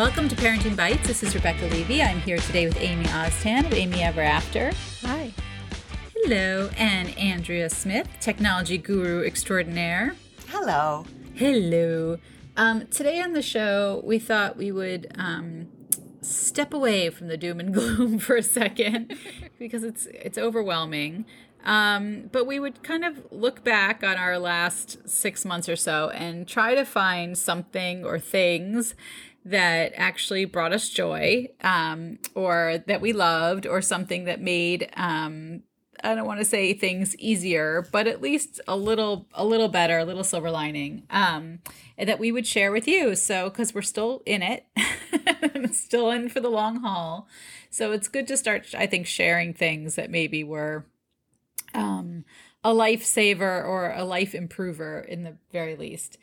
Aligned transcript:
Welcome 0.00 0.30
to 0.30 0.36
Parenting 0.36 0.76
Bytes. 0.76 1.02
This 1.02 1.22
is 1.22 1.34
Rebecca 1.34 1.66
Levy. 1.66 2.00
I'm 2.00 2.20
here 2.22 2.38
today 2.38 2.64
with 2.66 2.78
Amy 2.78 3.04
Oztan 3.04 3.66
of 3.66 3.74
Amy 3.74 4.02
Ever 4.02 4.22
After. 4.22 4.72
Hi. 5.02 5.30
Hello. 6.16 6.70
And 6.78 7.14
Andrea 7.18 7.68
Smith, 7.68 8.08
technology 8.18 8.78
guru 8.78 9.22
extraordinaire. 9.22 10.16
Hello. 10.48 11.04
Hello. 11.34 12.16
Um, 12.56 12.86
today 12.86 13.20
on 13.20 13.34
the 13.34 13.42
show, 13.42 14.00
we 14.02 14.18
thought 14.18 14.56
we 14.56 14.72
would 14.72 15.14
um, 15.18 15.68
step 16.22 16.72
away 16.72 17.10
from 17.10 17.28
the 17.28 17.36
doom 17.36 17.60
and 17.60 17.74
gloom 17.74 18.18
for 18.18 18.36
a 18.36 18.42
second 18.42 19.14
because 19.58 19.84
it's 19.84 20.06
it's 20.06 20.38
overwhelming. 20.38 21.26
Um, 21.62 22.30
but 22.32 22.46
we 22.46 22.58
would 22.58 22.82
kind 22.82 23.04
of 23.04 23.30
look 23.30 23.62
back 23.62 24.02
on 24.02 24.16
our 24.16 24.38
last 24.38 25.06
six 25.06 25.44
months 25.44 25.68
or 25.68 25.76
so 25.76 26.08
and 26.08 26.48
try 26.48 26.74
to 26.74 26.86
find 26.86 27.36
something 27.36 28.02
or 28.02 28.18
things 28.18 28.94
that 29.44 29.92
actually 29.96 30.44
brought 30.44 30.72
us 30.72 30.88
joy 30.88 31.48
um, 31.62 32.18
or 32.34 32.82
that 32.86 33.00
we 33.00 33.12
loved 33.12 33.66
or 33.66 33.80
something 33.80 34.24
that 34.24 34.40
made 34.40 34.90
um, 34.96 35.62
I 36.02 36.14
don't 36.14 36.26
want 36.26 36.40
to 36.40 36.44
say 36.44 36.72
things 36.72 37.16
easier, 37.16 37.86
but 37.92 38.06
at 38.06 38.22
least 38.22 38.60
a 38.66 38.76
little 38.76 39.26
a 39.34 39.44
little 39.44 39.68
better, 39.68 39.98
a 39.98 40.04
little 40.04 40.24
silver 40.24 40.50
lining. 40.50 41.02
Um, 41.10 41.60
that 41.98 42.18
we 42.18 42.32
would 42.32 42.46
share 42.46 42.72
with 42.72 42.88
you. 42.88 43.14
So 43.14 43.50
cuz 43.50 43.74
we're 43.74 43.82
still 43.82 44.22
in 44.24 44.42
it. 44.42 44.64
still 45.74 46.10
in 46.10 46.28
for 46.28 46.40
the 46.40 46.48
long 46.48 46.76
haul. 46.76 47.28
So 47.68 47.92
it's 47.92 48.08
good 48.08 48.26
to 48.28 48.36
start 48.36 48.74
I 48.74 48.86
think 48.86 49.06
sharing 49.06 49.52
things 49.52 49.96
that 49.96 50.10
maybe 50.10 50.42
were 50.42 50.86
um 51.74 52.24
a 52.64 52.70
lifesaver 52.70 53.64
or 53.64 53.92
a 53.92 54.04
life 54.04 54.34
improver 54.34 55.00
in 55.00 55.24
the 55.24 55.36
very 55.52 55.76
least. 55.76 56.18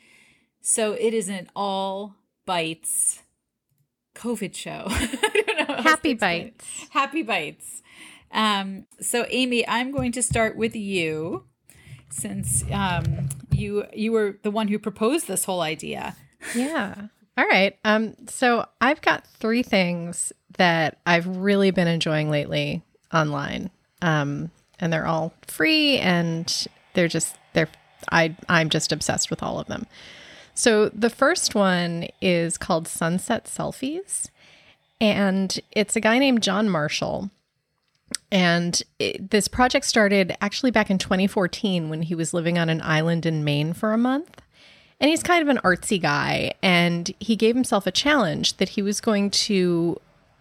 So 0.60 0.92
it 0.92 1.14
is 1.14 1.28
an 1.28 1.48
all 1.54 2.16
bites 2.48 3.22
COVID 4.14 4.54
show. 4.54 4.84
I 4.88 5.42
don't 5.46 5.68
know. 5.68 5.82
Happy 5.82 6.14
bites. 6.14 6.64
Happy 6.88 7.22
bites. 7.22 7.82
Um, 8.32 8.86
so 9.02 9.26
Amy, 9.28 9.68
I'm 9.68 9.92
going 9.92 10.12
to 10.12 10.22
start 10.22 10.56
with 10.56 10.74
you 10.74 11.44
since 12.08 12.64
um, 12.72 13.28
you 13.52 13.84
you 13.92 14.12
were 14.12 14.38
the 14.42 14.50
one 14.50 14.68
who 14.68 14.78
proposed 14.78 15.28
this 15.28 15.44
whole 15.44 15.60
idea. 15.60 16.16
Yeah. 16.54 17.08
All 17.36 17.46
right. 17.46 17.76
Um, 17.84 18.14
so 18.28 18.66
I've 18.80 19.02
got 19.02 19.26
three 19.26 19.62
things 19.62 20.32
that 20.56 20.98
I've 21.04 21.26
really 21.26 21.70
been 21.70 21.86
enjoying 21.86 22.30
lately 22.30 22.82
online. 23.12 23.68
Um, 24.00 24.50
and 24.80 24.90
they're 24.90 25.06
all 25.06 25.34
free 25.46 25.98
and 25.98 26.66
they're 26.94 27.08
just 27.08 27.36
they're 27.52 27.68
I 28.10 28.34
I'm 28.48 28.70
just 28.70 28.90
obsessed 28.90 29.28
with 29.28 29.42
all 29.42 29.60
of 29.60 29.66
them. 29.66 29.86
So 30.58 30.88
the 30.88 31.08
first 31.08 31.54
one 31.54 32.08
is 32.20 32.58
called 32.58 32.88
Sunset 32.88 33.44
Selfies, 33.44 34.28
and 35.00 35.56
it's 35.70 35.94
a 35.94 36.00
guy 36.00 36.18
named 36.18 36.42
John 36.42 36.68
Marshall. 36.68 37.30
And 38.32 38.82
it, 38.98 39.30
this 39.30 39.46
project 39.46 39.84
started 39.86 40.36
actually 40.40 40.72
back 40.72 40.90
in 40.90 40.98
2014 40.98 41.88
when 41.90 42.02
he 42.02 42.16
was 42.16 42.34
living 42.34 42.58
on 42.58 42.68
an 42.68 42.82
island 42.82 43.24
in 43.24 43.44
Maine 43.44 43.72
for 43.72 43.92
a 43.92 43.96
month. 43.96 44.42
And 44.98 45.08
he's 45.08 45.22
kind 45.22 45.42
of 45.42 45.48
an 45.48 45.62
artsy 45.62 46.02
guy, 46.02 46.54
and 46.60 47.08
he 47.20 47.36
gave 47.36 47.54
himself 47.54 47.86
a 47.86 47.92
challenge 47.92 48.56
that 48.56 48.70
he 48.70 48.82
was 48.82 49.00
going 49.00 49.30
to 49.30 50.00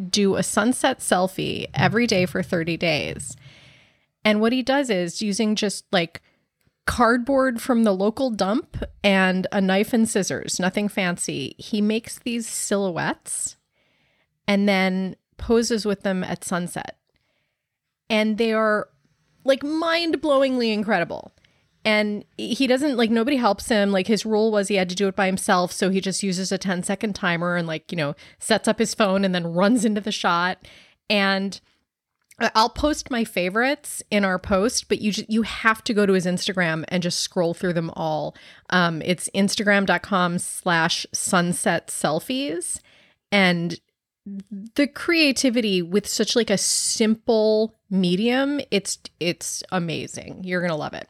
do 0.10 0.36
a 0.36 0.42
sunset 0.42 0.98
selfie 0.98 1.68
every 1.76 2.08
day 2.08 2.26
for 2.26 2.42
30 2.42 2.76
days. 2.76 3.38
And 4.26 4.42
what 4.42 4.52
he 4.52 4.64
does 4.64 4.90
is 4.90 5.22
using 5.22 5.56
just 5.56 5.86
like 5.92 6.24
cardboard 6.88 7.62
from 7.62 7.84
the 7.84 7.94
local 7.94 8.32
dump 8.32 8.84
and 9.04 9.46
a 9.52 9.62
knife 9.62 9.94
and 9.94 10.10
scissors, 10.10 10.60
nothing 10.60 10.88
fancy. 10.88 11.54
He 11.60 11.82
makes 11.82 12.18
these 12.18 12.48
silhouettes 12.48 13.58
and 14.48 14.68
then 14.68 15.16
poses 15.38 15.86
with 15.86 16.02
them 16.02 16.24
at 16.24 16.44
sunset. 16.44 16.98
And 18.10 18.38
they 18.38 18.54
are 18.54 18.88
like 19.44 19.64
mind 19.64 20.22
blowingly 20.22 20.74
incredible. 20.74 21.34
And 21.84 22.26
he 22.38 22.68
doesn't 22.68 22.98
like 22.98 23.12
nobody 23.12 23.38
helps 23.38 23.68
him. 23.68 23.92
Like 23.92 24.08
his 24.08 24.26
rule 24.26 24.52
was 24.52 24.70
he 24.70 24.76
had 24.76 24.90
to 24.90 24.96
do 24.96 25.08
it 25.08 25.16
by 25.16 25.26
himself. 25.26 25.72
So 25.74 25.90
he 25.90 26.02
just 26.02 26.24
uses 26.24 26.52
a 26.52 26.58
10 26.58 26.84
second 26.84 27.14
timer 27.14 27.58
and 27.58 27.68
like, 27.68 27.92
you 27.92 27.98
know, 27.98 28.16
sets 28.40 28.68
up 28.68 28.80
his 28.80 28.94
phone 28.94 29.24
and 29.26 29.36
then 29.36 29.54
runs 29.54 29.86
into 29.86 30.02
the 30.02 30.12
shot. 30.12 30.66
And 31.10 31.60
I'll 32.40 32.70
post 32.70 33.10
my 33.10 33.24
favorites 33.24 34.04
in 34.12 34.24
our 34.24 34.38
post, 34.38 34.90
but 34.90 35.02
you 35.02 35.12
just, 35.12 35.30
you 35.30 35.42
have 35.42 35.84
to 35.86 35.94
go 35.94 36.06
to 36.06 36.14
his 36.14 36.26
Instagram 36.26 36.86
and 36.90 37.02
just 37.02 37.20
scroll 37.20 37.56
through 37.56 37.74
them 37.74 37.90
all. 37.96 38.36
Um, 38.70 39.02
it's 39.02 39.28
instagram.com 39.34 40.38
slash 40.38 41.08
sunset 41.12 41.88
selfies. 41.88 42.80
And 43.32 43.80
the 44.76 44.88
creativity 44.88 45.82
with 45.82 46.08
such 46.08 46.36
like 46.36 46.50
a 46.50 46.58
simple 46.58 47.74
medium, 47.90 48.60
it's 48.72 49.00
it's 49.20 49.64
amazing. 49.72 50.44
You're 50.44 50.62
gonna 50.62 50.76
love 50.76 50.94
it. 50.94 51.08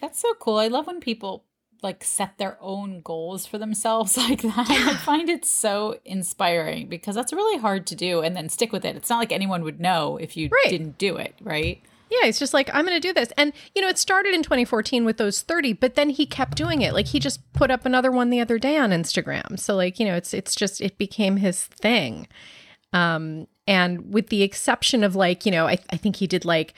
That's 0.00 0.20
so 0.20 0.32
cool. 0.34 0.58
I 0.58 0.68
love 0.68 0.86
when 0.86 1.00
people 1.00 1.44
like 1.86 2.04
set 2.04 2.36
their 2.36 2.58
own 2.60 3.00
goals 3.00 3.46
for 3.46 3.56
themselves 3.56 4.16
like 4.16 4.42
that. 4.42 4.68
I 4.68 4.94
find 4.94 5.30
it 5.30 5.44
so 5.44 5.98
inspiring 6.04 6.88
because 6.88 7.14
that's 7.14 7.32
really 7.32 7.58
hard 7.58 7.86
to 7.86 7.94
do 7.94 8.20
and 8.20 8.36
then 8.36 8.48
stick 8.48 8.72
with 8.72 8.84
it. 8.84 8.96
It's 8.96 9.08
not 9.08 9.18
like 9.18 9.32
anyone 9.32 9.62
would 9.62 9.80
know 9.80 10.18
if 10.18 10.36
you 10.36 10.50
right. 10.52 10.68
didn't 10.68 10.98
do 10.98 11.16
it, 11.16 11.34
right? 11.40 11.80
Yeah, 12.10 12.28
it's 12.28 12.38
just 12.38 12.54
like, 12.54 12.70
I'm 12.72 12.84
going 12.84 13.00
to 13.00 13.08
do 13.08 13.12
this. 13.12 13.32
And, 13.36 13.52
you 13.74 13.82
know, 13.82 13.88
it 13.88 13.98
started 13.98 14.32
in 14.32 14.42
2014 14.42 15.04
with 15.04 15.16
those 15.16 15.42
30, 15.42 15.72
but 15.72 15.96
then 15.96 16.10
he 16.10 16.24
kept 16.24 16.56
doing 16.56 16.82
it. 16.82 16.92
Like 16.92 17.08
he 17.08 17.18
just 17.18 17.52
put 17.52 17.70
up 17.70 17.84
another 17.84 18.12
one 18.12 18.30
the 18.30 18.40
other 18.40 18.58
day 18.58 18.76
on 18.76 18.90
Instagram. 18.90 19.58
So 19.58 19.74
like, 19.74 19.98
you 19.98 20.06
know, 20.06 20.14
it's 20.14 20.32
it's 20.32 20.54
just 20.54 20.80
it 20.80 20.98
became 20.98 21.38
his 21.38 21.64
thing. 21.64 22.28
Um 22.92 23.48
and 23.66 24.12
with 24.12 24.28
the 24.28 24.42
exception 24.42 25.02
of 25.02 25.16
like, 25.16 25.44
you 25.44 25.50
know, 25.50 25.66
I, 25.66 25.78
I 25.90 25.96
think 25.96 26.16
he 26.16 26.28
did 26.28 26.44
like 26.44 26.74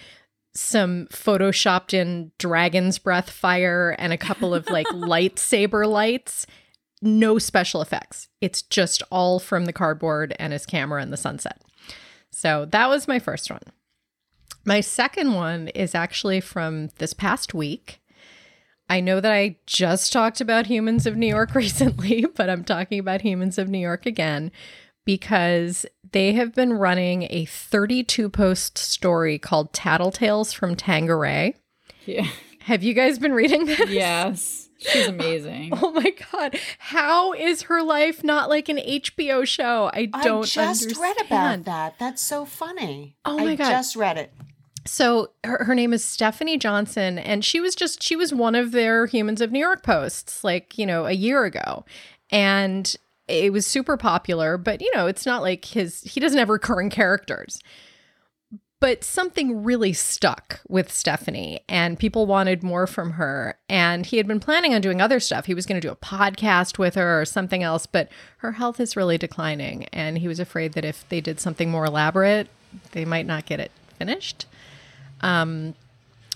some 0.59 1.07
photoshopped 1.07 1.95
in 1.95 2.33
dragon's 2.39 2.99
breath 2.99 3.31
fire 3.31 3.95
and 3.99 4.13
a 4.13 4.19
couple 4.19 4.55
of 4.55 4.69
like 4.69 4.87
lightsaber 4.93 5.89
lights. 5.89 6.47
No 7.01 7.39
special 7.39 7.81
effects. 7.81 8.29
It's 8.41 8.63
just 8.63 9.03
all 9.11 9.39
from 9.39 9.67
the 9.67 9.73
cardboard 9.73 10.35
and 10.39 10.53
his 10.53 10.67
camera 10.67 11.01
and 11.01 11.13
the 11.13 11.17
sunset. 11.17 11.63
So 12.33 12.67
that 12.67 12.89
was 12.89 13.09
my 13.09 13.19
first 13.19 13.51
one. 13.51 13.63
My 14.65 14.81
second 14.81 15.35
one 15.35 15.69
is 15.69 15.95
actually 15.95 16.41
from 16.41 16.89
this 16.99 17.13
past 17.13 17.55
week. 17.55 18.01
I 18.91 19.01
know 19.01 19.21
that 19.21 19.33
I 19.33 19.59
just 19.67 20.13
talked 20.13 20.41
about 20.41 20.67
Humans 20.67 21.07
of 21.07 21.17
New 21.17 21.27
York 21.27 21.55
recently, 21.55 22.27
but 22.35 22.51
I'm 22.51 22.65
talking 22.65 22.99
about 22.99 23.23
Humans 23.23 23.59
of 23.59 23.69
New 23.69 23.79
York 23.79 24.07
again 24.07 24.51
because 25.05 25.87
they 26.13 26.33
have 26.35 26.55
been 26.55 26.73
running 26.75 27.27
a 27.31 27.45
32 27.45 28.29
post 28.29 28.79
story 28.79 29.39
called 29.39 29.73
Tattletales 29.73 30.55
from 30.55 30.75
Tanqueray. 30.77 31.55
Yeah. 32.07 32.27
Have 32.61 32.83
you 32.83 32.95
guys 32.95 33.19
been 33.19 33.33
reading 33.33 33.67
this? 33.67 33.91
Yes. 33.91 34.69
She's 34.79 35.07
amazing. 35.09 35.71
Oh 35.73 35.91
my 35.91 36.13
god. 36.33 36.59
How 36.79 37.33
is 37.33 37.63
her 37.63 37.83
life 37.83 38.23
not 38.23 38.49
like 38.49 38.69
an 38.69 38.77
HBO 38.79 39.47
show? 39.47 39.91
I 39.93 40.07
don't 40.07 40.43
I 40.43 40.47
just 40.47 40.83
understand. 40.85 40.99
read 41.03 41.27
about 41.27 41.65
that. 41.65 41.99
That's 41.99 42.23
so 42.23 42.45
funny. 42.45 43.17
Oh 43.25 43.39
my 43.39 43.53
I 43.53 43.57
god. 43.57 43.71
just 43.71 43.97
read 43.97 44.19
it. 44.19 44.33
So 44.87 45.33
her, 45.45 45.65
her 45.65 45.75
name 45.75 45.93
is 45.93 46.05
Stephanie 46.05 46.57
Johnson 46.59 47.19
and 47.19 47.45
she 47.45 47.61
was 47.61 47.75
just 47.75 48.03
she 48.03 48.17
was 48.17 48.33
one 48.33 48.55
of 48.55 48.73
their 48.73 49.07
Humans 49.07 49.41
of 49.41 49.51
New 49.53 49.59
York 49.59 49.83
posts 49.83 50.45
like, 50.45 50.79
you 50.79 50.87
know, 50.87 51.07
a 51.07 51.13
year 51.13 51.45
ago. 51.45 51.85
And 52.31 52.95
it 53.29 53.53
was 53.53 53.67
super 53.67 53.97
popular, 53.97 54.57
but 54.57 54.81
you 54.81 54.91
know, 54.95 55.07
it's 55.07 55.27
not 55.27 55.43
like 55.43 55.65
his 55.67 56.03
he 56.03 56.21
doesn't 56.21 56.39
have 56.39 56.49
recurring 56.49 56.91
characters. 56.91 57.61
But 58.81 59.03
something 59.03 59.65
really 59.65 59.93
stuck 59.93 60.61
with 60.69 60.93
Stephanie, 60.93 61.59
and 61.69 61.99
people 61.99 62.27
wanted 62.27 62.63
more 62.63 62.87
from 62.87 63.13
her. 63.13 63.59
And 63.69 64.07
he 64.07 64.19
had 64.19 64.29
been 64.29 64.39
planning 64.39 64.73
on 64.73 64.81
doing 64.81 65.01
other 65.01 65.19
stuff. 65.19 65.47
He 65.47 65.55
was 65.55 65.67
going 65.67 65.81
to 65.81 65.87
do 65.87 65.91
a 65.91 65.97
podcast 65.97 66.79
with 66.79 66.95
her 66.95 67.21
or 67.21 67.25
something 67.25 67.65
else, 67.65 67.87
but 67.87 68.09
her 68.37 68.53
health 68.53 68.79
is 68.79 68.95
really 68.95 69.19
declining. 69.19 69.87
And 69.87 70.19
he 70.19 70.29
was 70.29 70.39
afraid 70.39 70.75
that 70.75 70.85
if 70.85 71.09
they 71.09 71.21
did 71.21 71.41
something 71.41 71.73
more 71.73 71.87
elaborate, 71.87 72.47
they 72.93 73.05
might 73.05 73.27
not 73.27 73.47
get 73.47 73.59
it 73.59 73.73
finished. 73.99 74.47
Um, 75.23 75.75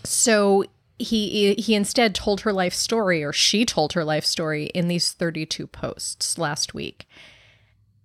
so 0.03 0.65
he 1.03 1.55
he 1.55 1.75
instead 1.75 2.15
told 2.15 2.43
her 2.43 2.53
life 2.53 2.75
story 2.75 3.23
or 3.23 3.33
she 3.33 3.65
told 3.65 3.93
her 3.93 4.05
life 4.05 4.25
story 4.25 4.67
in 4.67 4.89
these 4.89 5.13
32 5.13 5.67
posts 5.67 6.39
last 6.39 6.75
week. 6.75 7.07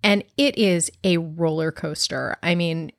And 0.02 0.24
it 0.36 0.56
is 0.56 0.90
a 1.04 1.18
roller 1.18 1.72
coaster. 1.72 2.36
I 2.42 2.54
mean 2.54 2.92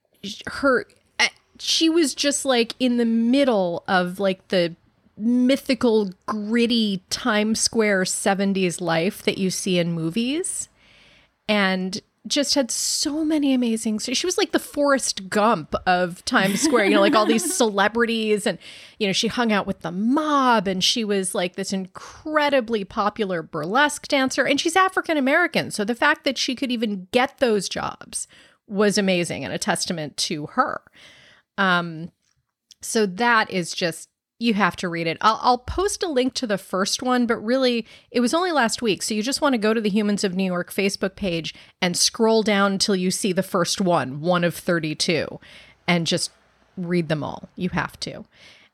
her 0.47 0.85
uh, 1.19 1.27
she 1.59 1.89
was 1.89 2.13
just 2.13 2.45
like 2.45 2.75
in 2.79 2.97
the 2.97 3.05
middle 3.05 3.83
of 3.87 4.19
like 4.19 4.47
the 4.49 4.75
mythical 5.17 6.09
gritty 6.25 7.03
times 7.09 7.59
square 7.59 8.03
70s 8.03 8.79
life 8.81 9.21
that 9.23 9.37
you 9.37 9.49
see 9.49 9.77
in 9.77 9.91
movies. 9.91 10.69
And 11.47 12.01
just 12.29 12.55
had 12.55 12.71
so 12.71 13.25
many 13.25 13.53
amazing. 13.53 13.99
She 13.99 14.25
was 14.25 14.37
like 14.37 14.51
the 14.51 14.59
Forrest 14.59 15.29
Gump 15.29 15.75
of 15.85 16.23
Times 16.25 16.61
Square, 16.61 16.85
you 16.85 16.91
know, 16.95 17.01
like 17.01 17.15
all 17.15 17.25
these 17.25 17.53
celebrities, 17.57 18.47
and 18.47 18.57
you 18.99 19.07
know, 19.07 19.13
she 19.13 19.27
hung 19.27 19.51
out 19.51 19.67
with 19.67 19.81
the 19.81 19.91
mob, 19.91 20.67
and 20.67 20.83
she 20.83 21.03
was 21.03 21.35
like 21.35 21.55
this 21.55 21.73
incredibly 21.73 22.83
popular 22.85 23.41
burlesque 23.41 24.07
dancer, 24.07 24.45
and 24.45 24.59
she's 24.61 24.75
African 24.75 25.17
American, 25.17 25.71
so 25.71 25.83
the 25.83 25.95
fact 25.95 26.23
that 26.23 26.37
she 26.37 26.55
could 26.55 26.71
even 26.71 27.07
get 27.11 27.39
those 27.39 27.67
jobs 27.67 28.27
was 28.67 28.97
amazing 28.97 29.43
and 29.43 29.53
a 29.53 29.57
testament 29.57 30.15
to 30.15 30.45
her. 30.47 30.81
Um, 31.57 32.11
so 32.81 33.05
that 33.05 33.49
is 33.51 33.73
just 33.73 34.08
you 34.39 34.53
have 34.53 34.75
to 34.77 34.89
read 34.89 35.05
it. 35.05 35.17
I'll, 35.21 35.39
I'll 35.41 35.57
post 35.57 36.01
a 36.01 36.07
link 36.07 36.33
to 36.35 36.47
the 36.47 36.57
first 36.57 37.03
one, 37.03 37.25
but 37.25 37.37
really, 37.37 37.85
it 38.09 38.21
was 38.21 38.33
only 38.33 38.51
last 38.51 38.81
week. 38.81 39.03
So 39.03 39.13
you 39.13 39.21
just 39.21 39.41
want 39.41 39.53
to 39.53 39.57
go 39.59 39.73
to 39.73 39.81
the 39.81 39.89
Humans 39.89 40.23
of 40.23 40.35
New 40.35 40.45
York 40.45 40.71
Facebook 40.71 41.15
page 41.15 41.53
and 41.81 41.95
scroll 41.95 42.41
down 42.41 42.73
until 42.73 42.95
you 42.95 43.11
see 43.11 43.33
the 43.33 43.43
first 43.43 43.81
one, 43.81 44.21
one 44.21 44.43
of 44.43 44.55
32, 44.55 45.39
and 45.87 46.07
just 46.07 46.31
read 46.77 47.09
them 47.09 47.23
all. 47.23 47.49
You 47.55 47.69
have 47.69 47.99
to. 48.01 48.25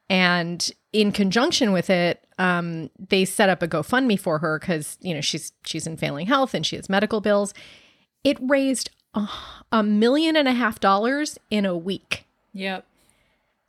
And 0.07 0.71
in 0.93 1.11
conjunction 1.11 1.71
with 1.71 1.89
it, 1.89 2.23
um, 2.37 2.91
they 2.99 3.25
set 3.25 3.49
up 3.49 3.63
a 3.63 3.67
GoFundMe 3.67 4.19
for 4.19 4.39
her 4.39 4.59
because 4.59 4.97
you 5.01 5.15
know 5.15 5.21
she's 5.21 5.51
she's 5.65 5.87
in 5.87 5.97
failing 5.97 6.27
health 6.27 6.53
and 6.53 6.65
she 6.65 6.75
has 6.75 6.89
medical 6.89 7.21
bills. 7.21 7.53
It 8.23 8.37
raised 8.39 8.91
a, 9.15 9.27
a 9.71 9.81
million 9.81 10.35
and 10.35 10.47
a 10.47 10.53
half 10.53 10.79
dollars 10.79 11.39
in 11.49 11.65
a 11.65 11.75
week 11.75 12.25
Yep. 12.55 12.85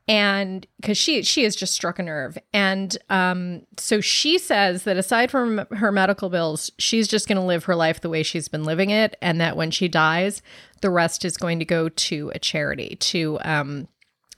And 0.09 0.67
because 0.81 0.97
she 0.97 1.23
she 1.23 1.43
has 1.43 1.57
just 1.57 1.75
struck 1.75 1.99
a 1.99 2.03
nerve 2.03 2.39
and 2.53 2.97
um 3.11 3.63
so 3.77 4.01
she 4.01 4.39
says 4.39 4.85
that 4.85 4.97
aside 4.97 5.31
from 5.31 5.67
her 5.73 5.91
medical 5.91 6.29
bills 6.29 6.71
she's 6.79 7.09
just 7.09 7.27
going 7.27 7.37
to 7.37 7.43
live 7.43 7.65
her 7.65 7.75
life 7.75 8.01
the 8.01 8.09
way 8.09 8.23
she's 8.23 8.49
been 8.49 8.65
living 8.65 8.91
it 8.91 9.17
and 9.21 9.41
that 9.41 9.57
when 9.57 9.71
she 9.71 9.89
dies 9.89 10.43
the 10.81 10.91
rest 10.91 11.25
is 11.25 11.37
going 11.37 11.59
to 11.59 11.65
go 11.65 11.89
to 11.89 12.31
a 12.35 12.39
charity 12.39 12.97
to 13.01 13.39
um 13.43 13.89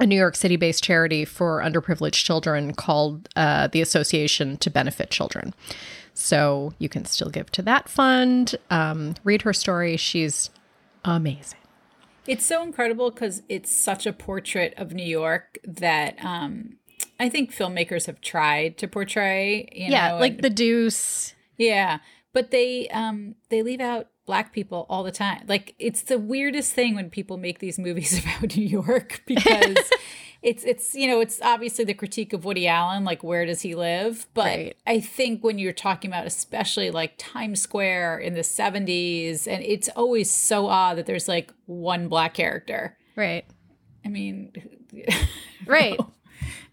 a 0.00 0.06
New 0.06 0.16
York 0.16 0.36
City 0.36 0.56
based 0.56 0.84
charity 0.84 1.24
for 1.24 1.60
underprivileged 1.60 2.24
children 2.24 2.72
called 2.72 3.28
uh, 3.34 3.66
the 3.66 3.80
Association 3.80 4.56
to 4.58 4.70
Benefit 4.70 5.10
Children. 5.10 5.54
So 6.14 6.72
you 6.78 6.88
can 6.88 7.04
still 7.04 7.30
give 7.30 7.50
to 7.52 7.62
that 7.62 7.88
fund. 7.88 8.54
Um, 8.70 9.14
read 9.24 9.42
her 9.42 9.52
story. 9.52 9.96
She's 9.96 10.50
amazing. 11.04 11.58
It's 12.28 12.44
so 12.44 12.62
incredible 12.62 13.10
because 13.10 13.42
it's 13.48 13.74
such 13.74 14.06
a 14.06 14.12
portrait 14.12 14.74
of 14.76 14.92
New 14.92 15.04
York 15.06 15.58
that 15.64 16.22
um, 16.24 16.76
I 17.18 17.28
think 17.28 17.54
filmmakers 17.54 18.06
have 18.06 18.20
tried 18.20 18.76
to 18.78 18.86
portray. 18.86 19.68
You 19.72 19.90
yeah, 19.90 20.10
know, 20.10 20.18
like 20.18 20.34
and- 20.34 20.42
the 20.42 20.50
Deuce. 20.50 21.34
yeah, 21.56 21.98
but 22.32 22.50
they 22.50 22.88
um, 22.88 23.34
they 23.48 23.62
leave 23.62 23.80
out 23.80 24.08
black 24.26 24.52
people 24.52 24.84
all 24.90 25.02
the 25.02 25.10
time. 25.12 25.44
Like 25.48 25.74
it's 25.78 26.02
the 26.02 26.18
weirdest 26.18 26.72
thing 26.74 26.94
when 26.94 27.08
people 27.10 27.36
make 27.38 27.58
these 27.60 27.78
movies 27.78 28.18
about 28.22 28.56
New 28.56 28.66
York 28.66 29.22
because 29.26 29.76
it's 30.42 30.62
it's 30.64 30.94
you 30.94 31.06
know 31.08 31.20
it's 31.20 31.40
obviously 31.42 31.84
the 31.84 31.94
critique 31.94 32.32
of 32.32 32.44
Woody 32.44 32.68
Allen, 32.68 33.04
like 33.04 33.22
where 33.24 33.46
does 33.46 33.62
he 33.62 33.74
live? 33.74 34.26
But 34.34 34.44
Right. 34.46 34.76
I 34.86 35.00
think 35.00 35.42
when 35.42 35.58
you're 35.58 35.72
talking 35.72 36.10
about 36.10 36.26
especially 36.26 36.90
like 36.90 37.14
Times 37.18 37.60
Square 37.62 38.18
in 38.18 38.34
the 38.34 38.42
70s, 38.42 39.46
and 39.48 39.62
it's 39.64 39.88
always 39.96 40.30
so 40.30 40.66
odd 40.66 40.98
that 40.98 41.06
there's 41.06 41.26
like 41.28 41.52
one 41.66 42.08
black 42.08 42.34
character. 42.34 42.96
Right. 43.16 43.44
I 44.04 44.08
mean, 44.10 44.52
Right. 45.66 45.98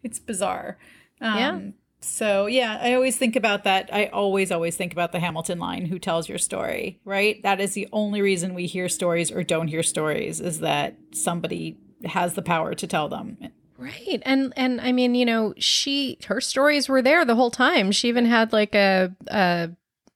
it's 0.03 0.19
bizarre. 0.19 0.77
Um, 1.21 1.37
Yeah. 1.37 1.59
So 2.05 2.45
yeah, 2.45 2.79
I 2.81 2.93
always 2.93 3.17
think 3.17 3.35
about 3.35 3.63
that. 3.63 3.89
I 3.91 4.05
always, 4.07 4.51
always 4.51 4.77
think 4.77 4.93
about 4.93 5.11
the 5.11 5.19
Hamilton 5.19 5.59
line, 5.59 5.85
"Who 5.87 5.99
tells 5.99 6.29
your 6.29 6.37
story?" 6.37 6.99
Right. 7.03 7.41
That 7.43 7.59
is 7.59 7.73
the 7.73 7.87
only 7.91 8.21
reason 8.21 8.53
we 8.53 8.67
hear 8.67 8.87
stories 8.87 9.31
or 9.31 9.43
don't 9.43 9.67
hear 9.67 9.83
stories 9.83 10.39
is 10.39 10.59
that 10.59 10.95
somebody 11.11 11.77
has 12.05 12.35
the 12.35 12.41
power 12.41 12.75
to 12.75 12.87
tell 12.87 13.09
them. 13.09 13.37
Right. 13.77 14.21
And 14.23 14.53
and 14.55 14.79
I 14.81 14.91
mean, 14.91 15.15
you 15.15 15.25
know, 15.25 15.53
she 15.57 16.17
her 16.27 16.39
stories 16.39 16.87
were 16.87 17.01
there 17.01 17.25
the 17.25 17.35
whole 17.35 17.51
time. 17.51 17.91
She 17.91 18.07
even 18.07 18.25
had 18.25 18.53
like 18.53 18.75
a 18.75 19.13
a, 19.27 19.71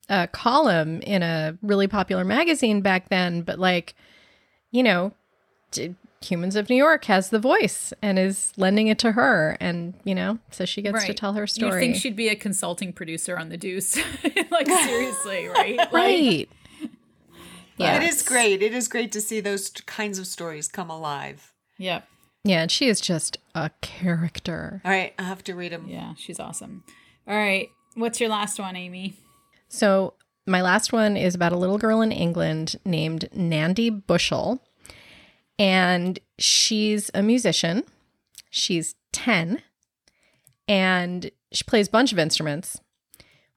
a 0.09 0.27
column 0.27 1.01
in 1.01 1.23
a 1.23 1.57
really 1.61 1.87
popular 1.87 2.23
magazine 2.23 2.81
back 2.81 3.09
then, 3.09 3.41
but 3.41 3.59
like, 3.59 3.95
you 4.71 4.83
know, 4.83 5.11
Humans 6.21 6.55
of 6.55 6.69
New 6.69 6.75
York 6.75 7.05
has 7.05 7.29
the 7.29 7.39
voice 7.39 7.93
and 8.01 8.19
is 8.19 8.51
lending 8.57 8.87
it 8.87 8.99
to 8.99 9.13
her 9.13 9.55
and, 9.59 9.93
you 10.03 10.13
know, 10.13 10.39
so 10.51 10.65
she 10.65 10.81
gets 10.81 11.05
to 11.05 11.13
tell 11.13 11.33
her 11.33 11.47
story. 11.47 11.73
You 11.73 11.79
think 11.79 11.95
she'd 11.95 12.15
be 12.15 12.27
a 12.27 12.35
consulting 12.35 12.91
producer 12.91 13.37
on 13.37 13.49
The 13.49 13.57
Deuce? 13.57 13.97
like 14.51 14.67
seriously, 14.67 15.47
right? 15.55 15.77
Like, 15.77 15.93
right. 15.93 16.49
yeah. 17.77 17.97
It 17.97 18.03
is 18.03 18.21
great. 18.21 18.61
It 18.61 18.73
is 18.73 18.87
great 18.87 19.11
to 19.13 19.21
see 19.21 19.39
those 19.39 19.69
kinds 19.69 20.19
of 20.19 20.27
stories 20.27 20.67
come 20.67 20.89
alive. 20.89 21.53
Yep. 21.77 22.05
Yeah, 22.43 22.61
and 22.61 22.71
she 22.71 22.87
is 22.87 23.01
just 23.01 23.37
a 23.53 23.71
character. 23.81 24.81
All 24.85 24.91
right, 24.91 25.13
I 25.19 25.23
have 25.23 25.43
to 25.45 25.55
read 25.55 25.71
them. 25.71 25.87
Yeah, 25.87 26.13
she's 26.17 26.39
awesome. 26.39 26.83
All 27.27 27.35
right, 27.35 27.69
what's 27.95 28.19
your 28.19 28.29
last 28.29 28.59
one, 28.59 28.75
Amy? 28.75 29.15
So, 29.67 30.13
my 30.47 30.61
last 30.61 30.93
one 30.93 31.17
is 31.17 31.35
about 31.35 31.51
a 31.51 31.57
little 31.57 31.77
girl 31.77 32.01
in 32.01 32.11
England 32.11 32.77
named 32.85 33.29
Nandi 33.33 33.89
Bushell. 33.89 34.63
And 35.59 36.17
she's 36.39 37.11
a 37.13 37.21
musician. 37.21 37.83
She's 38.49 38.95
10 39.11 39.61
and 40.67 41.29
she 41.51 41.63
plays 41.65 41.89
a 41.89 41.91
bunch 41.91 42.11
of 42.11 42.19
instruments. 42.19 42.79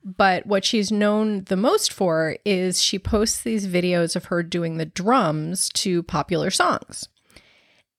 But 0.05 0.47
what 0.47 0.65
she's 0.65 0.91
known 0.91 1.45
the 1.45 1.57
most 1.57 1.93
for 1.93 2.37
is 2.45 2.83
she 2.83 2.99
posts 2.99 3.41
these 3.43 3.69
videos 3.69 4.17
of 4.17 4.27
her 4.27 4.43
doing 4.43 4.77
the 4.77 4.85
drums 4.85 5.69
to 5.75 6.03
popular 6.03 6.51
songs. 6.51 7.09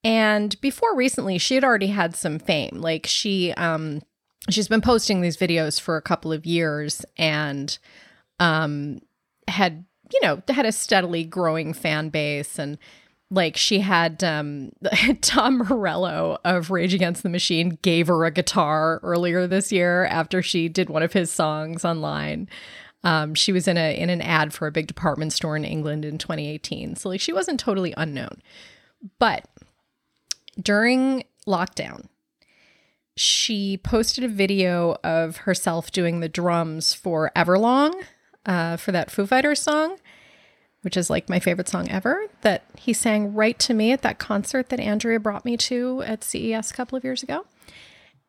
And 0.03 0.59
before 0.59 0.93
recently, 0.95 1.37
she 1.37 1.55
had 1.55 1.63
already 1.63 1.87
had 1.87 2.13
some 2.15 2.39
fame. 2.39 2.79
Like 2.81 3.05
she 3.07 3.53
um 3.53 4.01
she's 4.49 4.67
been 4.67 4.81
posting 4.81 5.21
these 5.21 5.37
videos 5.37 5.79
for 5.79 5.95
a 5.95 6.01
couple 6.01 6.33
of 6.33 6.45
years 6.45 7.05
and 7.17 7.77
um 8.39 8.99
had 9.47 9.85
you 10.11 10.19
know 10.21 10.41
had 10.49 10.65
a 10.65 10.73
steadily 10.73 11.23
growing 11.23 11.73
fan 11.73 12.09
base 12.09 12.59
and 12.59 12.77
like 13.29 13.57
she 13.57 13.79
had 13.79 14.23
um 14.23 14.71
Tom 15.21 15.59
Morello 15.59 16.37
of 16.45 16.69
Rage 16.69 16.93
Against 16.93 17.23
the 17.23 17.29
Machine 17.29 17.77
gave 17.81 18.07
her 18.07 18.25
a 18.25 18.31
guitar 18.31 18.99
earlier 19.03 19.47
this 19.47 19.71
year 19.71 20.05
after 20.05 20.41
she 20.41 20.69
did 20.69 20.89
one 20.89 21.03
of 21.03 21.13
his 21.13 21.31
songs 21.31 21.83
online. 21.83 22.47
Um, 23.05 23.35
she 23.35 23.51
was 23.51 23.67
in 23.67 23.77
a 23.77 23.97
in 23.97 24.09
an 24.09 24.21
ad 24.21 24.53
for 24.53 24.67
a 24.67 24.71
big 24.71 24.87
department 24.87 25.33
store 25.33 25.55
in 25.55 25.65
England 25.65 26.05
in 26.05 26.17
2018. 26.17 26.95
So 26.95 27.09
like 27.09 27.21
she 27.21 27.33
wasn't 27.33 27.59
totally 27.59 27.93
unknown. 27.97 28.41
But 29.19 29.45
during 30.61 31.23
lockdown, 31.47 32.07
she 33.15 33.77
posted 33.77 34.23
a 34.23 34.29
video 34.29 34.97
of 35.03 35.37
herself 35.37 35.91
doing 35.91 36.19
the 36.19 36.29
drums 36.29 36.93
for 36.93 37.31
Everlong 37.35 37.93
uh, 38.45 38.77
for 38.77 38.91
that 38.91 39.11
Foo 39.11 39.25
Fighters 39.25 39.61
song, 39.61 39.97
which 40.83 40.95
is 40.95 41.09
like 41.09 41.27
my 41.27 41.39
favorite 41.39 41.67
song 41.67 41.89
ever, 41.89 42.27
that 42.41 42.63
he 42.77 42.93
sang 42.93 43.33
right 43.33 43.57
to 43.59 43.73
me 43.73 43.91
at 43.91 44.01
that 44.03 44.19
concert 44.19 44.69
that 44.69 44.79
Andrea 44.79 45.19
brought 45.19 45.43
me 45.43 45.57
to 45.57 46.01
at 46.05 46.23
CES 46.23 46.71
a 46.71 46.73
couple 46.73 46.97
of 46.97 47.03
years 47.03 47.23
ago. 47.23 47.45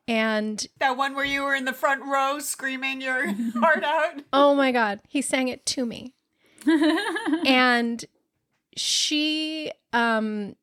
And 0.09 0.67
That 0.81 0.97
one 0.97 1.15
where 1.15 1.25
you 1.25 1.43
were 1.45 1.55
in 1.55 1.65
the 1.65 1.73
front 1.73 2.03
row 2.05 2.39
screaming 2.39 3.01
your 3.01 3.33
heart 3.57 3.85
out. 3.85 4.23
oh 4.33 4.55
my 4.55 4.73
God, 4.73 5.01
he 5.09 5.23
sang 5.23 5.49
it 5.49 5.65
to 5.67 5.87
me. 5.87 6.15
and 7.47 8.05
she, 8.77 9.71
um, 9.93 10.57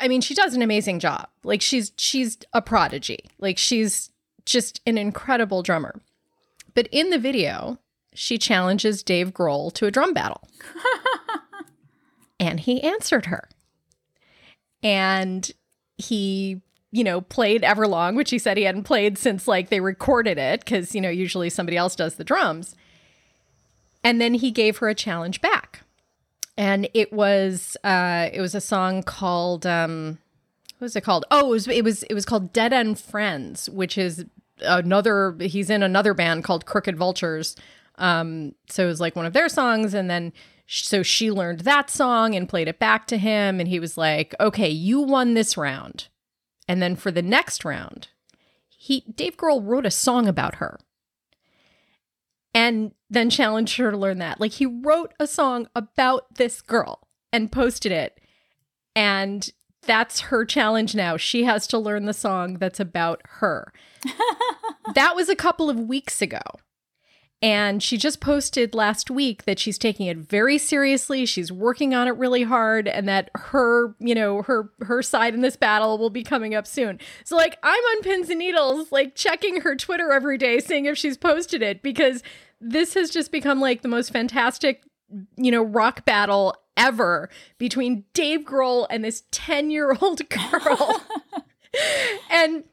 I 0.00 0.08
mean, 0.08 0.20
she 0.20 0.34
does 0.34 0.54
an 0.54 0.62
amazing 0.62 0.98
job. 1.00 1.28
Like 1.42 1.60
she's 1.60 1.92
she's 1.96 2.38
a 2.52 2.62
prodigy. 2.62 3.20
Like 3.38 3.58
she's 3.58 4.10
just 4.44 4.80
an 4.86 4.98
incredible 4.98 5.62
drummer. 5.62 6.00
But 6.74 6.88
in 6.90 7.10
the 7.10 7.18
video, 7.18 7.78
she 8.14 8.38
challenges 8.38 9.02
Dave 9.02 9.32
Grohl 9.32 9.72
to 9.74 9.86
a 9.86 9.90
drum 9.90 10.12
battle. 10.14 10.46
and 12.38 12.60
he 12.60 12.82
answered 12.82 13.26
her. 13.26 13.48
And 14.82 15.50
he, 15.96 16.60
you 16.90 17.04
know, 17.04 17.20
played 17.20 17.62
Everlong, 17.62 18.16
which 18.16 18.30
he 18.30 18.38
said 18.38 18.56
he 18.56 18.64
hadn't 18.64 18.84
played 18.84 19.16
since 19.18 19.48
like 19.48 19.68
they 19.68 19.80
recorded 19.80 20.38
it 20.38 20.60
because, 20.60 20.94
you 20.94 21.00
know, 21.00 21.08
usually 21.08 21.50
somebody 21.50 21.76
else 21.76 21.96
does 21.96 22.16
the 22.16 22.24
drums. 22.24 22.74
And 24.02 24.20
then 24.20 24.34
he 24.34 24.50
gave 24.50 24.78
her 24.78 24.88
a 24.88 24.94
challenge 24.94 25.40
back. 25.40 25.80
And 26.56 26.88
it 26.94 27.12
was 27.12 27.76
uh 27.82 28.28
it 28.32 28.40
was 28.40 28.54
a 28.54 28.60
song 28.60 29.02
called 29.02 29.66
um 29.66 30.18
what 30.78 30.86
was 30.86 30.96
it 30.96 31.00
called? 31.00 31.24
Oh, 31.30 31.46
it 31.46 31.50
was 31.50 31.68
it 31.68 31.84
was 31.84 32.02
it 32.04 32.14
was 32.14 32.26
called 32.26 32.52
Dead 32.52 32.72
End 32.72 33.00
Friends, 33.00 33.68
which 33.70 33.96
is 33.96 34.24
another 34.60 35.34
he's 35.40 35.70
in 35.70 35.82
another 35.82 36.14
band 36.14 36.44
called 36.44 36.66
Crooked 36.66 36.96
Vultures. 36.96 37.56
Um 37.96 38.54
so 38.68 38.84
it 38.84 38.88
was 38.88 39.00
like 39.00 39.16
one 39.16 39.26
of 39.26 39.32
their 39.32 39.48
songs 39.48 39.94
and 39.94 40.10
then 40.10 40.32
so 40.66 41.02
she 41.02 41.30
learned 41.30 41.60
that 41.60 41.90
song 41.90 42.34
and 42.34 42.48
played 42.48 42.68
it 42.68 42.78
back 42.78 43.06
to 43.08 43.18
him 43.18 43.60
and 43.60 43.68
he 43.68 43.78
was 43.78 43.98
like, 43.98 44.34
"Okay, 44.40 44.70
you 44.70 45.00
won 45.00 45.34
this 45.34 45.56
round." 45.56 46.08
And 46.66 46.82
then 46.82 46.96
for 46.96 47.10
the 47.10 47.22
next 47.22 47.64
round, 47.64 48.08
he 48.68 49.00
Dave 49.02 49.36
Grohl 49.36 49.60
wrote 49.64 49.86
a 49.86 49.90
song 49.90 50.26
about 50.26 50.56
her 50.56 50.78
and 52.54 52.92
then 53.10 53.28
challenged 53.28 53.76
her 53.76 53.90
to 53.90 53.96
learn 53.96 54.18
that. 54.18 54.40
Like 54.40 54.52
he 54.52 54.66
wrote 54.66 55.12
a 55.18 55.26
song 55.26 55.68
about 55.74 56.36
this 56.36 56.62
girl 56.62 57.08
and 57.32 57.50
posted 57.50 57.90
it. 57.90 58.20
And 58.94 59.50
that's 59.82 60.20
her 60.20 60.44
challenge 60.44 60.94
now. 60.94 61.16
She 61.16 61.44
has 61.44 61.66
to 61.66 61.78
learn 61.78 62.06
the 62.06 62.14
song 62.14 62.54
that's 62.54 62.80
about 62.80 63.20
her. 63.40 63.72
that 64.94 65.16
was 65.16 65.28
a 65.28 65.36
couple 65.36 65.68
of 65.68 65.78
weeks 65.78 66.22
ago. 66.22 66.40
And 67.42 67.82
she 67.82 67.98
just 67.98 68.20
posted 68.20 68.74
last 68.74 69.10
week 69.10 69.44
that 69.44 69.58
she's 69.58 69.76
taking 69.76 70.06
it 70.06 70.16
very 70.16 70.56
seriously. 70.56 71.26
She's 71.26 71.52
working 71.52 71.94
on 71.94 72.08
it 72.08 72.16
really 72.16 72.44
hard 72.44 72.88
and 72.88 73.06
that 73.06 73.30
her, 73.34 73.94
you 73.98 74.14
know, 74.14 74.42
her 74.42 74.70
her 74.80 75.02
side 75.02 75.34
in 75.34 75.42
this 75.42 75.56
battle 75.56 75.98
will 75.98 76.10
be 76.10 76.22
coming 76.22 76.54
up 76.54 76.66
soon. 76.66 76.98
So 77.24 77.36
like 77.36 77.58
I'm 77.62 77.82
on 77.82 78.02
pins 78.02 78.30
and 78.30 78.38
needles 78.38 78.90
like 78.90 79.14
checking 79.14 79.60
her 79.60 79.76
Twitter 79.76 80.10
every 80.10 80.38
day 80.38 80.58
seeing 80.58 80.86
if 80.86 80.96
she's 80.96 81.18
posted 81.18 81.60
it 81.60 81.82
because 81.82 82.22
this 82.62 82.94
has 82.94 83.10
just 83.10 83.30
become 83.30 83.60
like 83.60 83.82
the 83.82 83.88
most 83.88 84.10
fantastic, 84.10 84.82
you 85.36 85.50
know, 85.50 85.62
rock 85.62 86.06
battle 86.06 86.54
ever 86.78 87.28
between 87.58 88.04
Dave 88.14 88.40
Grohl 88.40 88.86
and 88.88 89.04
this 89.04 89.24
10-year-old 89.32 90.28
girl. 90.30 91.02
and 92.30 92.64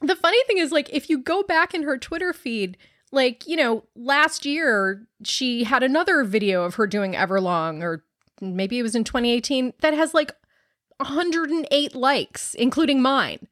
the 0.00 0.16
funny 0.16 0.42
thing 0.44 0.58
is 0.58 0.72
like 0.72 0.90
if 0.92 1.08
you 1.08 1.18
go 1.18 1.42
back 1.42 1.74
in 1.74 1.84
her 1.84 1.96
Twitter 1.96 2.32
feed, 2.32 2.76
like, 3.12 3.46
you 3.46 3.56
know, 3.56 3.84
last 3.94 4.44
year 4.44 5.06
she 5.24 5.64
had 5.64 5.82
another 5.82 6.24
video 6.24 6.64
of 6.64 6.74
her 6.74 6.86
doing 6.86 7.14
Everlong, 7.14 7.82
or 7.82 8.04
maybe 8.40 8.78
it 8.78 8.82
was 8.82 8.94
in 8.94 9.04
2018, 9.04 9.74
that 9.80 9.94
has 9.94 10.14
like 10.14 10.32
108 10.98 11.94
likes, 11.94 12.54
including 12.54 13.00
mine. 13.00 13.48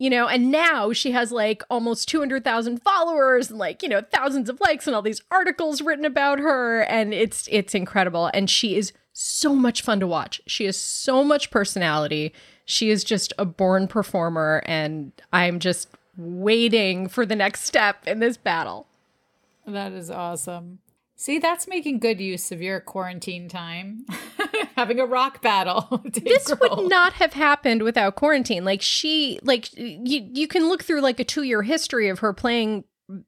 You 0.00 0.10
know, 0.10 0.28
and 0.28 0.52
now 0.52 0.92
she 0.92 1.10
has 1.10 1.32
like 1.32 1.64
almost 1.68 2.08
200,000 2.08 2.80
followers 2.82 3.50
and 3.50 3.58
like, 3.58 3.82
you 3.82 3.88
know, 3.88 4.00
thousands 4.00 4.48
of 4.48 4.60
likes 4.60 4.86
and 4.86 4.94
all 4.94 5.02
these 5.02 5.22
articles 5.28 5.82
written 5.82 6.04
about 6.04 6.38
her 6.38 6.82
and 6.82 7.12
it's 7.12 7.48
it's 7.50 7.74
incredible 7.74 8.30
and 8.32 8.48
she 8.48 8.76
is 8.76 8.92
so 9.12 9.56
much 9.56 9.82
fun 9.82 9.98
to 9.98 10.06
watch. 10.06 10.40
She 10.46 10.66
has 10.66 10.76
so 10.76 11.24
much 11.24 11.50
personality. 11.50 12.32
She 12.64 12.90
is 12.90 13.02
just 13.02 13.32
a 13.38 13.44
born 13.44 13.88
performer 13.88 14.62
and 14.66 15.10
I'm 15.32 15.58
just 15.58 15.88
waiting 16.16 17.08
for 17.08 17.26
the 17.26 17.34
next 17.34 17.64
step 17.64 18.06
in 18.06 18.20
this 18.20 18.36
battle. 18.36 18.86
That 19.72 19.92
is 19.92 20.10
awesome. 20.10 20.80
See, 21.16 21.40
that's 21.40 21.66
making 21.66 21.98
good 21.98 22.20
use 22.20 22.52
of 22.52 22.62
your 22.62 22.78
quarantine 22.78 23.48
time. 23.48 24.06
Having 24.76 25.00
a 25.00 25.06
rock 25.06 25.42
battle. 25.42 26.00
this 26.04 26.48
Grohl. 26.48 26.76
would 26.76 26.88
not 26.88 27.14
have 27.14 27.32
happened 27.32 27.82
without 27.82 28.14
quarantine. 28.14 28.64
Like 28.64 28.80
she 28.82 29.40
like 29.42 29.68
you 29.76 30.30
you 30.32 30.46
can 30.46 30.68
look 30.68 30.84
through 30.84 31.00
like 31.00 31.18
a 31.18 31.24
2-year 31.24 31.62
history 31.62 32.08
of 32.08 32.20
her 32.20 32.32
playing 32.32 32.84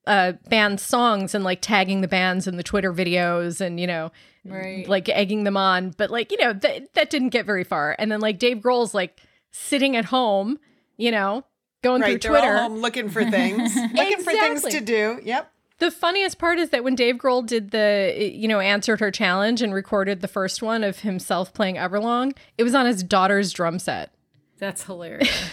uh 0.07 0.33
band 0.49 0.79
songs 0.79 1.35
and 1.35 1.43
like 1.43 1.63
tagging 1.63 2.01
the 2.01 2.09
bands 2.09 2.47
in 2.47 2.57
the 2.57 2.63
Twitter 2.63 2.93
videos 2.93 3.61
and 3.61 3.81
you 3.81 3.87
know 3.87 4.13
right. 4.45 4.89
like 4.89 5.09
egging 5.09 5.45
them 5.45 5.57
on, 5.57 5.91
but 5.97 6.11
like 6.11 6.31
you 6.31 6.39
know 6.39 6.53
that 6.53 6.95
that 6.95 7.11
didn't 7.11 7.31
get 7.31 7.47
very 7.47 7.65
far. 7.65 7.97
And 7.99 8.11
then 8.11 8.21
like 8.21 8.39
Dave 8.39 8.59
Grohl's 8.59 8.95
like 8.95 9.21
sitting 9.51 9.97
at 9.97 10.05
home, 10.07 10.59
you 10.97 11.11
know, 11.11 11.45
going 11.83 12.03
right, 12.03 12.23
through 12.23 12.31
Twitter, 12.31 12.57
home 12.57 12.79
looking 12.79 13.09
for 13.09 13.25
things, 13.25 13.75
looking 13.95 14.13
exactly. 14.13 14.25
for 14.25 14.31
things 14.31 14.63
to 14.63 14.81
do. 14.81 15.19
Yep. 15.25 15.53
The 15.81 15.91
funniest 15.91 16.39
part 16.39 16.59
is 16.59 16.71
that 16.71 16.85
when 16.85 16.95
Dave 16.95 17.17
Grohl 17.17 17.45
did 17.45 17.71
the, 17.71 18.15
you 18.35 18.47
know, 18.47 18.61
answered 18.61 19.01
her 19.01 19.11
challenge 19.11 19.63
and 19.63 19.73
recorded 19.73 20.21
the 20.21 20.29
first 20.29 20.61
one 20.61 20.85
of 20.85 21.01
himself 21.01 21.55
playing 21.55 21.77
Everlong, 21.77 22.37
it 22.59 22.65
was 22.65 22.75
on 22.75 22.85
his 22.85 23.03
daughter's 23.03 23.51
drum 23.51 23.79
set. 23.79 24.13
That's 24.59 24.83
hilarious. 24.85 25.51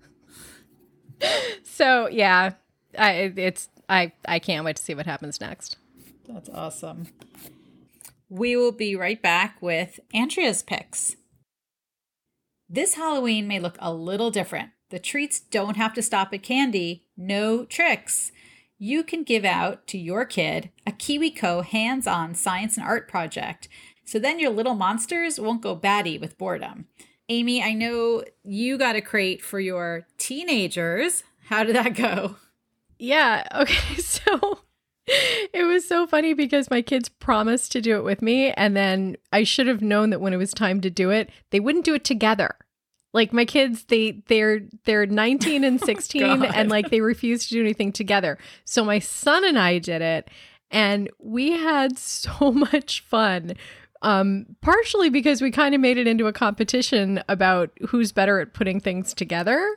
so 1.62 2.08
yeah, 2.08 2.54
I 2.98 3.34
it's 3.36 3.68
I 3.86 4.12
I 4.26 4.38
can't 4.38 4.64
wait 4.64 4.76
to 4.76 4.82
see 4.82 4.94
what 4.94 5.04
happens 5.04 5.42
next. 5.42 5.76
That's 6.26 6.48
awesome. 6.48 7.08
We 8.30 8.56
will 8.56 8.72
be 8.72 8.96
right 8.96 9.20
back 9.20 9.60
with 9.60 10.00
Andrea's 10.14 10.62
picks. 10.62 11.16
This 12.66 12.94
Halloween 12.94 13.46
may 13.46 13.60
look 13.60 13.76
a 13.78 13.92
little 13.92 14.30
different. 14.30 14.70
The 14.88 14.98
treats 14.98 15.38
don't 15.38 15.76
have 15.76 15.92
to 15.94 16.02
stop 16.02 16.32
at 16.32 16.42
candy. 16.42 17.04
No 17.14 17.66
tricks 17.66 18.32
you 18.78 19.02
can 19.02 19.22
give 19.22 19.44
out 19.44 19.86
to 19.88 19.98
your 19.98 20.24
kid 20.24 20.70
a 20.86 20.92
KiwiCo 20.92 21.64
hands 21.64 22.06
on 22.06 22.34
science 22.34 22.76
and 22.76 22.86
art 22.86 23.08
project. 23.08 23.68
So 24.04 24.18
then 24.18 24.38
your 24.38 24.50
little 24.50 24.74
monsters 24.74 25.40
won't 25.40 25.62
go 25.62 25.74
batty 25.74 26.18
with 26.18 26.38
boredom. 26.38 26.86
Amy, 27.28 27.62
I 27.62 27.72
know 27.72 28.22
you 28.44 28.78
got 28.78 28.94
a 28.94 29.00
crate 29.00 29.42
for 29.42 29.58
your 29.58 30.06
teenagers. 30.16 31.24
How 31.46 31.64
did 31.64 31.74
that 31.76 31.94
go? 31.94 32.36
Yeah. 32.98 33.44
Okay. 33.54 33.96
So 34.00 34.60
it 35.08 35.64
was 35.64 35.86
so 35.86 36.06
funny 36.06 36.34
because 36.34 36.68
my 36.68 36.82
kids 36.82 37.08
promised 37.08 37.70
to 37.72 37.80
do 37.80 37.96
it 37.96 38.04
with 38.04 38.22
me. 38.22 38.50
And 38.52 38.76
then 38.76 39.16
I 39.32 39.44
should 39.44 39.68
have 39.68 39.80
known 39.80 40.10
that 40.10 40.20
when 40.20 40.32
it 40.32 40.38
was 40.38 40.52
time 40.52 40.80
to 40.80 40.90
do 40.90 41.10
it, 41.10 41.30
they 41.50 41.60
wouldn't 41.60 41.84
do 41.84 41.94
it 41.94 42.04
together. 42.04 42.56
Like 43.16 43.32
my 43.32 43.46
kids, 43.46 43.84
they 43.84 44.22
they're 44.28 44.60
they're 44.84 45.06
19 45.24 45.64
and 45.64 45.80
16 45.80 46.22
oh 46.22 46.44
and 46.44 46.68
like 46.70 46.90
they 46.90 47.00
refuse 47.00 47.48
to 47.48 47.54
do 47.54 47.60
anything 47.60 47.90
together. 47.90 48.36
So 48.66 48.84
my 48.84 48.98
son 48.98 49.44
and 49.44 49.58
I 49.58 49.78
did 49.78 50.02
it 50.02 50.28
and 50.70 51.08
we 51.18 51.52
had 51.52 51.98
so 51.98 52.52
much 52.72 53.00
fun. 53.00 53.54
Um, 54.02 54.44
partially 54.60 55.08
because 55.08 55.40
we 55.40 55.50
kind 55.50 55.74
of 55.74 55.80
made 55.80 55.96
it 55.96 56.06
into 56.06 56.26
a 56.26 56.32
competition 56.32 57.24
about 57.28 57.70
who's 57.88 58.12
better 58.12 58.38
at 58.40 58.52
putting 58.52 58.78
things 58.78 59.14
together. 59.14 59.76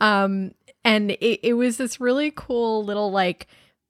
Um, 0.00 0.52
and 0.82 1.10
it, 1.10 1.40
it 1.46 1.54
was 1.54 1.76
this 1.76 2.00
really 2.00 2.32
cool 2.34 2.82
little 2.82 3.12
like 3.12 3.46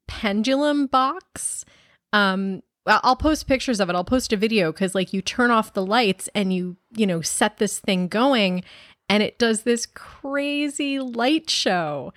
pendulum 0.07 0.87
box. 0.87 1.63
Um, 2.11 2.61
I'll 2.85 3.15
post 3.15 3.47
pictures 3.47 3.79
of 3.79 3.89
it. 3.89 3.95
I'll 3.95 4.03
post 4.03 4.33
a 4.33 4.37
video 4.37 4.71
because 4.71 4.95
like 4.95 5.13
you 5.13 5.21
turn 5.21 5.51
off 5.51 5.73
the 5.73 5.85
lights 5.85 6.29
and 6.33 6.53
you, 6.53 6.77
you 6.95 7.05
know, 7.05 7.21
set 7.21 7.57
this 7.57 7.79
thing 7.79 8.07
going 8.07 8.63
and 9.07 9.21
it 9.21 9.37
does 9.37 9.63
this 9.63 9.85
crazy 9.85 10.99
light 10.99 11.49
show. 11.49 12.13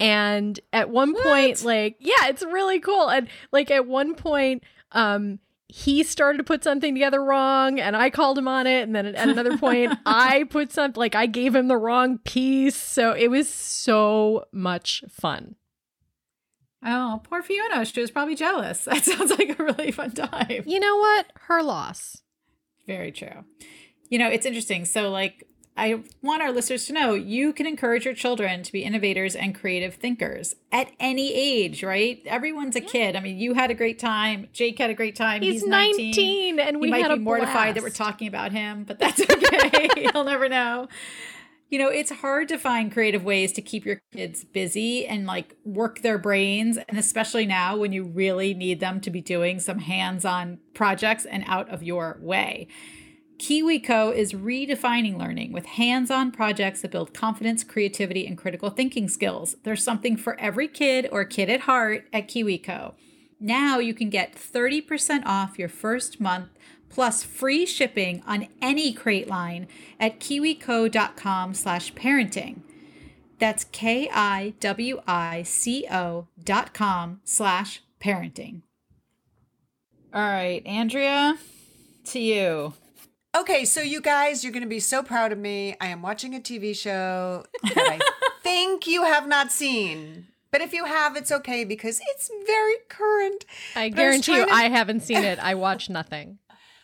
And 0.00 0.58
at 0.72 0.90
one 0.90 1.12
what? 1.12 1.24
point, 1.24 1.64
like, 1.64 1.96
yeah, 2.00 2.28
it's 2.28 2.42
really 2.42 2.80
cool. 2.80 3.08
And 3.08 3.28
like 3.52 3.70
at 3.70 3.86
one 3.86 4.14
point, 4.14 4.62
um, 4.92 5.38
he 5.68 6.02
started 6.02 6.38
to 6.38 6.44
put 6.44 6.64
something 6.64 6.94
together 6.94 7.22
wrong 7.22 7.78
and 7.78 7.94
I 7.94 8.10
called 8.10 8.38
him 8.38 8.48
on 8.48 8.66
it. 8.66 8.82
And 8.82 8.96
then 8.96 9.06
at 9.06 9.28
another 9.28 9.58
point, 9.58 9.92
I 10.06 10.44
put 10.44 10.72
something 10.72 10.98
like 10.98 11.14
I 11.14 11.26
gave 11.26 11.54
him 11.54 11.68
the 11.68 11.76
wrong 11.76 12.18
piece. 12.18 12.76
So 12.76 13.12
it 13.12 13.28
was 13.28 13.48
so 13.48 14.46
much 14.50 15.04
fun. 15.10 15.56
Oh, 16.84 17.20
poor 17.24 17.42
Fiona. 17.42 17.84
She 17.84 18.00
was 18.00 18.10
probably 18.10 18.34
jealous. 18.34 18.84
That 18.90 19.04
sounds 19.04 19.30
like 19.30 19.58
a 19.58 19.62
really 19.62 19.90
fun 19.90 20.12
time. 20.12 20.62
You 20.66 20.80
know 20.80 20.96
what? 20.96 21.26
Her 21.42 21.62
loss. 21.62 22.22
Very 22.86 23.12
true. 23.12 23.44
You 24.08 24.18
know, 24.18 24.28
it's 24.28 24.46
interesting. 24.46 24.84
So, 24.84 25.10
like, 25.10 25.44
I 25.76 26.02
want 26.22 26.42
our 26.42 26.50
listeners 26.50 26.86
to 26.86 26.92
know 26.92 27.14
you 27.14 27.52
can 27.52 27.66
encourage 27.66 28.04
your 28.04 28.14
children 28.14 28.62
to 28.64 28.72
be 28.72 28.82
innovators 28.82 29.36
and 29.36 29.54
creative 29.54 29.94
thinkers 29.94 30.56
at 30.72 30.90
any 30.98 31.32
age, 31.34 31.84
right? 31.84 32.20
Everyone's 32.26 32.74
a 32.74 32.80
kid. 32.80 33.14
I 33.14 33.20
mean, 33.20 33.38
you 33.38 33.54
had 33.54 33.70
a 33.70 33.74
great 33.74 33.98
time. 33.98 34.48
Jake 34.52 34.78
had 34.78 34.90
a 34.90 34.94
great 34.94 35.14
time. 35.14 35.42
He's, 35.42 35.60
He's 35.62 35.66
19, 35.66 36.56
19, 36.56 36.60
and 36.60 36.80
we 36.80 36.88
he 36.88 36.90
might 36.90 37.02
had 37.02 37.14
be 37.14 37.20
mortified 37.20 37.52
blast. 37.52 37.74
that 37.74 37.82
we're 37.84 37.90
talking 37.90 38.26
about 38.26 38.50
him, 38.50 38.84
but 38.84 38.98
that's 38.98 39.20
okay. 39.30 39.88
He'll 40.12 40.24
never 40.24 40.48
know 40.48 40.88
you 41.70 41.78
know, 41.78 41.88
it's 41.88 42.10
hard 42.10 42.48
to 42.48 42.58
find 42.58 42.90
creative 42.90 43.24
ways 43.24 43.52
to 43.52 43.62
keep 43.62 43.84
your 43.84 44.00
kids 44.12 44.44
busy 44.44 45.06
and 45.06 45.26
like 45.26 45.54
work 45.64 46.00
their 46.00 46.18
brains. 46.18 46.78
And 46.88 46.98
especially 46.98 47.44
now 47.44 47.76
when 47.76 47.92
you 47.92 48.04
really 48.04 48.54
need 48.54 48.80
them 48.80 49.00
to 49.02 49.10
be 49.10 49.20
doing 49.20 49.60
some 49.60 49.80
hands 49.80 50.24
on 50.24 50.58
projects 50.72 51.26
and 51.26 51.44
out 51.46 51.68
of 51.68 51.82
your 51.82 52.18
way. 52.22 52.68
KiwiCo 53.38 54.12
is 54.14 54.32
redefining 54.32 55.16
learning 55.16 55.52
with 55.52 55.64
hands 55.64 56.10
on 56.10 56.32
projects 56.32 56.82
that 56.82 56.90
build 56.90 57.14
confidence, 57.14 57.62
creativity, 57.62 58.26
and 58.26 58.36
critical 58.36 58.70
thinking 58.70 59.08
skills. 59.08 59.54
There's 59.62 59.84
something 59.84 60.16
for 60.16 60.38
every 60.40 60.66
kid 60.66 61.08
or 61.12 61.24
kid 61.24 61.48
at 61.48 61.60
heart 61.60 62.08
at 62.12 62.26
KiwiCo. 62.28 62.94
Now 63.38 63.78
you 63.78 63.94
can 63.94 64.10
get 64.10 64.34
30% 64.34 65.22
off 65.24 65.58
your 65.58 65.68
first 65.68 66.20
month 66.20 66.48
plus 66.88 67.22
free 67.22 67.66
shipping 67.66 68.22
on 68.26 68.48
any 68.60 68.92
crate 68.92 69.28
line 69.28 69.66
at 70.00 70.20
kiwico.com 70.20 71.54
slash 71.54 71.92
parenting. 71.94 72.62
That's 73.38 73.64
K-I-W-I-C-O 73.64 74.56
dot 76.42 76.74
com 76.74 77.20
slash 77.24 77.82
parenting. 78.00 78.62
All 80.12 80.22
right, 80.22 80.66
Andrea, 80.66 81.38
to 82.06 82.18
you. 82.18 82.72
Okay, 83.36 83.64
so 83.64 83.82
you 83.82 84.00
guys, 84.00 84.42
you're 84.42 84.52
going 84.52 84.62
to 84.62 84.68
be 84.68 84.80
so 84.80 85.02
proud 85.02 85.32
of 85.32 85.38
me. 85.38 85.76
I 85.80 85.88
am 85.88 86.02
watching 86.02 86.34
a 86.34 86.40
TV 86.40 86.74
show 86.74 87.44
that 87.62 87.76
I 87.76 88.00
think 88.42 88.86
you 88.86 89.04
have 89.04 89.28
not 89.28 89.52
seen. 89.52 90.28
But 90.50 90.62
if 90.62 90.72
you 90.72 90.86
have, 90.86 91.14
it's 91.16 91.30
okay 91.30 91.64
because 91.64 92.00
it's 92.10 92.30
very 92.46 92.76
current. 92.88 93.44
I 93.76 93.90
guarantee 93.90 94.32
I 94.32 94.38
you, 94.38 94.46
to... 94.46 94.52
I 94.52 94.62
haven't 94.70 95.00
seen 95.00 95.22
it. 95.22 95.38
I 95.38 95.54
watch 95.54 95.90
nothing. 95.90 96.38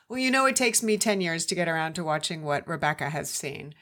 Well, 0.08 0.18
you 0.18 0.30
know, 0.30 0.46
it 0.46 0.56
takes 0.56 0.82
me 0.82 0.98
10 0.98 1.20
years 1.20 1.46
to 1.46 1.54
get 1.54 1.68
around 1.68 1.94
to 1.94 2.04
watching 2.04 2.42
what 2.42 2.68
Rebecca 2.68 3.10
has 3.10 3.30
seen. 3.30 3.74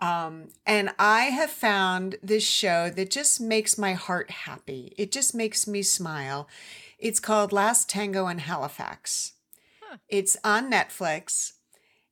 Um, 0.00 0.48
and 0.66 0.90
I 0.98 1.24
have 1.24 1.50
found 1.50 2.16
this 2.22 2.46
show 2.46 2.90
that 2.90 3.10
just 3.10 3.40
makes 3.40 3.78
my 3.78 3.92
heart 3.92 4.30
happy. 4.30 4.92
It 4.96 5.12
just 5.12 5.34
makes 5.34 5.66
me 5.66 5.82
smile. 5.82 6.48
It's 6.98 7.20
called 7.20 7.52
Last 7.52 7.88
Tango 7.88 8.26
in 8.28 8.38
Halifax. 8.38 9.32
Huh. 9.82 9.98
It's 10.08 10.36
on 10.44 10.70
Netflix. 10.70 11.52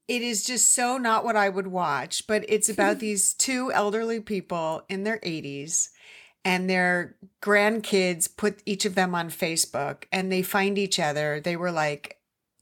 it 0.08 0.20
is 0.22 0.44
just 0.44 0.72
so 0.74 0.98
not 0.98 1.24
what 1.24 1.36
I 1.36 1.48
would 1.48 1.68
watch, 1.68 2.26
but 2.26 2.44
it's 2.48 2.68
about 2.70 2.98
these 2.98 3.34
two 3.34 3.72
elderly 3.72 4.20
people 4.20 4.82
in 4.88 5.04
their 5.04 5.18
80s 5.18 5.88
and 6.44 6.68
their 6.68 7.16
grandkids 7.40 8.28
put 8.36 8.62
each 8.66 8.84
of 8.84 8.94
them 8.94 9.14
on 9.14 9.30
Facebook 9.30 10.04
and 10.10 10.30
they 10.30 10.42
find 10.42 10.76
each 10.76 10.98
other. 10.98 11.40
They 11.40 11.56
were 11.56 11.72
like 11.72 12.18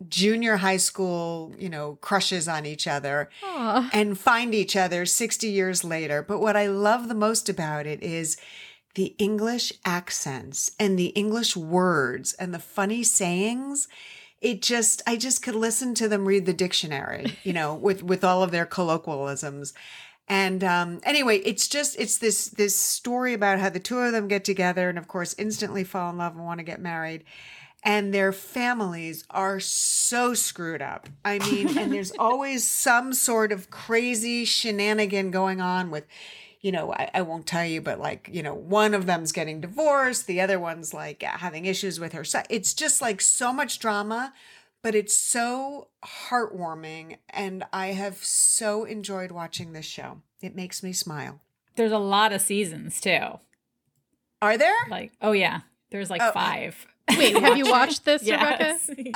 junior 0.08 0.56
high 0.56 0.78
school, 0.78 1.54
you 1.58 1.68
know, 1.68 1.98
crushes 2.00 2.48
on 2.48 2.64
each 2.64 2.86
other 2.86 3.28
Aw. 3.44 3.90
and 3.92 4.18
find 4.18 4.54
each 4.54 4.76
other 4.76 5.04
60 5.04 5.46
years 5.46 5.84
later. 5.84 6.22
But 6.22 6.40
what 6.40 6.56
I 6.56 6.66
love 6.66 7.08
the 7.08 7.14
most 7.14 7.48
about 7.48 7.86
it 7.86 8.02
is 8.02 8.36
the 8.94 9.14
English 9.18 9.72
accents 9.84 10.70
and 10.78 10.98
the 10.98 11.08
English 11.08 11.56
words 11.56 12.32
and 12.34 12.54
the 12.54 12.58
funny 12.58 13.02
sayings. 13.02 13.88
It 14.40 14.62
just, 14.62 15.02
I 15.06 15.16
just 15.16 15.42
could 15.42 15.54
listen 15.54 15.94
to 15.96 16.08
them 16.08 16.26
read 16.26 16.46
the 16.46 16.54
dictionary, 16.54 17.38
you 17.42 17.52
know, 17.52 17.74
with, 17.74 18.02
with 18.02 18.24
all 18.24 18.42
of 18.42 18.50
their 18.50 18.66
colloquialisms. 18.66 19.74
And 20.30 20.62
um, 20.62 21.00
anyway, 21.02 21.38
it's 21.38 21.66
just 21.66 21.98
it's 21.98 22.18
this 22.18 22.50
this 22.50 22.76
story 22.76 23.34
about 23.34 23.58
how 23.58 23.68
the 23.68 23.80
two 23.80 23.98
of 23.98 24.12
them 24.12 24.28
get 24.28 24.44
together 24.44 24.88
and 24.88 24.96
of 24.96 25.08
course 25.08 25.34
instantly 25.36 25.82
fall 25.82 26.08
in 26.08 26.18
love 26.18 26.36
and 26.36 26.44
want 26.44 26.58
to 26.58 26.64
get 26.64 26.80
married. 26.80 27.24
And 27.82 28.12
their 28.12 28.30
families 28.32 29.24
are 29.30 29.58
so 29.58 30.34
screwed 30.34 30.82
up. 30.82 31.08
I 31.24 31.38
mean, 31.38 31.78
and 31.78 31.92
there's 31.92 32.12
always 32.18 32.68
some 32.68 33.12
sort 33.14 33.52
of 33.52 33.70
crazy 33.70 34.44
shenanigan 34.44 35.30
going 35.30 35.62
on 35.62 35.90
with, 35.90 36.04
you 36.60 36.72
know, 36.72 36.92
I, 36.92 37.10
I 37.14 37.22
won't 37.22 37.46
tell 37.46 37.64
you, 37.64 37.80
but 37.80 37.98
like, 37.98 38.28
you 38.30 38.42
know, 38.42 38.52
one 38.54 38.92
of 38.92 39.06
them's 39.06 39.32
getting 39.32 39.62
divorced, 39.62 40.26
the 40.26 40.42
other 40.42 40.60
one's 40.60 40.92
like 40.92 41.22
uh, 41.24 41.38
having 41.38 41.64
issues 41.64 41.98
with 41.98 42.12
her. 42.12 42.22
It's 42.50 42.74
just 42.74 43.00
like 43.00 43.22
so 43.22 43.50
much 43.50 43.78
drama, 43.78 44.34
but 44.82 44.94
it's 44.94 45.16
so 45.16 45.88
heartwarming. 46.04 47.16
And 47.30 47.64
I 47.72 47.88
have 47.88 48.16
so 48.22 48.84
enjoyed 48.84 49.30
watching 49.30 49.72
this 49.72 49.86
show. 49.86 50.20
It 50.42 50.54
makes 50.54 50.82
me 50.82 50.92
smile. 50.92 51.40
There's 51.76 51.92
a 51.92 51.98
lot 51.98 52.32
of 52.32 52.42
seasons 52.42 53.00
too. 53.00 53.38
Are 54.42 54.58
there? 54.58 54.74
Like, 54.90 55.12
oh 55.22 55.32
yeah, 55.32 55.60
there's 55.90 56.10
like 56.10 56.22
Oh. 56.22 56.32
five. 56.32 56.86
Wait, 57.18 57.36
have 57.38 57.56
you 57.56 57.70
watched 57.70 58.04
this, 58.04 58.22
Rebecca? 58.30 58.78
Yes. 58.78 58.90
yes. 58.98 59.14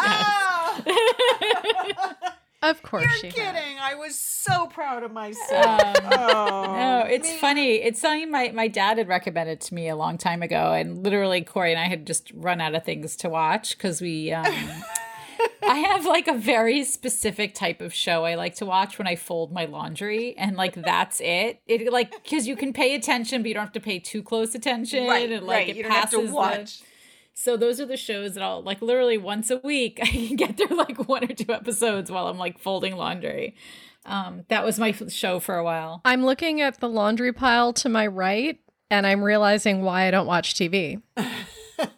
Oh, 2.67 2.71
Of 2.71 2.83
course 2.83 3.05
you're 3.23 3.31
she 3.33 3.39
has. 3.41 3.53
kidding. 3.55 3.79
I 3.79 3.95
was 3.95 4.19
so 4.19 4.67
proud 4.69 5.03
of 5.03 5.13
myself. 5.13 5.81
Um, 5.85 5.95
oh, 6.13 6.75
No, 6.77 7.05
it's 7.11 7.29
man. 7.29 7.39
funny. 7.39 7.75
It's 7.75 8.01
something 8.01 8.31
my, 8.31 8.53
my 8.55 8.69
dad 8.69 8.97
had 8.97 9.07
recommended 9.07 9.61
to 9.63 9.75
me 9.75 9.89
a 9.89 9.97
long 9.97 10.17
time 10.17 10.43
ago, 10.43 10.73
and 10.73 11.03
literally 11.03 11.43
Corey 11.43 11.73
and 11.73 11.81
I 11.81 11.85
had 11.89 12.07
just 12.07 12.31
run 12.35 12.63
out 12.63 12.75
of 12.75 12.83
things 12.85 13.17
to 13.17 13.29
watch 13.29 13.77
because 13.77 14.01
we. 14.01 14.33
Um, 14.33 14.47
I 15.67 15.77
have 15.77 16.05
like 16.07 16.27
a 16.29 16.35
very 16.35 16.85
specific 16.85 17.55
type 17.55 17.81
of 17.83 17.93
show 17.93 18.25
I 18.25 18.35
like 18.35 18.55
to 18.57 18.67
watch 18.67 18.99
when 18.99 19.07
I 19.07 19.17
fold 19.17 19.53
my 19.53 19.65
laundry, 19.67 20.35
and 20.39 20.57
like 20.57 20.75
that's 20.75 21.21
it. 21.21 21.61
It 21.67 21.93
like 21.93 22.23
because 22.23 22.47
you 22.47 22.57
can 22.57 22.73
pay 22.73 22.95
attention, 22.95 23.43
but 23.43 23.49
you 23.49 23.55
don't 23.55 23.65
have 23.65 23.73
to 23.73 23.81
pay 23.81 23.99
too 23.99 24.23
close 24.23 24.55
attention, 24.55 25.07
Right, 25.07 25.31
and 25.31 25.47
like 25.47 25.55
right. 25.57 25.69
it 25.69 25.77
You 25.77 25.83
don't 25.83 25.93
have 25.93 26.05
passes 26.05 26.21
to 26.21 26.27
the- 26.29 26.33
watch. 26.33 26.83
So 27.35 27.57
those 27.57 27.81
are 27.81 27.87
the 27.87 27.97
shows 27.97 28.35
that 28.35 28.43
I'll 28.43 28.63
like 28.63 28.81
literally 28.81 29.19
once 29.19 29.51
a 29.51 29.59
week 29.59 29.99
I 30.03 30.07
can 30.07 30.37
get 30.37 30.57
through 30.57 30.77
like 30.77 31.09
one 31.09 31.25
or 31.25 31.35
two 31.35 31.53
episodes 31.53 32.11
while 32.11 32.29
I'm 32.29 32.39
like 32.39 32.59
folding 32.59 32.97
laundry. 32.97 33.57
Um, 34.07 34.45
that 34.49 34.65
was 34.65 34.79
my 34.79 34.91
f- 34.91 35.11
show 35.11 35.41
for 35.41 35.57
a 35.57 35.65
while. 35.65 36.01
I'm 36.05 36.25
looking 36.25 36.61
at 36.61 36.81
the 36.81 36.89
laundry 36.89 37.33
pile 37.33 37.73
to 37.75 37.89
my 37.89 38.07
right 38.07 38.59
and 38.91 39.07
I'm 39.07 39.23
realizing 39.23 39.83
why 39.83 40.07
I 40.07 40.11
don't 40.11 40.27
watch 40.27 40.55
TV. 40.55 41.01
I 41.17 41.35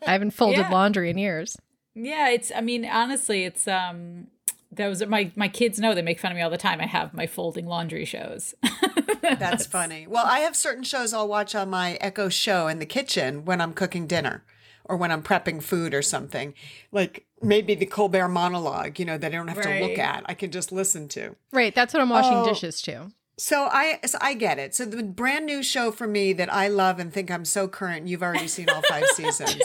haven't 0.02 0.30
folded 0.34 0.58
Yeah. 0.58 0.70
laundry 0.70 1.10
in 1.10 1.18
years. 1.18 1.56
Yeah, 1.94 2.28
it's 2.30 2.52
I 2.54 2.60
mean, 2.60 2.84
honestly, 2.84 3.44
it's 3.44 3.66
um 3.66 4.28
those 4.70 5.00
are 5.02 5.06
my 5.06 5.32
my 5.36 5.48
kids 5.48 5.78
know 5.80 5.94
they 5.94 6.02
make 6.02 6.20
fun 6.20 6.30
of 6.32 6.36
me 6.36 6.42
all 6.42 6.50
the 6.50 6.56
time. 6.58 6.80
I 6.80 6.86
have 6.86 7.12
my 7.14 7.26
folding 7.26 7.66
laundry 7.66 8.04
shows. 8.04 8.54
That's 9.22 9.66
funny. 9.66 10.06
Well, 10.06 10.26
I 10.26 10.40
have 10.40 10.54
certain 10.54 10.84
shows 10.84 11.12
I'll 11.12 11.26
watch 11.28 11.54
on 11.54 11.70
my 11.70 11.94
Echo 11.94 12.28
show 12.28 12.68
in 12.68 12.78
the 12.78 12.86
kitchen 12.86 13.44
when 13.44 13.60
I'm 13.60 13.72
cooking 13.72 14.06
dinner 14.06 14.44
or 14.88 14.96
when 14.96 15.10
I'm 15.12 15.22
prepping 15.22 15.62
food 15.62 15.92
or 15.94 16.02
something. 16.02 16.54
Like 16.92 17.26
maybe 17.42 17.74
the 17.74 17.86
Colbert 17.86 18.28
monologue, 18.28 18.98
you 18.98 19.04
know, 19.04 19.18
that 19.18 19.28
I 19.32 19.36
don't 19.36 19.48
have 19.48 19.60
to 19.62 19.80
look 19.86 19.98
at. 19.98 20.24
I 20.26 20.34
can 20.34 20.50
just 20.50 20.72
listen 20.72 21.08
to. 21.08 21.36
Right, 21.52 21.74
that's 21.74 21.92
what 21.94 22.00
I'm 22.00 22.08
washing 22.10 22.32
Oh. 22.38 22.44
dishes 22.46 22.80
to. 22.82 23.10
So 23.38 23.68
I 23.70 24.00
so 24.06 24.16
I 24.22 24.32
get 24.32 24.58
it. 24.58 24.74
So 24.74 24.86
the 24.86 25.02
brand 25.02 25.44
new 25.44 25.62
show 25.62 25.92
for 25.92 26.06
me 26.06 26.32
that 26.32 26.50
I 26.52 26.68
love 26.68 26.98
and 26.98 27.12
think 27.12 27.30
I'm 27.30 27.44
so 27.44 27.68
current, 27.68 28.08
you've 28.08 28.22
already 28.22 28.48
seen 28.48 28.70
all 28.70 28.80
five 28.82 29.06
seasons. 29.14 29.60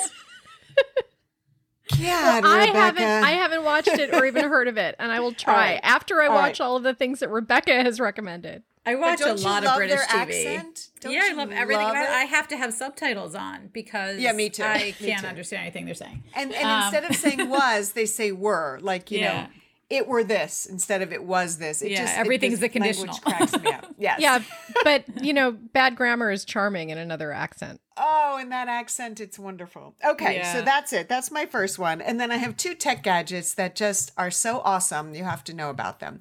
God, 2.00 2.46
I 2.46 2.60
Rebecca. 2.68 2.78
haven't 2.78 3.04
I 3.04 3.32
haven't 3.32 3.64
watched 3.64 3.90
it 3.90 4.14
or 4.14 4.26
even 4.26 4.46
heard 4.46 4.68
of 4.68 4.78
it, 4.78 4.96
and 4.98 5.12
I 5.12 5.20
will 5.20 5.34
try 5.46 5.74
right. 5.74 5.80
after 5.84 6.22
I 6.22 6.28
All 6.28 6.36
watch 6.36 6.60
right. 6.60 6.66
all 6.66 6.78
of 6.78 6.84
the 6.84 6.94
things 6.94 7.20
that 7.20 7.30
Rebecca 7.30 7.74
has 7.84 8.00
recommended. 8.00 8.64
I 8.86 8.96
watch 8.96 9.22
a 9.22 9.34
lot 9.34 9.64
of 9.66 9.76
British 9.76 10.00
TV. 10.02 10.10
accent? 10.10 10.90
Don't 11.02 11.14
yeah, 11.14 11.30
I 11.32 11.34
love 11.34 11.52
everything 11.52 11.84
love 11.86 11.94
about 11.96 12.04
it. 12.06 12.10
it? 12.10 12.14
I 12.16 12.24
have 12.24 12.48
to 12.50 12.58
have 12.58 12.74
subtitles 12.74 13.36
on 13.36 13.70
because 13.72 14.20
Yeah, 14.20 14.32
me 14.32 14.50
too. 14.50 14.64
I 14.64 14.96
Me 15.00 15.08
can't 15.08 15.22
too. 15.22 15.28
understand 15.28 15.62
anything 15.64 15.86
they're 15.86 15.94
saying. 15.94 16.24
And 16.34 16.52
and 16.54 16.70
Um, 16.70 16.82
instead 16.82 17.04
of 17.06 17.16
saying 17.16 17.48
was, 17.50 17.92
they 17.92 18.06
say 18.08 18.32
were. 18.32 18.80
Like, 18.82 19.12
you 19.12 19.20
Yeah. 19.20 19.42
know, 19.44 19.48
it 19.92 20.08
were 20.08 20.24
this 20.24 20.66
instead 20.66 21.02
of 21.02 21.12
it 21.14 21.24
was 21.24 21.58
this. 21.58 21.82
It 21.82 21.92
Yeah, 21.92 22.06
just, 22.06 22.18
everything's 22.18 22.54
this 22.54 22.60
the 22.62 22.70
conditional. 22.70 23.08
language 23.08 23.22
cracks 23.22 23.60
me 23.60 23.72
up. 23.72 23.86
Yes. 24.00 24.20
Yeah, 24.20 24.40
but 24.84 25.04
you 25.24 25.34
know, 25.34 25.52
bad 25.52 25.96
grammar 25.96 26.32
is 26.32 26.44
charming 26.44 26.90
in 26.90 26.98
another 26.98 27.32
accent. 27.32 27.82
Oh, 27.98 28.40
in 28.42 28.50
that 28.50 28.68
accent, 28.68 29.20
it's 29.20 29.38
wonderful. 29.38 29.96
Okay, 30.04 30.38
Yeah. 30.38 30.54
so 30.54 30.62
that's 30.64 30.92
it. 30.92 31.08
That's 31.08 31.30
my 31.30 31.46
first 31.46 31.78
one. 31.78 32.02
And 32.02 32.20
then 32.20 32.32
I 32.32 32.38
have 32.38 32.58
two 32.58 32.74
tech 32.74 33.04
gadgets 33.04 33.54
that 33.56 33.76
just 33.76 34.12
are 34.18 34.32
so 34.32 34.60
awesome. 34.62 35.14
You 35.14 35.24
have 35.26 35.44
to 35.44 35.54
know 35.54 35.70
about 35.70 36.00
them. 36.00 36.20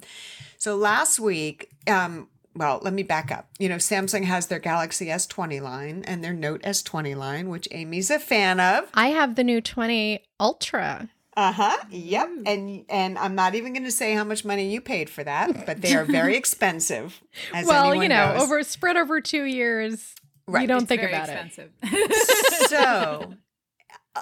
So 0.57 0.75
last 0.75 1.19
week, 1.19 1.71
um, 1.87 2.27
well, 2.55 2.79
let 2.81 2.93
me 2.93 3.03
back 3.03 3.31
up. 3.31 3.49
You 3.59 3.69
know, 3.69 3.75
Samsung 3.75 4.25
has 4.25 4.47
their 4.47 4.59
Galaxy 4.59 5.07
S20 5.07 5.61
line 5.61 6.03
and 6.05 6.23
their 6.23 6.33
Note 6.33 6.61
S20 6.63 7.15
line, 7.15 7.49
which 7.49 7.67
Amy's 7.71 8.09
a 8.09 8.19
fan 8.19 8.59
of. 8.59 8.89
I 8.93 9.07
have 9.07 9.35
the 9.35 9.43
new 9.43 9.61
20 9.61 10.23
Ultra. 10.39 11.09
Uh 11.37 11.53
huh. 11.53 11.77
Yep. 11.89 12.29
And 12.45 12.85
and 12.89 13.17
I'm 13.17 13.35
not 13.35 13.55
even 13.55 13.71
going 13.73 13.85
to 13.85 13.91
say 13.91 14.13
how 14.13 14.25
much 14.25 14.43
money 14.43 14.69
you 14.69 14.81
paid 14.81 15.09
for 15.09 15.23
that, 15.23 15.65
but 15.65 15.81
they 15.81 15.95
are 15.95 16.03
very 16.03 16.35
expensive. 16.37 17.21
As 17.53 17.65
well, 17.65 17.95
you 17.95 18.09
know, 18.09 18.33
knows. 18.33 18.41
over 18.41 18.63
spread 18.63 18.97
over 18.97 19.21
2 19.21 19.43
years, 19.45 20.13
Right, 20.47 20.63
you 20.63 20.67
don't 20.67 20.81
it's 20.81 20.89
think 20.89 21.01
Very 21.01 21.13
about 21.13 21.29
it. 21.29 22.67
so 22.69 23.33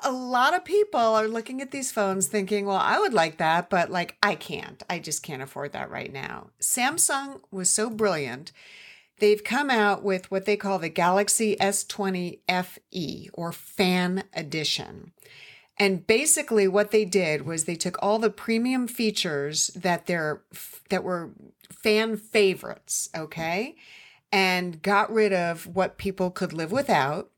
a 0.04 0.12
lot 0.12 0.54
of 0.54 0.64
people 0.64 1.00
are 1.00 1.28
looking 1.28 1.62
at 1.62 1.72
these 1.72 1.92
phones 1.92 2.28
thinking, 2.28 2.66
well, 2.66 2.78
I 2.78 3.00
would 3.00 3.14
like 3.14 3.38
that, 3.38 3.70
but 3.70 3.90
like 3.90 4.18
I 4.22 4.36
can't. 4.36 4.84
I 4.90 5.00
just 5.00 5.24
can't 5.24 5.42
afford 5.42 5.74
that 5.74 5.90
right 5.90 6.12
now. 6.12 6.50
Samsung 6.62 7.42
was 7.52 7.70
so 7.70 7.90
brilliant. 7.90 8.52
They've 9.20 9.44
come 9.44 9.70
out 9.70 10.04
with 10.04 10.32
what 10.32 10.46
they 10.46 10.56
call 10.56 10.80
the 10.80 10.90
Galaxy 10.90 11.56
S20 11.58 12.40
FE 12.64 13.30
or 13.34 13.52
Fan 13.52 14.24
Edition. 14.34 15.12
And 15.78 16.06
basically 16.06 16.68
what 16.68 16.92
they 16.92 17.06
did 17.06 17.46
was 17.46 17.64
they 17.64 17.76
took 17.76 17.98
all 18.02 18.20
the 18.20 18.30
premium 18.30 18.88
features 18.88 19.68
that 19.76 20.06
they're 20.06 20.42
that 20.90 21.04
were 21.04 21.32
fan 21.72 22.18
favorites, 22.18 23.10
okay? 23.16 23.76
And 24.32 24.82
got 24.82 25.12
rid 25.12 25.34
of 25.34 25.66
what 25.68 25.98
people 25.98 26.32
could 26.32 26.54
live 26.54 26.72
without 26.72 27.30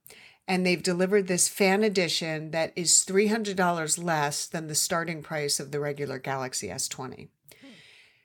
and 0.47 0.65
they've 0.65 0.83
delivered 0.83 1.27
this 1.27 1.47
fan 1.47 1.83
edition 1.83 2.51
that 2.51 2.73
is 2.75 3.05
$300 3.07 4.03
less 4.03 4.45
than 4.45 4.67
the 4.67 4.75
starting 4.75 5.21
price 5.21 5.59
of 5.59 5.71
the 5.71 5.79
regular 5.79 6.19
Galaxy 6.19 6.67
S20. 6.67 7.29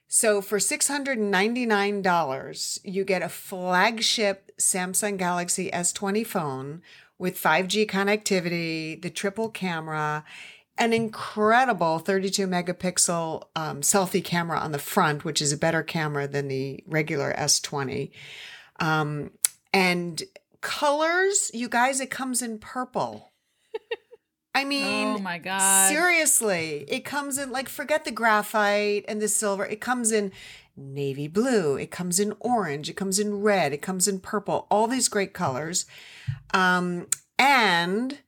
So 0.07 0.41
for 0.41 0.57
$699, 0.57 2.79
you 2.83 3.03
get 3.03 3.21
a 3.21 3.29
flagship 3.29 4.51
Samsung 4.59 5.17
Galaxy 5.17 5.69
S20 5.71 6.25
phone 6.25 6.81
with 7.17 7.41
5G 7.41 7.87
connectivity, 7.87 9.01
the 9.01 9.09
triple 9.09 9.49
camera, 9.49 10.23
an 10.77 10.93
incredible 10.93 11.99
32 11.99 12.47
megapixel 12.47 13.43
um, 13.55 13.81
selfie 13.81 14.23
camera 14.23 14.59
on 14.59 14.71
the 14.71 14.79
front, 14.79 15.25
which 15.25 15.41
is 15.41 15.51
a 15.51 15.57
better 15.57 15.83
camera 15.83 16.27
than 16.27 16.47
the 16.47 16.83
regular 16.85 17.33
S20. 17.33 18.11
Um, 18.79 19.31
and 19.73 20.23
colors, 20.67 21.49
you 21.53 21.69
guys, 21.69 22.01
it 22.01 22.09
comes 22.09 22.41
in 22.41 22.59
purple. 22.59 23.31
I 24.53 24.63
mean, 24.65 25.07
oh 25.07 25.17
my 25.17 25.37
god. 25.37 25.87
Seriously, 25.87 26.83
it 26.89 27.05
comes 27.05 27.37
in 27.37 27.51
like 27.51 27.69
forget 27.69 28.03
the 28.03 28.11
graphite 28.11 29.05
and 29.07 29.21
the 29.21 29.29
silver. 29.29 29.65
It 29.65 29.79
comes 29.79 30.11
in 30.11 30.33
navy 30.75 31.29
blue, 31.29 31.77
it 31.77 31.89
comes 31.89 32.19
in 32.19 32.35
orange, 32.41 32.89
it 32.89 32.97
comes 32.97 33.17
in 33.17 33.41
red, 33.41 33.71
it 33.71 33.81
comes 33.81 34.09
in 34.09 34.19
purple, 34.19 34.67
all 34.69 34.87
these 34.87 35.07
great 35.07 35.33
colors. 35.33 35.85
Um 36.53 37.07
and 37.39 38.19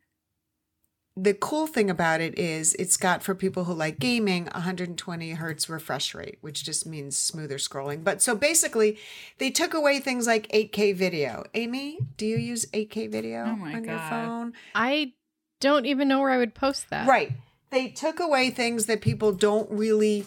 the 1.22 1.34
cool 1.34 1.68
thing 1.68 1.90
about 1.90 2.22
it 2.22 2.38
is 2.38 2.74
it's 2.76 2.98
got 2.98 3.24
for 3.24 3.36
people 3.36 3.66
who 3.66 3.74
like 3.74 4.00
gaming 4.00 4.46
120 4.54 5.32
hertz 5.32 5.70
refresh 5.70 6.14
rate, 6.14 6.38
which 6.42 6.64
just 6.64 6.86
means 6.86 7.18
smoother 7.18 7.58
scrolling. 7.58 8.04
But 8.04 8.22
so 8.22 8.36
basically, 8.36 8.98
they 9.38 9.50
took 9.50 9.74
away 9.74 10.00
things 10.00 10.28
like 10.28 10.48
8K 10.50 10.96
video. 10.96 11.44
Amy, 11.54 12.00
do 12.18 12.26
you 12.26 12.38
use 12.38 12.66
8K 12.68 13.12
video 13.12 13.46
Oh 13.48 13.56
my 13.56 13.74
on 13.74 13.84
your 13.84 14.00
phone? 14.00 14.54
I 14.76 15.14
don't 15.60 15.86
even 15.86 16.08
know 16.08 16.20
where 16.20 16.32
I 16.32 16.38
would 16.38 16.56
post 16.56 16.90
that. 16.90 17.08
Right. 17.08 17.32
They 17.72 17.90
took 17.90 18.20
away 18.20 18.50
things 18.50 18.86
that 18.86 19.02
people 19.02 19.32
don't 19.32 19.70
really 19.70 20.26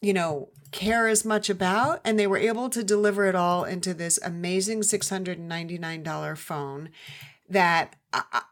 you 0.00 0.12
know, 0.12 0.48
care 0.72 1.08
as 1.08 1.24
much 1.24 1.50
about. 1.50 2.00
And 2.04 2.18
they 2.18 2.26
were 2.26 2.38
able 2.38 2.70
to 2.70 2.82
deliver 2.82 3.26
it 3.26 3.34
all 3.34 3.64
into 3.64 3.94
this 3.94 4.18
amazing 4.22 4.80
$699 4.80 6.38
phone 6.38 6.90
that 7.48 7.96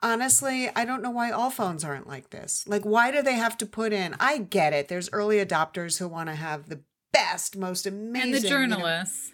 honestly, 0.03 0.71
I 0.75 0.85
don't 0.85 1.03
know 1.03 1.11
why 1.11 1.31
all 1.31 1.51
phones 1.51 1.85
aren't 1.85 2.07
like 2.07 2.31
this. 2.31 2.65
Like, 2.67 2.85
why 2.85 3.11
do 3.11 3.23
they 3.23 3.35
have 3.35 3.57
to 3.59 3.67
put 3.67 3.93
in? 3.93 4.15
I 4.21 4.39
get 4.39 4.73
it. 4.73 4.89
There's 4.89 5.09
early 5.13 5.45
adopters 5.45 5.99
who 5.99 6.09
want 6.09 6.29
to 6.29 6.35
have 6.35 6.69
the 6.69 6.81
best, 7.13 7.57
most 7.57 7.87
amazing. 7.87 8.23
And 8.23 8.35
the 8.35 8.39
you 8.39 8.43
know, 8.45 8.49
journalists. 8.49 9.33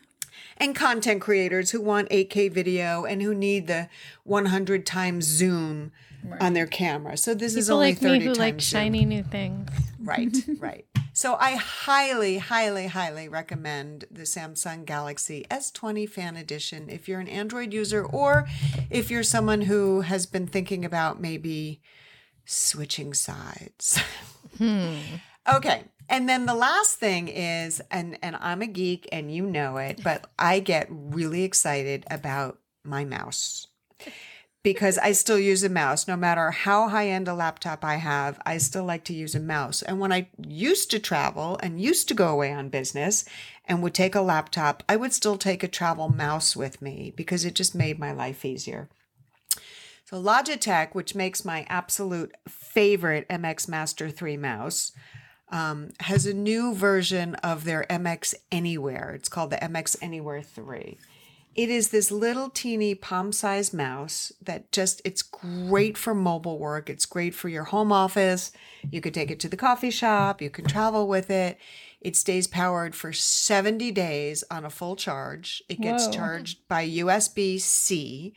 and 0.56 0.74
content 0.74 1.20
creators 1.20 1.70
who 1.72 1.80
want 1.80 2.08
8K 2.10 2.50
video 2.52 3.04
and 3.04 3.20
who 3.22 3.34
need 3.34 3.66
the 3.66 3.88
100 4.24 4.87
times 4.87 5.24
zoom 5.26 5.92
on 6.40 6.54
their 6.54 6.66
camera. 6.66 7.16
So 7.18 7.34
this 7.34 7.54
is 7.54 7.66
People 7.66 7.76
only 7.76 7.90
like 7.92 7.98
30 7.98 8.18
me 8.18 8.24
who 8.24 8.26
times 8.28 8.38
like 8.38 8.54
zoom. 8.60 8.80
shiny 8.80 9.04
new 9.04 9.22
things. 9.22 9.68
Right, 10.05 10.37
right. 10.59 10.87
So 11.12 11.37
I 11.38 11.55
highly, 11.55 12.38
highly, 12.38 12.88
highly 12.88 13.29
recommend 13.29 14.05
the 14.11 14.23
Samsung 14.23 14.85
Galaxy 14.85 15.47
S20 15.51 16.09
Fan 16.09 16.37
Edition 16.37 16.90
if 16.90 17.09
you're 17.09 17.21
an 17.21 17.29
Android 17.29 17.73
user 17.73 18.05
or 18.05 18.47
if 18.90 19.11
you're 19.11 19.23
someone 19.23 19.62
who 19.62 20.01
has 20.01 20.27
been 20.27 20.49
thinking 20.49 20.85
about 20.85 21.21
maybe 21.21 21.81
switching 22.45 23.14
sides. 23.14 24.01
Hmm. 24.59 24.99
Okay. 25.47 25.85
And 26.09 26.27
then 26.27 26.47
the 26.47 26.55
last 26.55 26.99
thing 26.99 27.29
is 27.29 27.83
and 27.90 28.19
and 28.23 28.35
I'm 28.40 28.62
a 28.62 28.67
geek 28.67 29.07
and 29.12 29.31
you 29.31 29.45
know 29.45 29.77
it, 29.77 30.01
but 30.03 30.31
I 30.38 30.61
get 30.61 30.87
really 30.88 31.43
excited 31.43 32.07
about 32.11 32.61
my 32.83 33.05
mouse. 33.05 33.67
Because 34.64 34.96
I 34.96 35.12
still 35.12 35.38
use 35.38 35.62
a 35.62 35.68
mouse 35.68 36.09
no 36.09 36.16
matter 36.16 36.50
how 36.50 36.88
high-end 36.88 37.29
a 37.29 37.35
laptop 37.35 37.85
I 37.85 37.96
have, 37.96 38.40
I 38.46 38.57
still 38.57 38.85
like 38.85 39.05
to 39.05 39.12
use 39.12 39.35
a 39.35 39.40
mouse. 39.40 39.83
And 39.83 40.00
when 40.00 40.11
I 40.11 40.29
used 40.38 40.90
to 40.90 40.98
travel 40.98 41.61
and 41.62 41.81
used 41.81 42.09
to 42.09 42.14
go 42.14 42.29
away 42.29 42.50
on 42.50 42.70
business 42.70 43.27
and 43.66 43.83
would 43.83 43.92
take 43.92 44.14
a 44.14 44.22
laptop, 44.22 44.83
I 44.88 44.96
would 44.96 45.12
still 45.12 45.37
take 45.37 45.62
a 45.62 45.68
travel 45.68 46.09
mouse 46.09 46.57
with 46.57 46.81
me 46.81 47.12
because 47.14 47.44
it 47.44 47.55
just 47.55 47.74
made 47.74 47.98
my 47.98 48.12
life 48.12 48.42
easier. 48.42 48.88
So 50.07 50.16
Logitech, 50.16 50.94
which 50.94 51.14
makes 51.14 51.44
my 51.44 51.66
absolute 51.68 52.35
favorite 52.48 53.29
MX 53.29 53.68
Master 53.68 54.09
3 54.09 54.38
mouse, 54.38 54.92
um, 55.50 55.90
has 56.00 56.24
a 56.24 56.33
new 56.33 56.74
version 56.74 57.35
of 57.37 57.64
their 57.64 57.85
MX 57.90 58.35
Anywhere. 58.50 59.12
It's 59.14 59.29
called 59.29 59.50
the 59.50 59.57
MX 59.57 59.96
Anywhere 60.00 60.40
3. 60.40 60.96
It 61.55 61.71
is 61.71 61.90
this 61.90 62.11
little 62.11 62.51
teeny 62.51 62.95
palm-sized 62.95 63.73
mouse 63.73 64.33
that 64.43 64.73
just 64.73 65.01
it's 65.05 65.23
great 65.23 65.97
for 65.97 66.14
mobile 66.14 66.59
work. 66.59 66.90
It's 66.90 67.07
great 67.07 67.35
for 67.35 67.49
your 67.49 67.64
home 67.64 67.93
office. 67.93 68.51
You 68.90 69.01
could 69.01 69.14
take 69.14 69.31
it 69.31 69.38
to 69.40 69.49
the 69.49 69.57
coffee 69.57 69.90
shop, 69.90 70.43
you 70.43 70.51
can 70.51 70.64
travel 70.64 71.07
with 71.07 71.31
it. 71.31 71.59
It 72.01 72.17
stays 72.17 72.47
powered 72.47 72.95
for 72.95 73.12
70 73.12 73.90
days 73.93 74.45
on 74.51 74.64
a 74.64 74.71
full 74.71 74.95
charge. 74.95 75.62
It 75.69 75.81
gets 75.81 76.07
Whoa. 76.07 76.12
charged 76.12 76.69
by 76.69 76.87
USB-C 76.87 78.35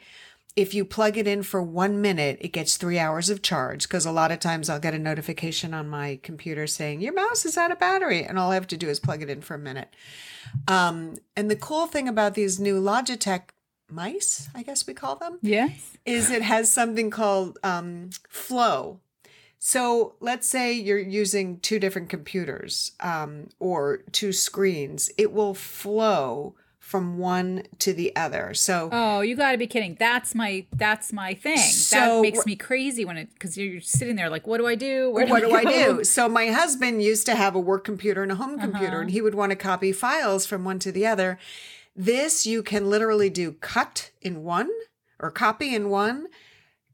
if 0.58 0.74
you 0.74 0.84
plug 0.84 1.18
it 1.18 1.28
in 1.28 1.44
for 1.44 1.62
one 1.62 2.02
minute, 2.02 2.40
it 2.42 2.50
gets 2.52 2.76
three 2.76 2.98
hours 3.00 3.30
of 3.30 3.42
charge 3.44 3.84
because 3.84 4.06
a 4.08 4.12
lot 4.12 4.32
of 4.32 4.40
times 4.40 4.70
I'll 4.70 4.80
get 4.80 4.96
a 4.96 5.00
notification 5.00 5.74
on 5.74 5.88
my 5.88 6.20
computer 6.24 6.66
saying, 6.66 7.00
Your 7.00 7.14
mouse 7.14 7.46
is 7.46 7.58
out 7.58 7.72
of 7.72 7.80
battery. 7.80 8.24
And 8.24 8.40
all 8.40 8.52
I 8.52 8.56
have 8.56 8.68
to 8.68 8.78
do 8.78 8.90
is 8.90 9.00
plug 9.00 9.22
it 9.22 9.30
in 9.30 9.42
for 9.42 9.54
a 9.54 9.60
minute. 9.60 9.96
Um, 10.68 11.18
and 11.36 11.50
the 11.52 11.56
cool 11.56 11.86
thing 11.86 12.08
about 12.10 12.34
these 12.34 12.60
new 12.60 12.82
Logitech 12.82 13.50
mice, 13.90 14.50
I 14.56 14.64
guess 14.64 14.88
we 14.88 14.94
call 14.96 15.16
them, 15.16 15.38
Yes. 15.44 15.96
is 16.06 16.32
it 16.32 16.42
has 16.42 16.72
something 16.72 17.12
called 17.12 17.60
um, 17.64 18.10
flow. 18.28 19.00
So 19.60 20.16
let's 20.20 20.48
say 20.48 20.74
you're 20.74 20.98
using 21.00 21.60
two 21.60 21.80
different 21.80 22.10
computers 22.10 22.94
um, 23.00 23.50
or 23.60 23.98
two 24.12 24.32
screens, 24.32 25.10
it 25.18 25.32
will 25.32 25.54
flow 25.54 26.56
from 26.88 27.18
one 27.18 27.64
to 27.80 27.92
the 27.92 28.16
other. 28.16 28.54
So 28.54 28.88
Oh, 28.94 29.20
you 29.20 29.36
got 29.36 29.52
to 29.52 29.58
be 29.58 29.68
kidding. 29.68 29.98
That's 30.00 30.34
my 30.34 30.66
that's 30.72 31.12
my 31.12 31.34
thing. 31.34 31.58
So- 31.58 31.98
that 31.98 32.22
makes 32.22 32.46
me 32.46 32.56
crazy 32.56 33.04
when 33.04 33.18
it 33.18 33.38
cuz 33.40 33.58
you're 33.58 33.82
sitting 33.82 34.16
there 34.16 34.30
like 34.30 34.48
what 34.48 34.58
do 34.58 34.66
I 34.66 34.76
do? 34.76 35.10
Where 35.12 35.28
what 35.28 35.42
do 35.42 35.54
I 35.54 35.66
do? 35.66 36.06
So 36.06 36.30
my 36.30 36.48
husband 36.48 37.04
used 37.04 37.26
to 37.26 37.36
have 37.36 37.56
a 37.56 37.60
work 37.60 37.84
computer 37.84 38.24
and 38.24 38.32
a 38.32 38.36
home 38.36 38.54
uh-huh. 38.54 38.68
computer, 38.68 39.02
and 39.02 39.12
he 39.12 39.22
would 39.22 39.36
want 39.36 39.50
to 39.50 39.58
copy 39.58 39.92
files 39.92 40.46
from 40.46 40.64
one 40.64 40.80
to 40.80 40.94
the 40.94 41.06
other. 41.06 41.38
This 41.94 42.46
you 42.46 42.64
can 42.64 42.90
literally 42.90 43.30
do 43.30 43.52
cut 43.52 44.12
in 44.22 44.44
one 44.44 44.70
or 45.20 45.30
copy 45.30 45.76
in 45.76 45.90
one. 45.90 46.28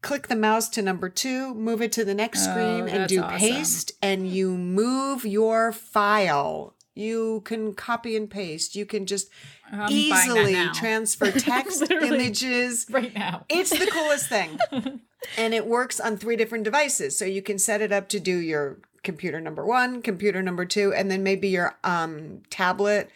Click 0.01 0.27
the 0.27 0.35
mouse 0.35 0.69
to 0.69 0.81
number 0.81 1.07
two, 1.07 1.53
move 1.53 1.83
it 1.83 1.91
to 1.91 2.03
the 2.03 2.15
next 2.15 2.47
Oh, 2.47 2.51
screen, 2.51 2.89
and 2.89 3.07
do 3.07 3.21
awesome. 3.21 3.37
paste, 3.37 3.91
and 4.01 4.27
you 4.27 4.57
move 4.57 5.23
your 5.23 5.71
file. 5.71 6.73
You 6.95 7.41
can 7.45 7.73
copy 7.73 8.15
and 8.15 8.29
paste. 8.29 8.75
You 8.75 8.85
can 8.85 9.05
just 9.05 9.29
I'm 9.71 9.91
easily 9.91 10.55
transfer 10.73 11.31
text, 11.31 11.89
images, 11.91 12.85
right 12.89 13.13
now. 13.13 13.45
it's 13.49 13.71
the 13.71 13.87
coolest 13.87 14.29
thing. 14.29 14.59
and 15.37 15.53
it 15.53 15.65
works 15.65 15.99
on 15.99 16.17
three 16.17 16.35
different 16.35 16.63
devices. 16.63 17.17
So 17.17 17.25
you 17.25 17.41
can 17.41 17.57
set 17.57 17.81
it 17.81 17.91
up 17.91 18.09
to 18.09 18.19
do 18.19 18.37
your 18.37 18.79
computer 19.03 19.41
number 19.41 19.65
one, 19.65 20.01
computer 20.01 20.41
number 20.41 20.65
two, 20.65 20.93
and 20.93 21.09
then 21.09 21.23
maybe 21.23 21.49
your 21.49 21.77
um, 21.83 22.41
tablet 22.49 23.09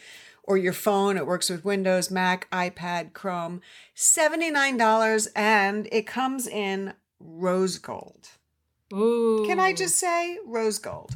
or 0.44 0.58
your 0.58 0.74
phone. 0.74 1.18
It 1.18 1.28
works 1.28 1.50
with 1.50 1.66
Windows, 1.66 2.10
Mac, 2.10 2.50
iPad, 2.52 3.14
Chrome. 3.14 3.62
$79 3.96 5.28
and 5.36 5.88
it 5.92 6.08
comes 6.08 6.48
in 6.48 6.94
rose 7.20 7.78
gold. 7.78 8.30
Ooh. 8.94 9.46
Can 9.46 9.60
I 9.60 9.74
just 9.74 9.98
say 9.98 10.38
rose 10.46 10.80
gold? 10.80 11.16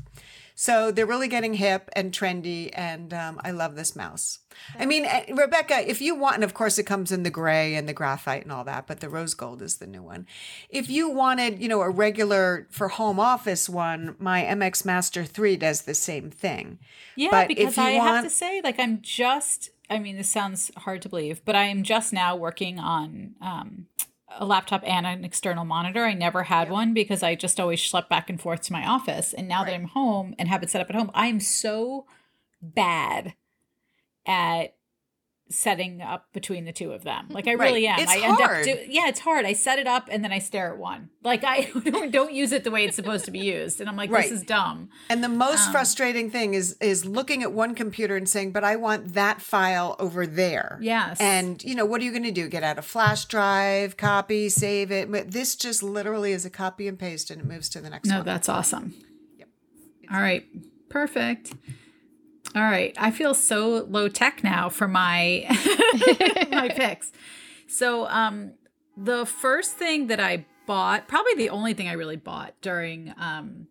So 0.61 0.91
they're 0.91 1.07
really 1.07 1.27
getting 1.27 1.55
hip 1.55 1.89
and 1.93 2.11
trendy, 2.11 2.69
and 2.73 3.11
um, 3.15 3.41
I 3.43 3.49
love 3.49 3.75
this 3.75 3.95
mouse. 3.95 4.37
I 4.77 4.85
mean, 4.85 5.05
eh, 5.05 5.25
Rebecca, 5.33 5.89
if 5.89 6.03
you 6.03 6.13
want, 6.13 6.35
and 6.35 6.43
of 6.43 6.53
course 6.53 6.77
it 6.77 6.83
comes 6.83 7.11
in 7.11 7.23
the 7.23 7.31
gray 7.31 7.73
and 7.73 7.89
the 7.89 7.93
graphite 7.93 8.43
and 8.43 8.51
all 8.51 8.63
that, 8.65 8.85
but 8.85 8.99
the 8.99 9.09
rose 9.09 9.33
gold 9.33 9.63
is 9.63 9.77
the 9.77 9.87
new 9.87 10.03
one. 10.03 10.27
If 10.69 10.87
you 10.87 11.09
wanted, 11.09 11.59
you 11.59 11.67
know, 11.67 11.81
a 11.81 11.89
regular 11.89 12.67
for 12.69 12.89
home 12.89 13.19
office 13.19 13.67
one, 13.67 14.15
my 14.19 14.43
MX 14.43 14.85
Master 14.85 15.25
3 15.25 15.57
does 15.57 15.81
the 15.81 15.95
same 15.95 16.29
thing. 16.29 16.77
Yeah, 17.15 17.29
But 17.31 17.47
because 17.47 17.79
I 17.79 17.89
have 17.93 18.23
to 18.25 18.29
say, 18.29 18.61
like, 18.63 18.79
I'm 18.79 19.01
just, 19.01 19.71
I 19.89 19.97
mean, 19.97 20.15
this 20.15 20.29
sounds 20.29 20.69
hard 20.77 21.01
to 21.01 21.09
believe, 21.09 21.43
but 21.43 21.55
I 21.55 21.63
am 21.63 21.81
just 21.81 22.13
now 22.13 22.35
working 22.35 22.77
on 22.77 23.33
um, 23.41 23.87
a 24.37 24.45
laptop 24.45 24.83
and 24.85 25.05
an 25.05 25.23
external 25.23 25.65
monitor. 25.65 26.05
I 26.05 26.13
never 26.13 26.43
had 26.43 26.69
one 26.69 26.93
because 26.93 27.23
I 27.23 27.35
just 27.35 27.59
always 27.59 27.81
slept 27.81 28.09
back 28.09 28.29
and 28.29 28.39
forth 28.39 28.61
to 28.61 28.73
my 28.73 28.85
office. 28.85 29.33
And 29.33 29.47
now 29.47 29.63
that 29.63 29.73
I'm 29.73 29.85
home 29.85 30.35
and 30.37 30.49
have 30.49 30.63
it 30.63 30.69
set 30.69 30.81
up 30.81 30.89
at 30.89 30.95
home, 30.95 31.11
I 31.13 31.27
am 31.27 31.39
so 31.39 32.05
bad 32.61 33.35
at 34.25 34.75
setting 35.51 36.01
up 36.01 36.31
between 36.33 36.65
the 36.65 36.71
two 36.71 36.91
of 36.91 37.03
them. 37.03 37.27
Like 37.29 37.47
I 37.47 37.51
really 37.53 37.85
Right. 37.85 37.99
am. 37.99 37.99
It's 37.99 38.11
I 38.11 38.15
end 38.27 38.37
hard. 38.37 38.59
up 38.59 38.63
do- 38.65 38.85
yeah, 38.89 39.07
it's 39.07 39.19
hard. 39.19 39.45
I 39.45 39.53
set 39.53 39.77
it 39.79 39.87
up 39.87 40.07
and 40.09 40.23
then 40.23 40.31
I 40.31 40.39
stare 40.39 40.71
at 40.73 40.77
one. 40.77 41.09
Like 41.23 41.43
I 41.43 41.69
don't, 42.11 42.33
use 42.33 42.51
it 42.51 42.63
the 42.63 42.71
way 42.71 42.85
it's 42.85 42.95
supposed 42.95 43.25
to 43.25 43.31
be 43.31 43.39
used. 43.39 43.79
And 43.81 43.89
I'm 43.89 43.95
like, 43.97 44.09
Right. 44.09 44.23
this 44.29 44.39
is 44.39 44.43
dumb. 44.45 44.89
And 45.09 45.23
the 45.23 45.29
most 45.29 45.67
Um, 45.67 45.71
frustrating 45.73 46.29
thing 46.31 46.53
is 46.53 46.75
is 46.81 47.05
looking 47.05 47.43
at 47.43 47.51
one 47.51 47.75
computer 47.75 48.15
and 48.15 48.27
saying, 48.27 48.51
"But 48.51 48.63
I 48.63 48.75
want 48.77 49.13
that 49.13 49.41
file 49.41 49.95
over 49.99 50.25
there." 50.25 50.79
Yes. 50.81 51.19
And 51.19 51.63
you 51.63 51.75
know, 51.75 51.85
what 51.85 52.01
are 52.01 52.03
you 52.03 52.11
going 52.11 52.23
to 52.23 52.31
do? 52.31 52.47
Get 52.47 52.63
out 52.63 52.77
a 52.79 52.81
flash 52.81 53.25
drive, 53.25 53.97
copy, 53.97 54.49
save 54.49 54.91
it. 54.91 55.11
But 55.11 55.31
This 55.31 55.55
just 55.55 55.83
literally 55.83 56.31
is 56.31 56.45
a 56.45 56.49
copy 56.49 56.87
and 56.87 56.97
paste, 56.97 57.29
and 57.31 57.41
it 57.41 57.45
moves 57.47 57.69
to 57.69 57.81
the 57.81 57.89
next 57.89 58.07
No, 58.07 58.17
one. 58.17 58.25
that's 58.25 58.47
awesome. 58.49 58.93
Yep. 59.37 59.47
All 60.13 60.21
right. 60.21 60.45
Perfect. 60.89 61.53
All 62.55 62.63
right. 62.63 62.93
I 62.97 63.11
feel 63.11 63.33
so 63.33 63.85
low 63.89 64.09
tech 64.09 64.43
now 64.43 64.69
for 64.69 64.87
my 64.87 65.45
my 66.51 66.69
picks. 66.75 67.11
So 67.67 68.07
um 68.07 68.53
the 68.97 69.25
first 69.25 69.77
thing 69.77 70.07
that 70.07 70.19
I 70.19 70.45
bought, 70.67 71.07
probably 71.07 71.33
the 71.35 71.49
only 71.49 71.73
thing 71.73 71.87
I 71.87 71.93
really 71.93 72.17
bought 72.17 72.53
during 72.61 73.13
um 73.17 73.67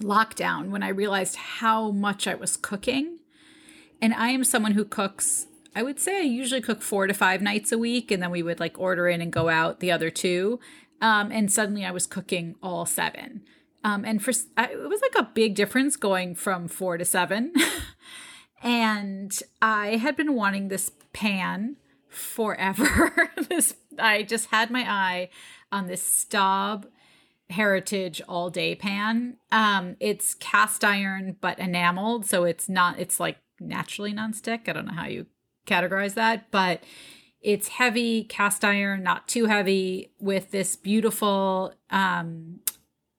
lockdown 0.00 0.70
when 0.70 0.82
I 0.82 0.88
realized 0.88 1.36
how 1.36 1.90
much 1.90 2.26
I 2.26 2.34
was 2.34 2.56
cooking. 2.56 3.18
And 4.00 4.14
I 4.14 4.28
am 4.28 4.44
someone 4.44 4.72
who 4.72 4.84
cooks 4.86 5.46
I 5.76 5.82
would 5.82 6.00
say 6.00 6.18
I 6.18 6.22
usually 6.22 6.62
cook 6.62 6.82
4 6.82 7.06
to 7.06 7.14
5 7.14 7.42
nights 7.42 7.70
a 7.70 7.78
week 7.78 8.10
and 8.10 8.22
then 8.22 8.30
we 8.30 8.42
would 8.42 8.58
like 8.58 8.78
order 8.78 9.08
in 9.08 9.20
and 9.20 9.32
go 9.32 9.50
out 9.50 9.80
the 9.80 9.92
other 9.92 10.08
two. 10.08 10.58
Um 11.02 11.30
and 11.30 11.52
suddenly 11.52 11.84
I 11.84 11.90
was 11.90 12.06
cooking 12.06 12.54
all 12.62 12.86
7. 12.86 13.42
Um, 13.82 14.04
and 14.04 14.22
for 14.22 14.30
it 14.30 14.88
was 14.88 15.00
like 15.00 15.24
a 15.24 15.30
big 15.32 15.54
difference 15.54 15.96
going 15.96 16.34
from 16.34 16.68
four 16.68 16.98
to 16.98 17.04
seven. 17.04 17.52
and 18.62 19.38
I 19.62 19.96
had 19.96 20.16
been 20.16 20.34
wanting 20.34 20.68
this 20.68 20.90
pan 21.12 21.76
forever. 22.08 23.30
this 23.48 23.76
I 23.98 24.22
just 24.22 24.46
had 24.46 24.70
my 24.70 24.90
eye 24.90 25.30
on 25.72 25.86
this 25.86 26.02
Staub 26.02 26.86
Heritage 27.48 28.20
all 28.28 28.50
day 28.50 28.74
pan. 28.74 29.36
Um, 29.50 29.96
it's 29.98 30.34
cast 30.34 30.84
iron 30.84 31.36
but 31.40 31.58
enameled, 31.58 32.26
so 32.26 32.44
it's 32.44 32.68
not. 32.68 32.98
It's 32.98 33.18
like 33.18 33.38
naturally 33.58 34.12
nonstick. 34.12 34.68
I 34.68 34.72
don't 34.72 34.86
know 34.86 34.94
how 34.94 35.06
you 35.06 35.26
categorize 35.66 36.14
that, 36.14 36.50
but 36.50 36.82
it's 37.40 37.68
heavy 37.68 38.24
cast 38.24 38.64
iron, 38.64 39.02
not 39.02 39.26
too 39.26 39.46
heavy, 39.46 40.12
with 40.20 40.50
this 40.50 40.76
beautiful 40.76 41.74
um, 41.90 42.60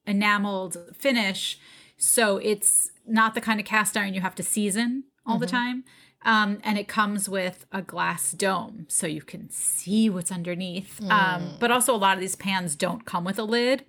enameled 0.06 0.78
finish. 0.98 1.60
So 1.98 2.38
it's 2.38 2.90
not 3.06 3.34
the 3.36 3.42
kind 3.42 3.60
of 3.60 3.66
cast 3.66 3.96
iron 3.96 4.14
you 4.14 4.22
have 4.22 4.36
to 4.36 4.44
season 4.44 5.04
all 5.26 5.36
Mm-hmm. 5.36 5.42
the 5.42 5.48
time. 5.48 5.84
Um, 6.24 6.60
and 6.64 6.78
it 6.78 6.88
comes 6.88 7.28
with 7.28 7.66
a 7.72 7.82
glass 7.82 8.32
dome 8.32 8.86
so 8.90 9.08
you 9.08 9.22
can 9.24 9.50
see 9.50 10.08
what's 10.10 10.32
underneath. 10.32 11.00
Mm. 11.02 11.10
Um, 11.12 11.50
but 11.60 11.72
also, 11.72 11.96
a 11.96 11.98
lot 11.98 12.16
of 12.16 12.22
these 12.22 12.36
pans 12.36 12.76
don't 12.76 13.06
come 13.06 13.24
with 13.24 13.40
a 13.40 13.44
lid. 13.44 13.86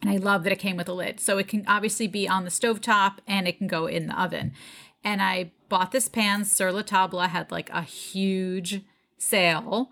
And 0.00 0.08
I 0.08 0.16
love 0.18 0.44
that 0.44 0.52
it 0.52 0.60
came 0.60 0.76
with 0.76 0.88
a 0.88 0.92
lid. 0.92 1.18
So 1.18 1.38
it 1.38 1.48
can 1.48 1.64
obviously 1.66 2.06
be 2.06 2.28
on 2.28 2.44
the 2.44 2.50
stovetop 2.50 3.14
and 3.26 3.48
it 3.48 3.58
can 3.58 3.66
go 3.66 3.86
in 3.86 4.06
the 4.06 4.20
oven. 4.20 4.52
And 5.02 5.20
I 5.20 5.50
bought 5.68 5.90
this 5.90 6.08
pan. 6.08 6.44
Sur 6.44 6.70
La 6.70 6.82
Table 6.82 7.18
had 7.20 7.50
like 7.50 7.70
a 7.70 7.82
huge 7.82 8.82
sale. 9.16 9.90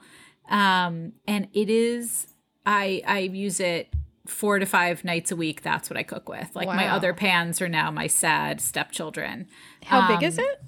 Um, 0.49 1.15
and 1.27 1.49
it 1.53 1.69
is, 1.69 2.29
I, 2.65 3.03
I 3.05 3.19
use 3.21 3.59
it 3.59 3.89
four 4.27 4.59
to 4.59 4.67
five 4.67 5.05
nights 5.05 5.31
a 5.31 5.37
week. 5.37 5.63
That's 5.63 5.89
what 5.89 5.97
I 5.97 6.03
cook 6.03 6.29
with. 6.29 6.55
Like 6.55 6.69
my 6.69 6.89
other 6.89 7.15
pans 7.15 7.61
are 7.61 7.69
now 7.69 7.91
my 7.91 8.07
sad 8.07 8.61
stepchildren. 8.61 9.49
How 9.85 10.07
big 10.09 10.19
Um, 10.19 10.25
is 10.25 10.39
it? 10.39 10.63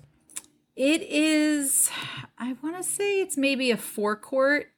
It 0.76 1.02
is, 1.02 1.90
I 2.38 2.56
want 2.62 2.76
to 2.76 2.82
say 2.84 3.20
it's 3.20 3.36
maybe 3.36 3.70
a 3.70 3.76
four 3.76 4.14
quart 4.14 4.70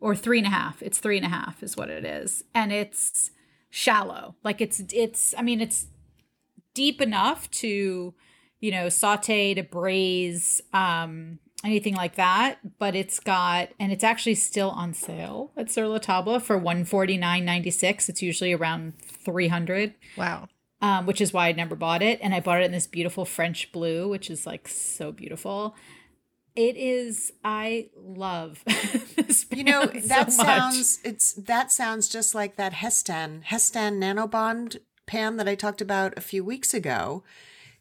or 0.00 0.16
three 0.16 0.38
and 0.38 0.46
a 0.46 0.50
half. 0.50 0.82
It's 0.82 0.98
three 0.98 1.16
and 1.16 1.26
a 1.26 1.28
half 1.28 1.62
is 1.62 1.76
what 1.76 1.90
it 1.90 2.04
is. 2.04 2.42
And 2.52 2.72
it's 2.72 3.30
shallow. 3.70 4.34
Like 4.42 4.60
it's, 4.60 4.82
it's, 4.92 5.32
I 5.38 5.42
mean, 5.42 5.60
it's 5.60 5.86
deep 6.74 7.00
enough 7.00 7.48
to, 7.52 8.14
you 8.58 8.70
know, 8.70 8.88
saute, 8.88 9.54
to 9.54 9.62
braise, 9.62 10.60
um, 10.72 11.38
anything 11.64 11.94
like 11.94 12.14
that. 12.16 12.58
But 12.78 12.94
it's 12.94 13.20
got, 13.20 13.68
and 13.78 13.92
it's 13.92 14.04
actually 14.04 14.34
still 14.36 14.70
on 14.70 14.94
sale 14.94 15.50
at 15.56 15.70
Sur 15.70 15.86
La 15.86 15.98
Table 15.98 16.38
for 16.40 16.56
one 16.58 16.84
forty 16.84 17.16
nine 17.16 17.44
ninety 17.44 17.70
six. 17.70 18.08
It's 18.08 18.22
usually 18.22 18.52
around 18.52 18.94
300 18.98 19.94
Wow. 20.16 20.48
um, 20.80 21.06
which 21.06 21.20
is 21.20 21.32
why 21.32 21.48
I 21.48 21.52
never 21.52 21.76
bought 21.76 22.02
it. 22.02 22.18
And 22.22 22.34
I 22.34 22.40
bought 22.40 22.60
it 22.60 22.64
in 22.64 22.72
this 22.72 22.86
beautiful 22.86 23.24
French 23.24 23.70
blue, 23.72 24.08
which 24.08 24.30
is 24.30 24.46
like 24.46 24.66
so 24.68 25.12
beautiful. 25.12 25.74
It 26.54 26.76
is. 26.76 27.32
I 27.44 27.88
love 27.96 28.62
this. 29.16 29.46
You 29.50 29.64
know, 29.64 29.86
that 29.86 30.32
so 30.32 30.42
sounds 30.44 31.00
it's 31.04 31.32
that 31.34 31.72
sounds 31.72 32.08
just 32.08 32.34
like 32.34 32.56
that 32.56 32.74
Hestan 32.74 33.42
Hestan 33.44 33.98
Nanobond 33.98 34.78
pan 35.06 35.36
that 35.38 35.48
I 35.48 35.54
talked 35.54 35.80
about 35.80 36.12
a 36.18 36.20
few 36.20 36.44
weeks 36.44 36.74
ago. 36.74 37.22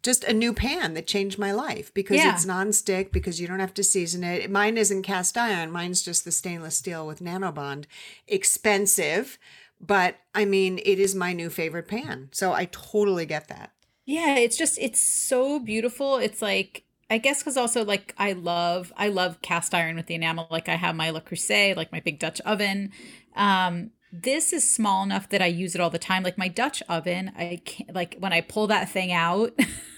Just 0.04 0.24
a 0.24 0.34
new 0.34 0.52
pan 0.54 0.94
that 0.96 1.06
changed 1.06 1.38
my 1.38 1.52
life 1.52 1.94
because 1.94 2.18
Yeah. 2.18 2.34
it's 2.34 2.46
nonstick, 2.46 3.12
because 3.12 3.40
you 3.40 3.48
don't 3.48 3.60
have 3.60 3.74
to 3.76 3.84
season 3.84 4.24
it. 4.24 4.50
Mine 4.50 4.78
isn't 4.78 5.04
cast 5.04 5.38
iron, 5.38 5.72
mine's 5.72 6.02
just 6.02 6.26
the 6.26 6.32
stainless 6.32 6.78
steel 6.78 7.06
with 7.06 7.20
nanobond. 7.22 7.86
Expensive, 8.28 9.38
but 9.80 10.18
I 10.34 10.46
mean, 10.46 10.80
it 10.84 10.98
is 11.00 11.14
my 11.14 11.34
new 11.34 11.50
favorite 11.50 11.88
pan. 11.88 12.30
So 12.32 12.52
I 12.54 12.66
totally 12.66 13.26
get 13.26 13.48
that. 13.50 13.72
Yeah, 14.06 14.36
it's 14.38 14.58
just 14.58 14.78
it's 14.80 15.00
so 15.00 15.60
beautiful. 15.60 16.18
It's 16.18 16.42
like 16.42 16.84
I 17.10 17.18
guess 17.18 17.40
because 17.44 17.58
also 17.58 17.86
like 17.86 18.16
I 18.18 18.32
love 18.34 18.92
I 18.98 19.10
love 19.10 19.42
cast 19.42 19.74
iron 19.76 19.96
with 19.96 20.08
the 20.08 20.16
enamel. 20.16 20.48
Like 20.50 20.68
I 20.70 20.76
have 20.76 20.96
my 20.96 21.12
Le 21.12 21.22
Creuset, 21.22 21.76
like 21.76 21.92
my 21.92 22.00
big 22.00 22.18
Dutch 22.20 22.42
oven. 22.42 22.92
Um, 23.36 23.92
this 24.12 24.52
is 24.52 24.70
small 24.70 25.04
enough 25.04 25.30
that 25.30 25.42
I 25.42 25.46
use 25.46 25.76
it 25.76 25.82
all 25.82 25.90
the 25.90 26.00
time. 26.00 26.24
Like 26.24 26.38
my 26.38 26.48
Dutch 26.48 26.82
oven, 26.90 27.32
I 27.38 27.62
can't 27.64 27.94
like 27.94 28.16
when 28.20 28.34
I 28.34 28.42
pull 28.42 28.68
that 28.68 28.90
thing 28.90 29.12
out, 29.12 29.54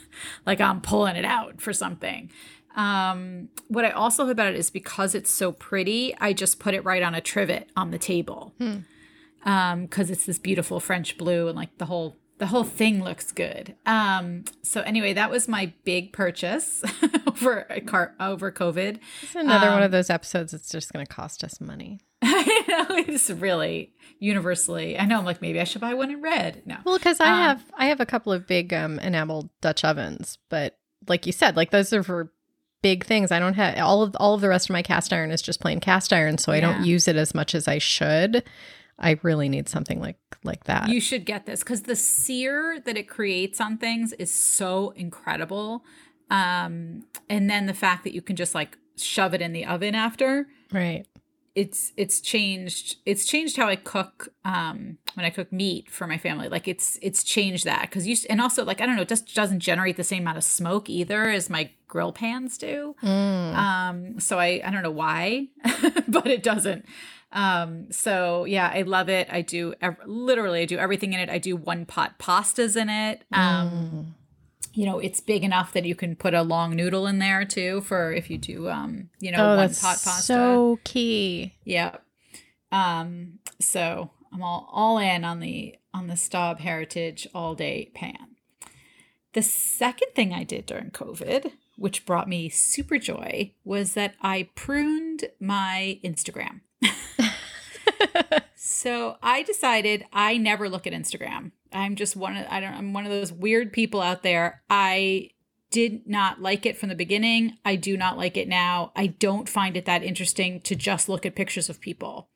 like 0.46 0.62
I'm 0.62 0.82
pulling 0.82 1.16
it 1.16 1.26
out 1.26 1.62
for 1.62 1.74
something. 1.74 2.32
Um, 2.76 3.50
what 3.68 3.86
I 3.86 3.92
also 3.92 4.24
love 4.24 4.32
about 4.32 4.54
it 4.54 4.56
is 4.58 4.70
because 4.72 5.14
it's 5.14 5.30
so 5.30 5.52
pretty, 5.52 6.16
I 6.20 6.34
just 6.34 6.60
put 6.60 6.74
it 6.74 6.84
right 6.84 7.04
on 7.04 7.14
a 7.14 7.22
trivet 7.22 7.70
on 7.76 7.92
the 7.92 8.00
table. 8.00 8.54
Um, 9.46 9.84
because 9.84 10.10
it's 10.10 10.26
this 10.26 10.40
beautiful 10.40 10.80
French 10.80 11.18
blue 11.18 11.48
and 11.50 11.56
like 11.56 11.78
the 11.78 11.86
whole 11.86 12.18
the 12.40 12.48
whole 12.48 12.64
thing 12.64 13.04
looks 13.04 13.32
good. 13.32 13.76
Um, 13.86 14.44
so 14.64 14.82
anyway, 14.82 15.14
that 15.14 15.30
was 15.32 15.48
my 15.48 15.74
big 15.86 16.12
purchase 16.14 16.84
over 17.28 17.66
a 17.70 17.80
car 17.82 18.16
over 18.20 18.52
COVID. 18.52 19.00
It's 19.22 19.36
another 19.36 19.68
Um, 19.68 19.74
one 19.76 19.84
of 19.84 19.92
those 19.92 20.10
episodes 20.10 20.52
that's 20.52 20.70
just 20.70 20.92
going 20.92 21.06
to 21.06 21.12
cost 21.14 21.44
us 21.44 21.62
money. 21.62 22.00
I 22.24 22.64
know 22.68 22.86
it's 22.98 23.30
really 23.30 23.94
universally. 24.20 24.98
I 24.98 25.06
know 25.06 25.20
I'm 25.20 25.26
like 25.26 25.42
maybe 25.42 25.60
I 25.60 25.64
should 25.66 25.82
buy 25.82 25.94
one 25.94 26.10
in 26.12 26.22
red. 26.22 26.64
No. 26.66 26.78
Well, 26.86 26.98
because 26.98 27.20
I 27.20 27.28
Um, 27.30 27.38
have 27.40 27.64
I 27.78 27.86
have 27.88 28.00
a 28.00 28.06
couple 28.06 28.34
of 28.34 28.48
big 28.48 28.74
um, 28.74 29.00
enamel 29.00 29.52
Dutch 29.62 29.84
ovens, 29.84 30.38
but 30.50 30.78
like 31.08 31.26
you 31.26 31.32
said, 31.34 31.56
like 31.56 31.72
those 31.72 31.92
are 31.94 32.04
for 32.04 32.32
big 32.82 33.06
things. 33.06 33.32
I 33.32 33.40
don't 33.40 33.54
have 33.56 33.78
all 33.80 34.04
of 34.04 34.16
all 34.20 34.34
of 34.34 34.42
the 34.42 34.50
rest 34.50 34.70
of 34.70 34.74
my 34.74 34.82
cast 34.82 35.12
iron 35.14 35.32
is 35.32 35.42
just 35.42 35.60
plain 35.62 35.80
cast 35.80 36.12
iron, 36.14 36.38
so 36.38 36.52
I 36.52 36.60
don't 36.62 36.84
use 36.86 37.08
it 37.08 37.16
as 37.16 37.34
much 37.36 37.54
as 37.56 37.68
I 37.68 37.78
should. 37.78 38.44
I 39.00 39.20
really 39.24 39.50
need 39.50 39.68
something 39.70 40.00
like 40.00 40.18
like 40.44 40.66
that. 40.66 40.90
You 40.90 41.02
should 41.02 41.26
get 41.26 41.46
this 41.46 41.62
because 41.64 41.84
the 41.84 41.96
sear 41.96 42.80
that 42.86 42.98
it 42.98 43.08
creates 43.08 43.60
on 43.62 43.78
things 43.78 44.14
is 44.14 44.32
so 44.32 44.92
incredible. 44.96 45.84
Um, 46.30 47.04
and 47.30 47.50
then 47.50 47.66
the 47.66 47.74
fact 47.74 48.04
that 48.06 48.14
you 48.14 48.22
can 48.22 48.36
just 48.36 48.56
like 48.56 48.78
shove 48.98 49.34
it 49.34 49.42
in 49.42 49.54
the 49.54 49.66
oven 49.66 49.96
after. 49.96 50.48
right. 50.72 51.06
it's 51.56 51.92
it's 51.98 52.20
changed 52.22 52.98
it's 53.06 53.26
changed 53.26 53.58
how 53.58 53.68
i 53.68 53.76
cook 53.76 54.30
um 54.46 54.98
when 55.14 55.24
i 55.26 55.30
cook 55.30 55.52
meat 55.52 55.90
for 55.92 56.08
my 56.08 56.18
family 56.18 56.48
like 56.50 56.68
it's 56.68 56.98
it's 57.02 57.24
changed 57.24 57.66
that 57.66 57.82
because 57.84 58.08
you 58.08 58.16
and 58.30 58.42
also 58.42 58.64
like 58.66 58.82
i 58.82 58.86
don't 58.88 58.96
know 58.96 59.04
it 59.04 59.08
just 59.08 59.36
doesn't 59.36 59.60
generate 59.60 59.96
the 59.98 60.04
same 60.04 60.24
amount 60.24 60.38
of 60.38 60.44
smoke 60.44 60.90
either 60.90 61.30
as 61.30 61.50
my 61.52 61.70
grill 61.88 62.12
pans 62.12 62.58
do 62.58 62.96
Mm. 63.04 63.56
um 63.56 64.20
so 64.20 64.40
i 64.40 64.62
i 64.66 64.70
don't 64.72 64.82
know 64.84 64.90
why 65.06 65.48
but 66.08 66.26
it 66.28 66.42
doesn't 66.42 66.86
um 67.34 67.92
so 67.92 68.46
yeah 68.46 68.72
i 68.74 68.82
love 68.84 69.10
it 69.10 69.28
i 69.32 69.42
do 69.42 69.74
ev- 69.82 69.98
literally 70.06 70.62
i 70.62 70.66
do 70.66 70.78
everything 70.78 71.14
in 71.14 71.20
it 71.20 71.30
i 71.30 71.38
do 71.38 71.56
one 71.56 71.86
pot 71.86 72.18
pastas 72.20 72.76
in 72.76 72.90
it 72.90 73.24
um 73.34 73.70
Mm. 73.70 74.06
you 74.74 74.86
know 74.86 75.00
it's 75.00 75.20
big 75.20 75.44
enough 75.44 75.74
that 75.74 75.86
you 75.86 75.96
can 75.96 76.16
put 76.16 76.34
a 76.34 76.42
long 76.44 76.76
noodle 76.76 77.06
in 77.08 77.20
there 77.20 77.44
too 77.46 77.82
for 77.82 78.12
if 78.14 78.30
you 78.30 78.38
do 78.38 78.70
um 78.70 79.10
you 79.20 79.32
know 79.32 79.54
oh, 79.54 79.58
one 79.58 79.70
pot 79.70 80.00
pasta 80.04 80.22
so 80.24 80.80
key. 80.84 81.54
yeah. 81.66 81.96
Um, 82.72 83.40
so 83.60 84.10
I'm 84.34 84.42
all 84.42 84.68
all 84.72 84.98
in 84.98 85.24
on 85.24 85.40
the 85.42 85.76
on 85.94 86.08
the 86.08 86.18
Staub 86.18 86.60
Heritage 86.60 87.28
all 87.36 87.54
day 87.54 87.92
pan. 87.94 88.36
The 89.34 89.44
second 89.44 90.10
thing 90.16 90.34
I 90.34 90.44
did 90.44 90.66
during 90.66 90.90
COVID, 90.90 91.52
which 91.78 92.04
brought 92.06 92.28
me 92.28 92.50
super 92.50 92.98
joy, 92.98 93.54
was 93.64 93.94
that 93.94 94.16
I 94.22 94.50
pruned 94.56 95.26
my 95.40 96.00
Instagram. 96.04 96.62
so 98.56 99.18
I 99.22 99.44
decided 99.44 100.06
I 100.12 100.38
never 100.38 100.70
look 100.70 100.88
at 100.88 100.94
Instagram. 100.94 101.52
I'm 101.72 101.96
just 101.96 102.16
one 102.16 102.38
of 102.38 102.46
I 102.50 102.60
don't 102.60 102.74
I'm 102.74 102.94
one 102.94 103.06
of 103.06 103.12
those 103.12 103.32
weird 103.32 103.74
people 103.74 104.02
out 104.02 104.24
there. 104.24 104.62
I 104.70 105.30
did 105.72 106.08
not 106.08 106.40
like 106.40 106.66
it 106.66 106.78
from 106.78 106.90
the 106.90 106.96
beginning. 106.96 107.58
I 107.66 107.76
do 107.76 107.98
not 107.98 108.18
like 108.18 108.38
it 108.38 108.48
now. 108.48 108.92
I 108.96 109.08
don't 109.08 109.50
find 109.50 109.76
it 109.76 109.86
that 109.86 110.04
interesting 110.04 110.62
to 110.62 110.76
just 110.76 111.10
look 111.10 111.26
at 111.26 111.36
pictures 111.36 111.68
of 111.68 111.82
people. 111.82 112.30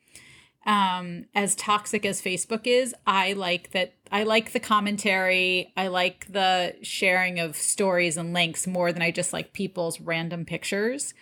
Um, 0.67 1.27
as 1.33 1.55
toxic 1.55 2.05
as 2.05 2.21
Facebook 2.21 2.67
is, 2.67 2.93
I 3.07 3.31
like 3.33 3.71
that. 3.71 3.93
I 4.11 4.23
like 4.23 4.51
the 4.51 4.59
commentary. 4.59 5.71
I 5.77 5.87
like 5.87 6.31
the 6.31 6.75
sharing 6.81 7.39
of 7.39 7.55
stories 7.55 8.17
and 8.17 8.33
links 8.33 8.67
more 8.67 8.91
than 8.91 9.01
I 9.01 9.11
just 9.11 9.31
like 9.31 9.53
people's 9.53 10.01
random 10.01 10.43
pictures. 10.43 11.13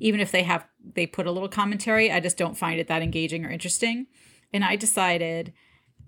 Even 0.00 0.20
if 0.20 0.30
they 0.30 0.42
have, 0.42 0.66
they 0.94 1.06
put 1.06 1.26
a 1.26 1.32
little 1.32 1.48
commentary, 1.48 2.12
I 2.12 2.20
just 2.20 2.36
don't 2.36 2.58
find 2.58 2.78
it 2.78 2.88
that 2.88 3.02
engaging 3.02 3.46
or 3.46 3.50
interesting. 3.50 4.06
And 4.52 4.64
I 4.64 4.76
decided 4.76 5.54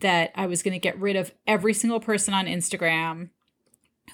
that 0.00 0.30
I 0.34 0.46
was 0.46 0.62
going 0.62 0.72
to 0.72 0.78
get 0.78 0.98
rid 0.98 1.16
of 1.16 1.32
every 1.46 1.72
single 1.72 2.00
person 2.00 2.34
on 2.34 2.46
Instagram 2.46 3.30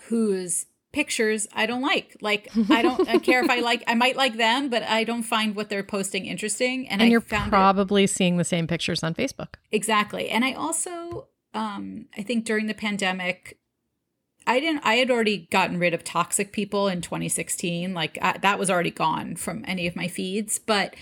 whose 0.09 0.67
pictures 0.93 1.47
I 1.53 1.67
don't 1.67 1.83
like. 1.83 2.17
Like 2.21 2.49
I 2.71 2.83
don't 2.83 3.09
I 3.09 3.19
care 3.19 3.43
if 3.45 3.51
I 3.51 3.61
like 3.61 3.85
I 3.87 3.95
might 3.95 4.17
like 4.17 4.37
them, 4.37 4.69
but 4.71 4.83
I 4.83 5.05
don't 5.05 5.23
find 5.23 5.55
what 5.55 5.69
they're 5.69 5.83
posting 5.83 6.27
interesting. 6.27 6.89
And, 6.89 7.01
And 7.01 7.09
I 7.09 7.11
you're 7.11 7.21
found 7.21 7.49
it, 7.49 7.51
probably 7.51 8.07
seeing 8.07 8.37
the 8.37 8.45
same 8.45 8.67
pictures 8.67 9.03
on 9.03 9.15
Facebook. 9.15 9.55
exactly. 9.71 10.29
And 10.31 10.45
I 10.45 10.53
also 10.53 11.29
um 11.55 12.07
I 12.17 12.23
think 12.23 12.45
during 12.45 12.67
the 12.67 12.75
pandemic 12.75 13.59
I 14.47 14.61
didn't 14.61 14.81
I 14.85 14.95
had 14.95 15.11
already 15.11 15.47
gotten 15.51 15.79
rid 15.79 15.93
of 15.95 16.05
toxic 16.05 16.53
people 16.53 16.89
in 16.89 17.03
2016. 17.03 17.93
Like 17.93 18.19
I, 18.23 18.39
that 18.39 18.59
was 18.59 18.71
already 18.71 18.91
gone 18.91 19.37
from 19.37 19.65
any 19.69 19.87
of 19.87 19.95
my 19.95 20.09
feeds, 20.09 20.59
but 20.59 20.95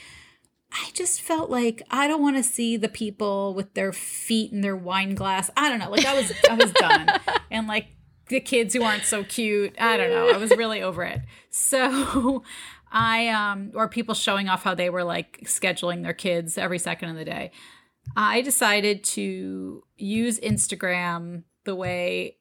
I 0.72 0.90
just 0.94 1.22
felt 1.22 1.48
like 1.48 1.80
I 1.90 2.08
don't 2.08 2.20
want 2.20 2.36
to 2.36 2.42
see 2.42 2.76
the 2.76 2.88
people 2.88 3.54
with 3.54 3.74
their 3.74 3.92
feet 3.92 4.50
in 4.52 4.62
their 4.62 4.76
wine 4.76 5.14
glass. 5.14 5.48
I 5.56 5.68
don't 5.68 5.78
know. 5.78 5.90
Like 5.90 6.04
I 6.04 6.14
was 6.14 6.32
I 6.50 6.54
was 6.54 6.72
done. 6.72 7.06
And 7.52 7.68
like 7.68 7.86
the 8.28 8.40
kids 8.40 8.74
who 8.74 8.82
aren't 8.82 9.04
so 9.04 9.24
cute. 9.24 9.74
I 9.78 9.96
don't 9.96 10.10
know. 10.10 10.30
I 10.30 10.36
was 10.36 10.50
really 10.50 10.82
over 10.82 11.04
it. 11.04 11.20
So 11.50 12.42
I 12.92 13.28
um 13.28 13.72
or 13.74 13.88
people 13.88 14.14
showing 14.14 14.48
off 14.48 14.62
how 14.62 14.74
they 14.74 14.90
were 14.90 15.04
like 15.04 15.40
scheduling 15.44 16.02
their 16.02 16.14
kids 16.14 16.58
every 16.58 16.78
second 16.78 17.10
of 17.10 17.16
the 17.16 17.24
day. 17.24 17.50
I 18.16 18.40
decided 18.40 19.02
to 19.04 19.82
use 19.96 20.38
Instagram 20.40 21.42
the 21.64 21.74
way 21.74 22.36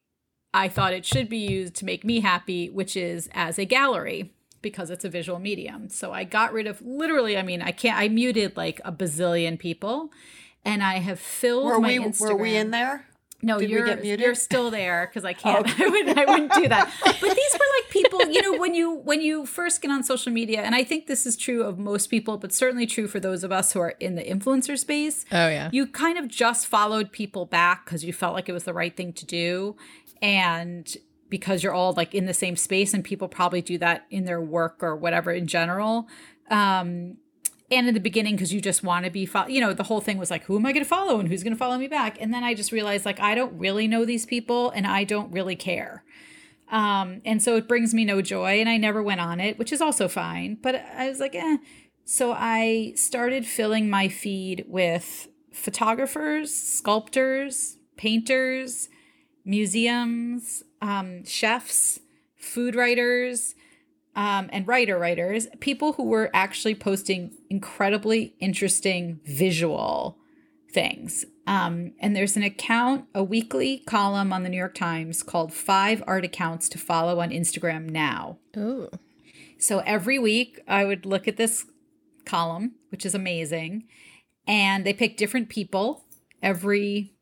I 0.53 0.69
thought 0.69 0.93
it 0.93 1.05
should 1.05 1.27
be 1.27 1.39
used 1.39 1.75
to 1.75 1.85
make 1.85 2.05
me 2.05 2.21
happy, 2.21 2.69
which 2.69 2.95
is 2.95 3.29
as 3.33 3.59
a 3.59 3.65
gallery 3.65 4.31
because 4.61 4.89
it's 4.89 5.03
a 5.05 5.09
visual 5.09 5.37
medium. 5.39 5.89
So 5.89 6.11
I 6.11 6.23
got 6.23 6.53
rid 6.53 6.65
of 6.65 6.81
literally, 6.81 7.37
I 7.37 7.43
mean, 7.43 7.61
I 7.61 7.71
can't 7.71 7.99
I 7.99 8.07
muted 8.07 8.55
like 8.55 8.79
a 8.85 8.91
bazillion 8.91 9.59
people 9.59 10.11
and 10.63 10.83
I 10.83 10.95
have 10.99 11.19
filled 11.19 11.65
Were 11.65 11.79
my 11.79 11.99
we 11.99 12.05
Instagram. 12.05 12.29
were 12.29 12.35
we 12.37 12.55
in 12.55 12.71
there? 12.71 13.05
No, 13.41 13.59
Did 13.59 13.69
you're 13.69 14.03
you're 14.03 14.35
still 14.35 14.71
there 14.71 15.07
because 15.07 15.25
I 15.25 15.33
can't. 15.43 15.67
I 15.79 15.87
wouldn't. 15.87 16.17
I 16.17 16.25
wouldn't 16.25 16.53
do 16.53 16.67
that. 16.67 16.91
But 17.05 17.35
these 17.35 17.53
were 17.53 17.65
like 17.81 17.89
people. 17.89 18.25
You 18.25 18.41
know, 18.41 18.57
when 18.59 18.73
you 18.73 18.95
when 18.95 19.21
you 19.21 19.45
first 19.45 19.81
get 19.81 19.91
on 19.91 20.03
social 20.03 20.31
media, 20.31 20.61
and 20.61 20.73
I 20.75 20.83
think 20.83 21.07
this 21.07 21.25
is 21.25 21.35
true 21.37 21.63
of 21.63 21.77
most 21.77 22.07
people, 22.07 22.37
but 22.37 22.53
certainly 22.53 22.85
true 22.85 23.07
for 23.07 23.19
those 23.19 23.43
of 23.43 23.51
us 23.51 23.73
who 23.73 23.79
are 23.79 23.95
in 23.99 24.15
the 24.15 24.23
influencer 24.23 24.77
space. 24.77 25.25
Oh, 25.31 25.47
yeah. 25.47 25.69
You 25.71 25.87
kind 25.87 26.17
of 26.17 26.27
just 26.27 26.67
followed 26.67 27.11
people 27.11 27.45
back 27.45 27.85
because 27.85 28.03
you 28.03 28.13
felt 28.13 28.33
like 28.33 28.49
it 28.49 28.53
was 28.53 28.63
the 28.63 28.73
right 28.73 28.95
thing 28.95 29.13
to 29.13 29.25
do, 29.25 29.75
and 30.21 30.95
because 31.29 31.63
you're 31.63 31.73
all 31.73 31.93
like 31.93 32.13
in 32.13 32.25
the 32.25 32.33
same 32.33 32.55
space, 32.55 32.93
and 32.93 33.03
people 33.03 33.27
probably 33.27 33.61
do 33.61 33.77
that 33.79 34.05
in 34.09 34.25
their 34.25 34.41
work 34.41 34.81
or 34.81 34.95
whatever 34.95 35.31
in 35.31 35.47
general. 35.47 36.07
Um, 36.49 37.17
and 37.71 37.87
in 37.87 37.93
the 37.93 37.99
beginning 37.99 38.35
because 38.35 38.53
you 38.53 38.61
just 38.61 38.83
want 38.83 39.05
to 39.05 39.11
be 39.11 39.25
fo- 39.25 39.47
you 39.47 39.59
know 39.59 39.73
the 39.73 39.83
whole 39.83 40.01
thing 40.01 40.17
was 40.17 40.29
like 40.29 40.43
who 40.43 40.55
am 40.55 40.65
i 40.65 40.71
going 40.71 40.83
to 40.83 40.89
follow 40.89 41.19
and 41.19 41.29
who's 41.29 41.43
going 41.43 41.53
to 41.53 41.57
follow 41.57 41.77
me 41.77 41.87
back? 41.87 42.17
And 42.21 42.33
then 42.33 42.43
i 42.43 42.53
just 42.53 42.71
realized 42.71 43.05
like 43.05 43.19
i 43.19 43.35
don't 43.35 43.57
really 43.57 43.87
know 43.87 44.05
these 44.05 44.25
people 44.25 44.69
and 44.71 44.85
i 44.85 45.03
don't 45.03 45.31
really 45.31 45.55
care. 45.55 46.03
Um 46.71 47.21
and 47.25 47.41
so 47.41 47.55
it 47.55 47.67
brings 47.67 47.93
me 47.93 48.05
no 48.05 48.21
joy 48.21 48.59
and 48.59 48.69
i 48.69 48.77
never 48.77 49.01
went 49.03 49.21
on 49.21 49.39
it 49.39 49.57
which 49.57 49.71
is 49.71 49.81
also 49.81 50.07
fine 50.07 50.57
but 50.61 50.75
i 50.75 51.09
was 51.09 51.19
like 51.19 51.35
eh. 51.35 51.57
So 52.03 52.33
i 52.33 52.93
started 52.95 53.45
filling 53.45 53.89
my 53.89 54.07
feed 54.09 54.65
with 54.67 55.27
photographers 55.51 56.53
sculptors 56.53 57.77
painters 57.97 58.89
museums 59.45 60.63
um 60.81 61.23
chefs 61.23 61.99
food 62.35 62.75
writers 62.75 63.55
um, 64.15 64.49
and 64.51 64.67
writer 64.67 64.97
writers, 64.97 65.47
people 65.59 65.93
who 65.93 66.03
were 66.03 66.29
actually 66.33 66.75
posting 66.75 67.35
incredibly 67.49 68.35
interesting 68.39 69.19
visual 69.25 70.17
things. 70.71 71.25
Um, 71.47 71.93
and 71.99 72.15
there's 72.15 72.37
an 72.37 72.43
account, 72.43 73.05
a 73.13 73.23
weekly 73.23 73.79
column 73.85 74.33
on 74.33 74.43
the 74.43 74.49
New 74.49 74.57
York 74.57 74.75
Times 74.75 75.21
called 75.21 75.53
Five 75.53 76.03
Art 76.07 76.25
Accounts 76.25 76.69
to 76.69 76.77
Follow 76.77 77.19
on 77.19 77.29
Instagram 77.29 77.89
Now. 77.89 78.39
Ooh. 78.57 78.89
So 79.57 79.79
every 79.79 80.17
week 80.17 80.59
I 80.67 80.85
would 80.85 81.05
look 81.05 81.27
at 81.27 81.37
this 81.37 81.65
column, 82.25 82.73
which 82.89 83.05
is 83.05 83.15
amazing. 83.15 83.85
And 84.47 84.85
they 84.85 84.93
pick 84.93 85.17
different 85.17 85.49
people 85.49 86.05
every 86.41 87.13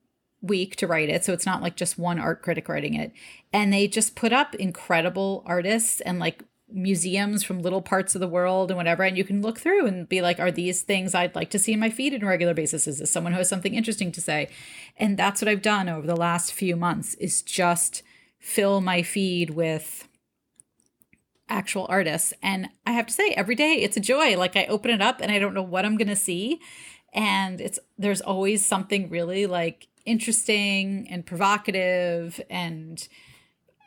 week 0.41 0.75
to 0.75 0.87
write 0.87 1.09
it. 1.09 1.23
So 1.23 1.33
it's 1.33 1.45
not 1.45 1.61
like 1.61 1.75
just 1.75 1.97
one 1.97 2.19
art 2.19 2.41
critic 2.41 2.67
writing 2.67 2.93
it. 2.93 3.13
And 3.51 3.71
they 3.71 3.87
just 3.87 4.15
put 4.15 4.33
up 4.33 4.55
incredible 4.55 5.43
artists 5.45 6.01
and 6.01 6.19
like 6.19 6.43
museums 6.69 7.43
from 7.43 7.61
little 7.61 7.81
parts 7.81 8.15
of 8.15 8.21
the 8.21 8.27
world 8.27 8.71
and 8.71 8.77
whatever. 8.77 9.03
And 9.03 9.17
you 9.17 9.23
can 9.23 9.41
look 9.41 9.59
through 9.59 9.85
and 9.85 10.07
be 10.07 10.21
like, 10.21 10.39
are 10.39 10.51
these 10.51 10.81
things 10.81 11.13
I'd 11.13 11.35
like 11.35 11.49
to 11.51 11.59
see 11.59 11.73
in 11.73 11.79
my 11.79 11.89
feed 11.89 12.13
on 12.13 12.23
a 12.23 12.25
regular 12.25 12.53
basis? 12.53 12.87
Is 12.87 12.99
this 12.99 13.11
someone 13.11 13.33
who 13.33 13.39
has 13.39 13.49
something 13.49 13.73
interesting 13.73 14.11
to 14.13 14.21
say? 14.21 14.49
And 14.97 15.17
that's 15.17 15.41
what 15.41 15.49
I've 15.49 15.61
done 15.61 15.89
over 15.89 16.07
the 16.07 16.15
last 16.15 16.53
few 16.53 16.75
months 16.75 17.13
is 17.15 17.41
just 17.41 18.03
fill 18.39 18.81
my 18.81 19.03
feed 19.03 19.51
with 19.51 20.07
actual 21.49 21.85
artists. 21.89 22.33
And 22.41 22.69
I 22.85 22.91
have 22.91 23.07
to 23.07 23.13
say, 23.13 23.29
every 23.31 23.55
day 23.55 23.73
it's 23.75 23.97
a 23.97 24.01
joy. 24.01 24.37
Like 24.37 24.55
I 24.55 24.65
open 24.65 24.91
it 24.91 25.01
up 25.01 25.21
and 25.21 25.31
I 25.31 25.39
don't 25.39 25.53
know 25.53 25.63
what 25.63 25.85
I'm 25.85 25.97
gonna 25.97 26.15
see. 26.15 26.59
And 27.13 27.61
it's 27.61 27.79
there's 27.97 28.21
always 28.21 28.65
something 28.65 29.09
really 29.09 29.45
like 29.45 29.87
interesting 30.05 31.07
and 31.09 31.25
provocative 31.25 32.41
and 32.49 33.07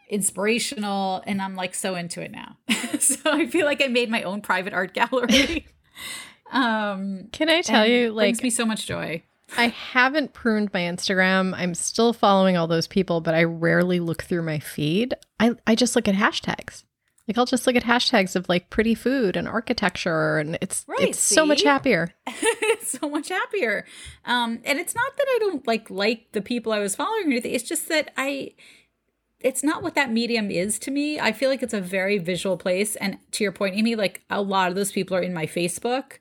inspirational 0.09 1.23
and 1.27 1.41
i'm 1.43 1.57
like 1.57 1.75
so 1.75 1.95
into 1.95 2.21
it 2.21 2.31
now 2.31 2.57
so 2.99 3.17
i 3.27 3.47
feel 3.47 3.67
like 3.67 3.83
i 3.83 3.87
made 3.87 4.11
my 4.11 4.23
own 4.23 4.41
private 4.41 4.73
art 4.73 4.95
gallery 4.95 5.67
um 6.53 7.29
Can 7.33 7.49
I 7.49 7.61
tell 7.63 7.87
you 7.87 8.13
like 8.13 8.27
brings 8.27 8.43
me 8.43 8.51
so 8.51 8.65
much 8.65 8.87
joy 8.87 9.23
I 9.57 9.69
haven't 9.69 10.33
pruned 10.33 10.73
my 10.75 10.81
Instagram. 10.81 11.55
I'm 11.57 11.75
still 11.75 12.13
following 12.13 12.57
all 12.57 12.67
those 12.67 12.89
people, 12.89 13.21
but 13.21 13.33
I 13.33 13.45
rarely 13.45 14.01
look 14.01 14.25
through 14.25 14.43
my 14.43 14.59
feed. 14.59 15.15
I, 15.39 15.55
I 15.69 15.77
just 15.77 15.95
look 15.95 16.09
at 16.09 16.17
hashtags. 16.17 16.83
Like 17.29 17.39
I'll 17.39 17.47
just 17.47 17.65
look 17.65 17.77
at 17.77 17.85
hashtags 17.85 18.35
of 18.35 18.49
like 18.49 18.71
pretty 18.71 18.97
food 18.97 19.37
and 19.37 19.47
architecture 19.47 20.39
and 20.39 20.59
it's 20.61 20.85
Right, 20.89 21.11
it's 21.11 21.21
so 21.21 21.47
much 21.47 21.61
see? 21.61 21.67
happier. 21.67 22.15
so 22.83 23.11
much 23.11 23.29
happier 23.29 23.85
um 24.25 24.61
and 24.65 24.79
it's 24.79 24.95
not 24.95 25.17
that 25.17 25.27
i 25.29 25.39
don't 25.41 25.67
like 25.67 25.91
like 25.91 26.31
the 26.33 26.41
people 26.41 26.73
i 26.73 26.79
was 26.79 26.95
following 26.95 27.27
or 27.27 27.31
anything 27.33 27.53
it's 27.53 27.69
just 27.69 27.89
that 27.89 28.13
i 28.17 28.53
it's 29.47 29.63
not 29.63 29.83
what 29.83 29.95
that 29.95 30.11
medium 30.11 30.51
is 30.51 30.79
to 30.79 30.91
me 30.91 31.21
i 31.21 31.33
feel 31.33 31.49
like 31.49 31.63
it's 31.63 31.75
a 31.75 31.81
very 31.81 32.19
visual 32.19 32.57
place 32.57 32.97
and 32.97 33.19
to 33.31 33.45
your 33.45 33.53
point 33.53 33.77
amy 33.77 33.95
like 33.95 34.23
a 34.29 34.41
lot 34.43 34.69
of 34.69 34.75
those 34.75 34.93
people 34.93 35.17
are 35.17 35.23
in 35.23 35.33
my 35.33 35.47
facebook 35.47 36.19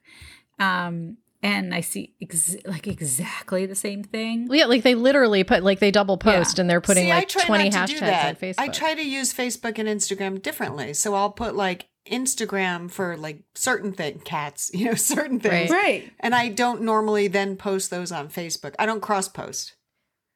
um 0.58 1.16
and 1.42 1.74
i 1.74 1.80
see 1.80 2.14
ex- 2.22 2.56
like 2.64 2.86
exactly 2.86 3.66
the 3.66 3.74
same 3.74 4.02
thing 4.02 4.48
yeah, 4.50 4.64
like 4.66 4.82
they 4.82 4.94
literally 4.94 5.44
put 5.44 5.62
like 5.62 5.80
they 5.80 5.90
double 5.90 6.16
post 6.16 6.56
Yeah. 6.56 6.62
and 6.62 6.70
they're 6.70 6.80
putting 6.80 7.04
See, 7.04 7.10
like 7.10 7.28
20 7.28 7.70
not 7.70 7.88
to 7.88 7.94
do 7.94 8.00
hashtags 8.00 8.28
on 8.28 8.36
Facebook. 8.36 8.54
I 8.58 8.68
try 8.68 8.94
to 8.94 9.02
use 9.02 9.34
Facebook 9.34 9.78
and 9.78 9.88
Instagram 9.88 10.40
differently. 10.40 10.94
So 10.94 11.14
I'll 11.14 11.30
put 11.30 11.54
like 11.54 11.88
Instagram 12.10 12.90
for 12.90 13.16
like 13.16 13.42
certain 13.54 13.92
thing 13.92 14.20
cats, 14.24 14.70
you 14.74 14.86
know, 14.86 14.94
certain 14.94 15.40
things. 15.40 15.70
Right. 15.70 15.82
right 15.82 16.12
And 16.20 16.34
I 16.34 16.48
don't 16.48 16.82
normally 16.82 17.28
then 17.28 17.56
post 17.56 17.90
those 17.90 18.10
on 18.12 18.28
Facebook. 18.28 18.74
I 18.78 18.86
don't 18.86 19.02
cross 19.02 19.28
post. 19.28 19.74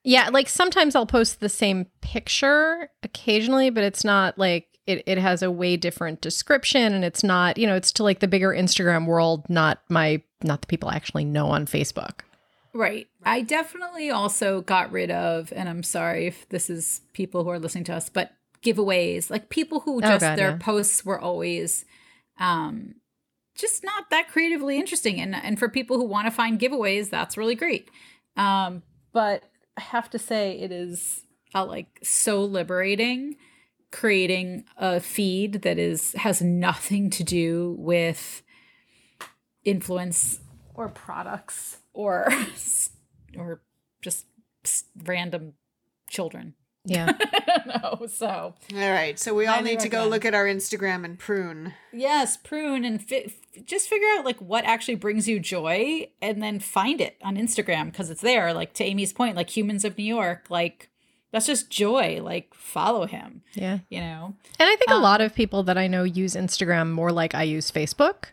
Yeah, 0.03 0.31
like 0.31 0.49
sometimes 0.49 0.95
I'll 0.97 1.07
post 1.07 1.41
the 1.41 1.49
same 1.49 1.87
picture 2.01 2.89
occasionally, 3.03 3.71
but 3.71 3.85
it's 3.85 4.05
not 4.05 4.39
like 4.39 4.67
it, 4.87 5.03
it 5.07 5.19
has 5.19 5.43
a 5.43 5.51
way 5.51 5.77
different 5.77 6.21
description 6.21 6.95
and 6.95 7.05
it's 7.05 7.23
not, 7.23 7.59
you 7.59 7.67
know, 7.67 7.75
it's 7.75 7.93
to 7.93 8.03
like 8.03 8.21
the 8.21 8.29
bigger 8.29 8.51
Instagram 8.51 9.07
world, 9.07 9.45
not 9.49 9.83
my 9.89 10.23
not 10.43 10.63
the 10.63 10.67
people 10.67 10.89
I 10.89 10.97
actually 10.97 11.25
know 11.27 11.49
on 11.49 11.67
Facebook. 11.67 12.21
Right. 12.73 13.09
I 13.25 13.43
definitely 13.43 14.11
also 14.11 14.63
got 14.63 14.93
rid 14.93 15.11
of, 15.11 15.53
and 15.55 15.69
I'm 15.69 15.83
sorry 15.83 16.27
if 16.27 16.49
this 16.49 16.71
is 16.71 17.03
people 17.13 17.45
who 17.45 17.51
are 17.51 17.59
listening 17.59 17.85
to 17.85 17.95
us, 17.95 18.09
but 18.09 18.33
giveaways, 18.63 19.29
like 19.29 19.51
people 19.51 19.81
who 19.81 20.01
just 20.01 20.21
God, 20.21 20.39
their 20.39 20.51
yeah. 20.51 20.59
posts 20.59 21.05
were 21.05 21.21
always 21.21 21.85
um 22.39 22.95
just 23.55 23.85
not 23.85 24.09
that 24.11 24.29
creatively 24.29 24.79
interesting. 24.79 25.21
And 25.21 25.35
and 25.35 25.59
for 25.59 25.69
people 25.69 25.99
who 25.99 26.05
want 26.05 26.27
to 26.27 26.31
find 26.31 26.59
giveaways, 26.59 27.11
that's 27.11 27.37
really 27.37 27.55
great. 27.55 27.91
Um, 28.37 28.83
but 29.13 29.45
have 29.79 30.11
to 30.11 30.19
say 30.19 30.59
it 30.59 30.73
is 30.73 31.25
uh, 31.55 31.65
like 31.65 31.99
so 32.03 32.45
liberating 32.45 33.37
creating 33.91 34.65
a 34.77 35.01
feed 35.01 35.63
that 35.63 35.79
is 35.79 36.13
has 36.13 36.41
nothing 36.41 37.11
to 37.11 37.25
do 37.25 37.75
with 37.79 38.43
influence 39.65 40.41
or 40.75 40.89
products 40.89 41.79
or 41.93 42.29
or 43.37 43.63
just 44.01 44.27
random 45.05 45.55
children. 46.09 46.55
Yeah. 46.85 47.13
I. 47.67 48.07
So 48.07 48.27
All 48.29 48.55
right. 48.91 49.19
So 49.19 49.35
we 49.35 49.47
all 49.47 49.57
Highly 49.57 49.71
need 49.73 49.81
to 49.81 49.89
go 49.89 49.99
recommend. 49.99 50.11
look 50.11 50.25
at 50.25 50.35
our 50.35 50.47
Instagram 50.47 51.05
and 51.05 51.19
prune. 51.19 51.75
yes, 51.93 52.37
prune 52.37 52.85
and 52.85 53.03
fi- 53.03 53.33
just 53.67 53.89
figure 53.89 54.09
out 54.17 54.25
like 54.25 54.39
what 54.41 54.65
actually 54.65 54.95
brings 54.95 55.29
you 55.29 55.39
joy, 55.41 56.09
and 56.23 56.43
then 56.43 56.59
find 56.61 57.01
it 57.01 57.17
on 57.23 57.37
Instagram 57.37 57.87
because 57.87 58.09
it's 58.11 58.23
there. 58.23 58.53
Like 58.55 58.73
to 58.75 58.85
Amy's 58.85 59.13
point, 59.13 59.37
like 59.37 59.55
Humans 59.57 59.85
of 59.85 59.99
New 59.99 60.05
York, 60.05 60.47
like 60.49 60.89
that's 61.33 61.47
just 61.47 61.71
joy. 61.71 62.21
Like 62.23 62.55
follow 62.55 63.07
him. 63.07 63.43
yeah. 63.55 63.81
You 63.91 64.01
know. 64.01 64.35
And 64.59 64.69
I 64.69 64.77
think 64.77 64.91
a 64.91 64.95
Um, 64.95 65.03
lot 65.03 65.21
of 65.21 65.35
people 65.35 65.63
that 65.65 65.77
I 65.79 65.87
know 65.87 66.05
use 66.05 66.35
Instagram 66.35 66.91
more 66.93 67.13
like 67.13 67.35
I 67.35 67.43
use 67.43 67.71
Facebook. 67.71 68.27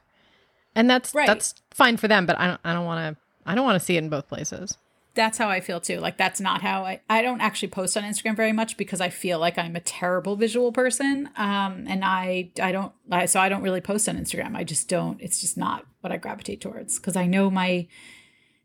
And 0.75 0.89
that's 0.89 1.13
Right. 1.13 1.27
that's 1.27 1.55
fine 1.71 1.97
for 1.97 2.07
them, 2.07 2.25
but 2.25 2.39
I 2.39 2.47
don't 2.47 2.61
I 2.63 2.73
don't 2.73 2.85
want 2.85 3.15
to 3.17 3.21
I 3.45 3.55
don't 3.55 3.65
want 3.65 3.79
to 3.79 3.85
see 3.85 3.95
it 3.97 4.03
in 4.03 4.09
both 4.09 4.27
places. 4.29 4.77
That's 5.17 5.37
how 5.37 5.49
I 5.49 5.59
feel 5.59 5.81
too. 5.81 5.99
Like 5.99 6.17
that's 6.17 6.39
not 6.39 6.61
how 6.61 6.85
I 6.85 7.01
I 7.09 7.21
don't 7.21 7.41
actually 7.41 7.69
post 7.69 7.97
on 7.97 8.03
Instagram 8.03 8.37
very 8.37 8.53
much 8.53 8.77
because 8.77 9.01
I 9.01 9.09
feel 9.09 9.39
like 9.39 9.57
I'm 9.57 9.75
a 9.75 9.81
terrible 9.81 10.37
visual 10.37 10.71
person. 10.71 11.29
Um 11.35 11.85
and 11.89 12.05
I 12.05 12.51
I 12.61 12.71
don't 12.71 12.93
I, 13.11 13.25
so 13.25 13.41
I 13.41 13.49
don't 13.49 13.63
really 13.63 13.81
post 13.81 14.07
on 14.07 14.17
Instagram. 14.17 14.55
I 14.55 14.63
just 14.63 14.87
don't 14.87 15.19
it's 15.19 15.41
just 15.41 15.57
not 15.57 15.85
what 15.99 16.13
I 16.13 16.17
gravitate 16.17 16.61
towards 16.61 16.97
because 16.97 17.17
I 17.17 17.25
know 17.25 17.49
my 17.49 17.87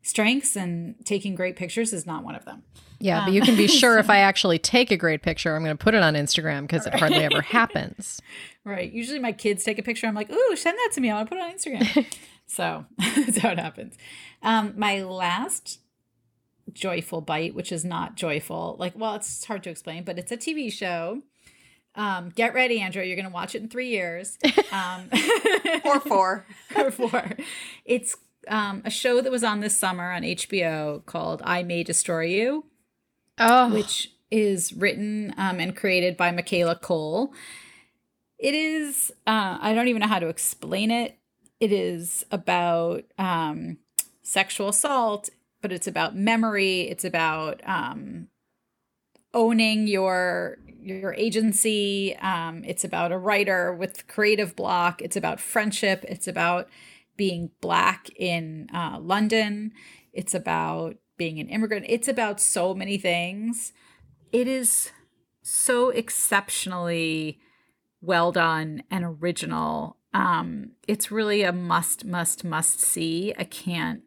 strengths 0.03 0.55
and 0.55 0.95
taking 1.05 1.33
great 1.33 1.55
pictures 1.55 1.91
is 1.91 2.05
not 2.05 2.23
one 2.23 2.35
of 2.35 2.45
them. 2.45 2.61
Yeah, 2.99 3.25
but 3.25 3.33
you 3.33 3.41
can 3.41 3.57
be 3.57 3.67
sure 3.81 3.97
if 3.97 4.09
I 4.09 4.19
actually 4.19 4.59
take 4.59 4.91
a 4.91 4.97
great 4.97 5.23
picture, 5.23 5.55
I'm 5.55 5.63
going 5.63 5.75
to 5.75 5.83
put 5.83 5.93
it 5.93 6.03
on 6.03 6.13
Instagram 6.13 6.61
because 6.61 6.85
it 6.85 6.93
hardly 6.93 7.23
ever 7.23 7.41
happens. 7.57 8.21
Right. 8.63 8.91
Usually 8.91 9.19
my 9.19 9.33
kids 9.33 9.63
take 9.63 9.79
a 9.79 9.83
picture. 9.83 10.07
I'm 10.07 10.15
like, 10.15 10.31
ooh, 10.31 10.55
send 10.55 10.77
that 10.77 10.91
to 10.93 11.01
me. 11.01 11.09
I 11.09 11.15
want 11.15 11.29
to 11.29 11.35
put 11.35 11.41
it 11.41 11.43
on 11.43 11.53
Instagram. 11.53 12.13
so 12.47 12.85
that's 12.97 13.39
how 13.39 13.49
it 13.49 13.59
happens. 13.59 13.97
Um, 14.41 14.73
my 14.77 15.03
last 15.03 15.79
joyful 16.73 17.21
bite, 17.21 17.55
which 17.55 17.71
is 17.71 17.85
not 17.85 18.15
joyful, 18.15 18.75
like, 18.79 18.93
well, 18.97 19.15
it's 19.15 19.45
hard 19.45 19.63
to 19.63 19.69
explain, 19.69 20.03
but 20.03 20.17
it's 20.17 20.31
a 20.31 20.37
TV 20.37 20.71
show. 20.71 21.21
Um, 21.95 22.29
get 22.35 22.53
ready, 22.55 22.79
Andrew. 22.81 23.03
You're 23.03 23.15
going 23.15 23.27
to 23.27 23.31
watch 23.33 23.53
it 23.55 23.61
in 23.61 23.69
three 23.69 23.89
years. 23.89 24.37
Um, 24.71 25.07
Or 25.85 25.99
four. 26.11 26.47
or 26.75 26.89
four. 26.89 27.29
It's 27.85 28.15
um, 28.47 28.81
a 28.83 28.89
show 28.89 29.21
that 29.21 29.31
was 29.31 29.43
on 29.43 29.59
this 29.59 29.77
summer 29.77 30.11
on 30.11 30.23
HBO 30.23 31.05
called 31.05 31.43
I 31.45 31.61
May 31.61 31.83
Destroy 31.83 32.23
You 32.25 32.65
Oh, 33.37 33.71
which 33.71 34.11
is 34.31 34.73
written 34.73 35.33
um, 35.37 35.59
and 35.59 35.75
created 35.75 36.17
by 36.17 36.31
Michaela 36.31 36.75
Coel. 36.75 37.33
It 38.39 38.55
is, 38.55 39.11
uh, 39.27 39.59
I 39.61 39.73
don't 39.75 39.87
even 39.87 39.99
know 40.01 40.07
how 40.07 40.19
to 40.19 40.27
explain 40.27 40.89
it. 40.89 41.17
It 41.59 41.71
is 41.71 42.25
about 42.31 43.03
um, 43.19 43.77
sexual 44.23 44.69
assault, 44.69 45.29
but 45.63 45.71
it's 45.71 45.87
about 45.87 46.15
memory. 46.15 46.81
It's 46.81 47.05
about 47.05 47.61
um, 47.65 48.27
owning 49.33 49.87
your 49.87 50.59
your 50.79 51.13
agency. 51.13 52.15
Um, 52.17 52.63
it's 52.65 52.83
about 52.83 53.13
a 53.13 53.17
writer 53.17 53.73
with 53.73 54.05
creative 54.07 54.55
block. 54.55 55.01
It's 55.01 55.15
about 55.15 55.39
friendship. 55.39 56.03
It's 56.07 56.27
about 56.27 56.67
being 57.15 57.51
black 57.61 58.09
in 58.17 58.67
uh, 58.73 58.99
London. 58.99 59.71
It's 60.11 60.35
about 60.35 60.97
being 61.17 61.39
an 61.39 61.47
immigrant. 61.47 61.85
It's 61.87 62.09
about 62.09 62.41
so 62.41 62.73
many 62.73 62.97
things. 62.97 63.71
It 64.33 64.47
is 64.47 64.91
so 65.41 65.89
exceptionally 65.89 67.39
well 68.01 68.33
done 68.33 68.83
and 68.91 69.05
original. 69.05 69.95
Um, 70.13 70.71
it's 70.85 71.09
really 71.09 71.43
a 71.43 71.53
must, 71.53 72.03
must, 72.03 72.43
must 72.43 72.81
see. 72.81 73.33
I 73.37 73.45
can't, 73.45 74.01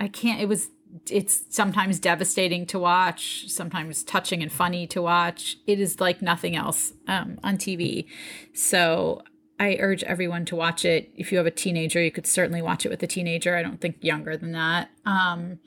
I 0.00 0.08
can't. 0.08 0.40
It 0.40 0.48
was 0.48 0.70
it's 1.10 1.44
sometimes 1.50 1.98
devastating 1.98 2.66
to 2.66 2.78
watch, 2.78 3.48
sometimes 3.48 4.02
touching 4.02 4.42
and 4.42 4.52
funny 4.52 4.86
to 4.88 5.02
watch. 5.02 5.56
It 5.66 5.80
is 5.80 6.00
like 6.00 6.22
nothing 6.22 6.56
else 6.56 6.92
um, 7.06 7.38
on 7.42 7.56
TV. 7.56 8.06
So 8.54 9.22
I 9.60 9.76
urge 9.80 10.02
everyone 10.04 10.44
to 10.46 10.56
watch 10.56 10.84
it. 10.84 11.10
If 11.16 11.32
you 11.32 11.38
have 11.38 11.46
a 11.46 11.52
teenager, 11.52 12.02
you 12.02 12.10
could 12.10 12.26
certainly 12.26 12.62
watch 12.62 12.86
it 12.86 12.90
with 12.90 13.02
a 13.02 13.06
teenager. 13.06 13.56
I 13.56 13.62
don't 13.62 13.80
think 13.80 14.02
younger 14.02 14.36
than 14.36 14.52
that. 14.52 14.90
Um, 15.04 15.58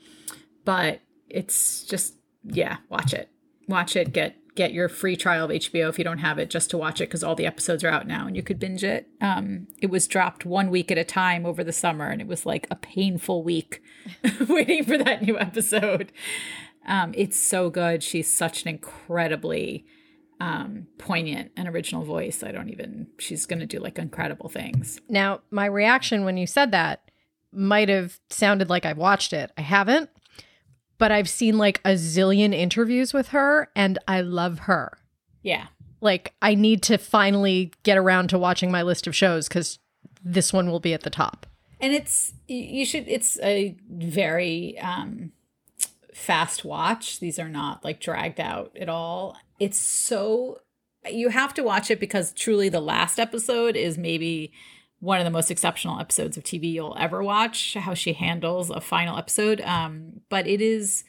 but 0.64 1.00
it's 1.28 1.84
just 1.84 2.14
yeah, 2.44 2.78
watch 2.88 3.12
it. 3.12 3.28
Watch 3.68 3.96
it. 3.96 4.12
Get 4.12 4.36
get 4.54 4.72
your 4.72 4.88
free 4.88 5.16
trial 5.16 5.46
of 5.46 5.50
HBO 5.50 5.88
if 5.88 5.98
you 5.98 6.04
don't 6.04 6.18
have 6.18 6.38
it, 6.38 6.50
just 6.50 6.70
to 6.70 6.78
watch 6.78 7.00
it 7.00 7.08
because 7.08 7.24
all 7.24 7.34
the 7.34 7.46
episodes 7.46 7.82
are 7.84 7.88
out 7.88 8.06
now 8.06 8.26
and 8.26 8.36
you 8.36 8.42
could 8.42 8.58
binge 8.58 8.84
it. 8.84 9.08
Um, 9.20 9.66
it 9.80 9.90
was 9.90 10.06
dropped 10.06 10.44
one 10.44 10.70
week 10.70 10.90
at 10.90 10.98
a 10.98 11.04
time 11.04 11.46
over 11.46 11.64
the 11.64 11.72
summer, 11.72 12.08
and 12.08 12.20
it 12.20 12.26
was 12.26 12.44
like 12.44 12.66
a 12.70 12.76
painful 12.76 13.42
week 13.42 13.82
waiting 14.48 14.84
for 14.84 14.98
that 14.98 15.22
new 15.22 15.38
episode. 15.38 16.12
Um, 16.86 17.12
it's 17.16 17.38
so 17.38 17.70
good. 17.70 18.02
She's 18.02 18.32
such 18.32 18.62
an 18.62 18.68
incredibly 18.68 19.84
um, 20.40 20.86
poignant 20.98 21.52
and 21.56 21.68
original 21.68 22.04
voice. 22.04 22.42
I 22.42 22.52
don't 22.52 22.70
even, 22.70 23.06
she's 23.18 23.46
going 23.46 23.60
to 23.60 23.66
do 23.66 23.78
like 23.78 23.98
incredible 23.98 24.48
things. 24.48 25.00
Now, 25.08 25.42
my 25.50 25.66
reaction 25.66 26.24
when 26.24 26.36
you 26.36 26.46
said 26.46 26.72
that 26.72 27.10
might 27.52 27.88
have 27.88 28.18
sounded 28.30 28.68
like 28.70 28.84
I've 28.84 28.98
watched 28.98 29.32
it. 29.32 29.52
I 29.56 29.60
haven't 29.60 30.10
but 31.02 31.10
I've 31.10 31.28
seen 31.28 31.58
like 31.58 31.80
a 31.84 31.94
zillion 31.94 32.54
interviews 32.54 33.12
with 33.12 33.30
her 33.30 33.68
and 33.74 33.98
I 34.06 34.20
love 34.20 34.60
her. 34.60 34.98
Yeah. 35.42 35.66
Like 36.00 36.32
I 36.40 36.54
need 36.54 36.80
to 36.84 36.96
finally 36.96 37.72
get 37.82 37.98
around 37.98 38.28
to 38.28 38.38
watching 38.38 38.70
my 38.70 38.82
list 38.82 39.08
of 39.08 39.16
shows 39.16 39.48
cuz 39.48 39.80
this 40.22 40.52
one 40.52 40.70
will 40.70 40.78
be 40.78 40.94
at 40.94 41.02
the 41.02 41.10
top. 41.10 41.44
And 41.82 41.92
it's 41.92 42.32
you 42.48 42.86
should 42.86 43.06
it's 43.08 43.38
a 43.40 43.76
very 43.90 44.78
um 44.78 45.32
fast 46.14 46.64
watch. 46.64 47.20
These 47.20 47.38
are 47.38 47.48
not 47.48 47.84
like 47.84 48.00
dragged 48.00 48.40
out 48.40 48.76
at 48.80 48.88
all. 48.88 49.36
It's 49.58 49.78
so 49.78 50.60
you 51.10 51.28
have 51.30 51.52
to 51.54 51.62
watch 51.62 51.90
it 51.90 52.00
because 52.00 52.32
truly 52.32 52.68
the 52.68 52.80
last 52.80 53.18
episode 53.18 53.76
is 53.76 53.98
maybe 53.98 54.52
one 55.02 55.18
of 55.18 55.24
the 55.24 55.30
most 55.30 55.50
exceptional 55.50 55.98
episodes 55.98 56.36
of 56.36 56.44
TV 56.44 56.72
you'll 56.72 56.96
ever 56.96 57.24
watch, 57.24 57.74
how 57.74 57.92
she 57.92 58.12
handles 58.12 58.70
a 58.70 58.80
final 58.80 59.18
episode. 59.18 59.60
Um, 59.62 60.20
but 60.28 60.46
it 60.46 60.60
is, 60.60 61.02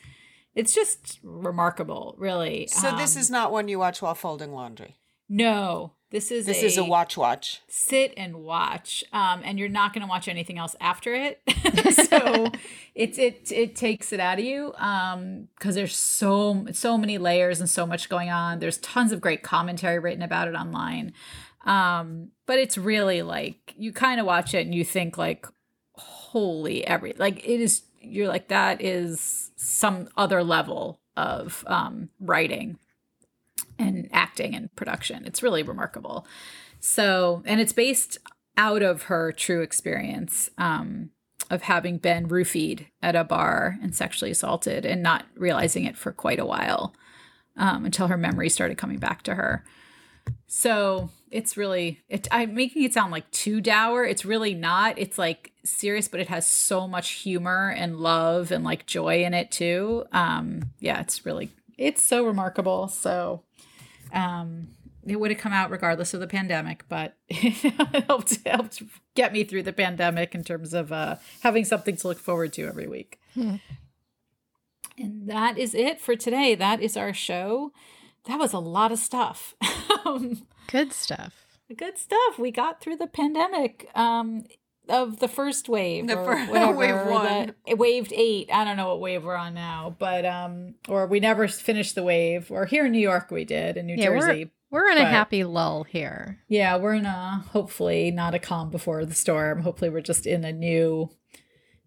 it's 0.56 0.74
just 0.74 1.20
remarkable, 1.22 2.16
really. 2.18 2.66
So 2.66 2.90
um, 2.90 2.98
this 2.98 3.16
is 3.16 3.30
not 3.30 3.52
one 3.52 3.68
you 3.68 3.78
watch 3.78 4.02
while 4.02 4.16
folding 4.16 4.52
laundry. 4.52 4.96
No, 5.30 5.94
this 6.14 6.30
is 6.30 6.46
this 6.46 6.62
a, 6.62 6.66
is 6.68 6.78
a 6.78 6.84
watch 6.84 7.18
watch. 7.18 7.64
Sit 7.68 8.14
and 8.16 8.44
watch, 8.44 9.04
um, 9.12 9.42
and 9.44 9.58
you're 9.58 9.68
not 9.68 9.94
going 9.94 10.04
to 10.04 10.08
watch 10.08 10.28
anything 10.28 10.60
else 10.60 10.76
after 10.80 11.16
it. 11.16 11.42
so 12.08 12.52
it 12.96 13.18
it 13.18 13.52
it 13.52 13.76
takes 13.76 14.14
it 14.14 14.20
out 14.20 14.38
of 14.38 14.46
you 14.46 14.74
because 14.74 15.16
um, 15.16 15.48
there's 15.58 15.96
so 15.96 16.68
so 16.72 17.00
many 17.00 17.18
layers 17.18 17.60
and 17.60 17.68
so 17.68 17.88
much 17.88 18.10
going 18.10 18.30
on. 18.30 18.60
There's 18.60 18.78
tons 18.78 19.12
of 19.12 19.22
great 19.22 19.42
commentary 19.42 19.98
written 19.98 20.22
about 20.22 20.48
it 20.48 20.54
online. 20.54 21.14
Um, 21.66 22.28
but 22.46 22.60
it's 22.60 22.78
really 22.78 23.24
like 23.24 23.74
you 23.76 23.92
kind 23.92 24.20
of 24.20 24.28
watch 24.28 24.54
it 24.54 24.68
and 24.68 24.76
you 24.76 24.86
think 24.86 25.18
like, 25.18 25.48
holy 25.96 26.86
every 26.86 27.14
like 27.18 27.40
it 27.40 27.60
is 27.60 27.82
you're 28.02 28.28
like 28.28 28.50
that 28.50 28.82
is 28.84 29.50
some 29.56 30.08
other 30.16 30.44
level 30.44 31.00
of 31.18 31.64
um 31.68 32.10
writing 32.20 32.78
and 33.80 34.10
acting 34.12 34.56
and 34.56 34.74
production. 34.76 35.26
It's 35.26 35.44
really 35.44 35.64
remarkable. 35.64 36.26
So, 36.80 37.44
and 37.46 37.62
it's 37.62 37.74
based 37.74 38.18
out 38.58 38.82
of 38.82 39.04
her 39.04 39.32
true 39.32 39.62
experience 39.62 40.50
um, 40.58 41.10
of 41.50 41.64
having 41.64 41.98
been 41.98 42.28
roofied 42.28 42.88
at 43.02 43.16
a 43.16 43.24
bar 43.24 43.78
and 43.82 43.96
sexually 43.96 44.32
assaulted 44.32 44.86
and 44.86 45.02
not 45.02 45.26
realizing 45.36 45.86
it 45.86 45.98
for 45.98 46.12
quite 46.12 46.40
a 46.40 46.46
while 46.46 46.94
um, 47.58 47.86
until 47.86 48.08
her 48.08 48.18
memory 48.18 48.50
started 48.50 48.78
coming 48.78 49.00
back 49.00 49.24
to 49.24 49.36
her. 49.36 49.64
So 50.48 51.10
it's 51.32 51.58
really 51.58 52.00
it, 52.08 52.28
I'm 52.32 52.54
making 52.54 52.84
it 52.84 52.94
sound 52.94 53.12
like 53.12 53.30
too 53.32 53.60
dour. 53.60 54.06
It's 54.06 54.24
really 54.24 54.54
not. 54.54 54.98
It's 54.98 55.18
like 55.18 55.52
serious, 55.66 56.08
but 56.08 56.20
it 56.20 56.30
has 56.30 56.48
so 56.48 56.88
much 56.88 57.12
humor 57.12 57.74
and 57.76 57.98
love 57.98 58.52
and 58.52 58.64
like 58.64 58.86
joy 58.86 59.24
in 59.24 59.34
it 59.34 59.52
too. 59.52 60.06
Um, 60.12 60.72
yeah, 60.80 61.02
it's 61.02 61.26
really 61.26 61.52
it's 61.78 62.04
so 62.04 62.26
remarkable. 62.26 62.88
So 62.88 63.44
um 64.14 64.70
it 65.06 65.20
would 65.20 65.32
have 65.32 65.40
come 65.40 65.52
out 65.52 65.70
regardless 65.70 66.14
of 66.14 66.22
the 66.22 66.28
pandemic, 66.28 66.86
but 66.88 67.18
it 67.28 68.06
helped 68.08 68.40
helped 68.46 68.84
get 69.16 69.34
me 69.34 69.44
through 69.44 69.64
the 69.64 69.74
pandemic 69.74 70.34
in 70.34 70.44
terms 70.46 70.74
of 70.74 70.94
uh, 70.94 71.18
having 71.42 71.66
something 71.66 71.98
to 71.98 72.08
look 72.08 72.20
forward 72.20 72.54
to 72.54 72.66
every 72.66 72.88
week. 72.88 73.20
Hmm. 73.34 73.56
And 74.98 75.28
that 75.28 75.58
is 75.58 75.76
it 75.76 76.00
for 76.00 76.16
today. 76.16 76.56
That 76.56 76.82
is 76.82 76.96
our 76.96 77.14
show 77.14 77.74
that 78.26 78.40
was 78.40 78.54
a 78.54 78.60
lot 78.60 78.92
of 78.92 79.00
stuff. 79.00 79.56
um, 80.06 80.44
good 80.68 80.94
stuff. 80.94 81.46
Good 81.76 81.98
stuff. 81.98 82.38
We 82.38 82.52
got 82.52 82.82
through 82.82 82.98
the 82.98 83.08
pandemic 83.08 83.90
um, 83.96 84.46
of 84.90 85.20
the 85.20 85.28
first 85.28 85.70
wave, 85.70 86.08
the 86.08 86.16
first, 86.16 86.52
whatever, 86.52 86.78
wave 86.78 87.08
one, 87.08 87.54
the, 87.68 87.76
waved 87.76 88.14
eight. 88.14 88.50
I 88.52 88.64
don't 88.64 88.78
know 88.78 88.90
what 88.90 89.00
wave 89.00 89.24
we're 89.24 89.36
on 89.36 89.54
now, 89.54 89.96
but 89.98 90.26
um, 90.26 90.76
or 90.88 91.08
we 91.08 91.20
never 91.20 91.48
finished 91.48 91.96
the 91.96 92.04
wave. 92.04 92.52
Or 92.52 92.66
here 92.66 92.86
in 92.86 92.92
New 92.92 93.00
York, 93.00 93.32
we 93.32 93.46
did 93.46 93.78
in 93.78 93.86
New 93.86 93.96
yeah, 93.96 94.06
Jersey. 94.06 94.52
We're, 94.70 94.82
we're 94.82 94.92
in 94.92 94.98
but, 94.98 95.08
a 95.08 95.10
happy 95.10 95.44
lull 95.44 95.84
here. 95.84 96.40
Yeah, 96.48 96.78
we're 96.78 96.96
in 96.96 97.06
a 97.06 97.44
hopefully 97.52 98.12
not 98.12 98.36
a 98.36 98.40
calm 98.40 98.70
before 98.70 99.06
the 99.06 99.14
storm. 99.14 99.62
Hopefully, 99.62 99.90
we're 99.90 100.02
just 100.02 100.26
in 100.26 100.44
a 100.44 100.52
new 100.52 101.10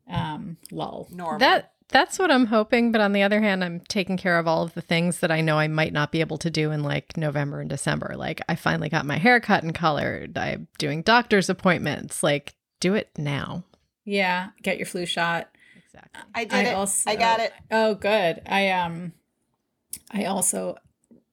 um 0.09 0.57
lull. 0.71 1.09
Normal. 1.11 1.39
That 1.41 1.73
that's 1.89 2.19
what 2.19 2.31
I'm 2.31 2.47
hoping. 2.47 2.91
But 2.93 3.01
on 3.01 3.13
the 3.13 3.23
other 3.23 3.41
hand, 3.41 3.63
I'm 3.63 3.81
taking 3.89 4.17
care 4.17 4.39
of 4.39 4.49
all 4.49 4.63
of 4.63 4.75
the 4.75 4.81
things 4.81 5.21
that 5.21 5.31
I 5.31 5.41
know 5.41 5.59
I 5.59 5.69
might 5.69 5.93
not 5.93 6.13
be 6.13 6.21
able 6.21 6.39
to 6.39 6.51
do 6.51 6.71
in 6.71 6.83
like 6.83 7.17
November 7.17 7.61
and 7.61 7.71
December. 7.71 8.15
Like, 8.17 8.41
I 8.49 8.57
finally 8.57 8.89
got 8.89 9.07
my 9.07 9.19
hair 9.19 9.41
cut 9.41 9.63
and 9.63 9.75
colored. 9.75 10.37
I'm 10.37 10.69
doing 10.79 11.03
doctor's 11.03 11.49
appointments. 11.49 12.23
Like, 12.23 12.56
do 12.81 12.95
it 12.95 13.11
now. 13.17 13.65
Yeah. 14.05 14.51
Get 14.63 14.79
your 14.79 14.87
flu 14.87 15.07
shot. 15.07 15.49
Exactly. 15.85 16.23
I 16.35 16.45
did 16.45 16.55
I 16.55 16.63
it. 16.71 16.75
Also, 16.75 17.11
I 17.11 17.17
got 17.17 17.41
it. 17.41 17.53
Oh, 17.71 17.95
good. 17.95 18.43
I, 18.47 18.71
um, 18.71 19.13
I 20.11 20.25
also 20.27 20.77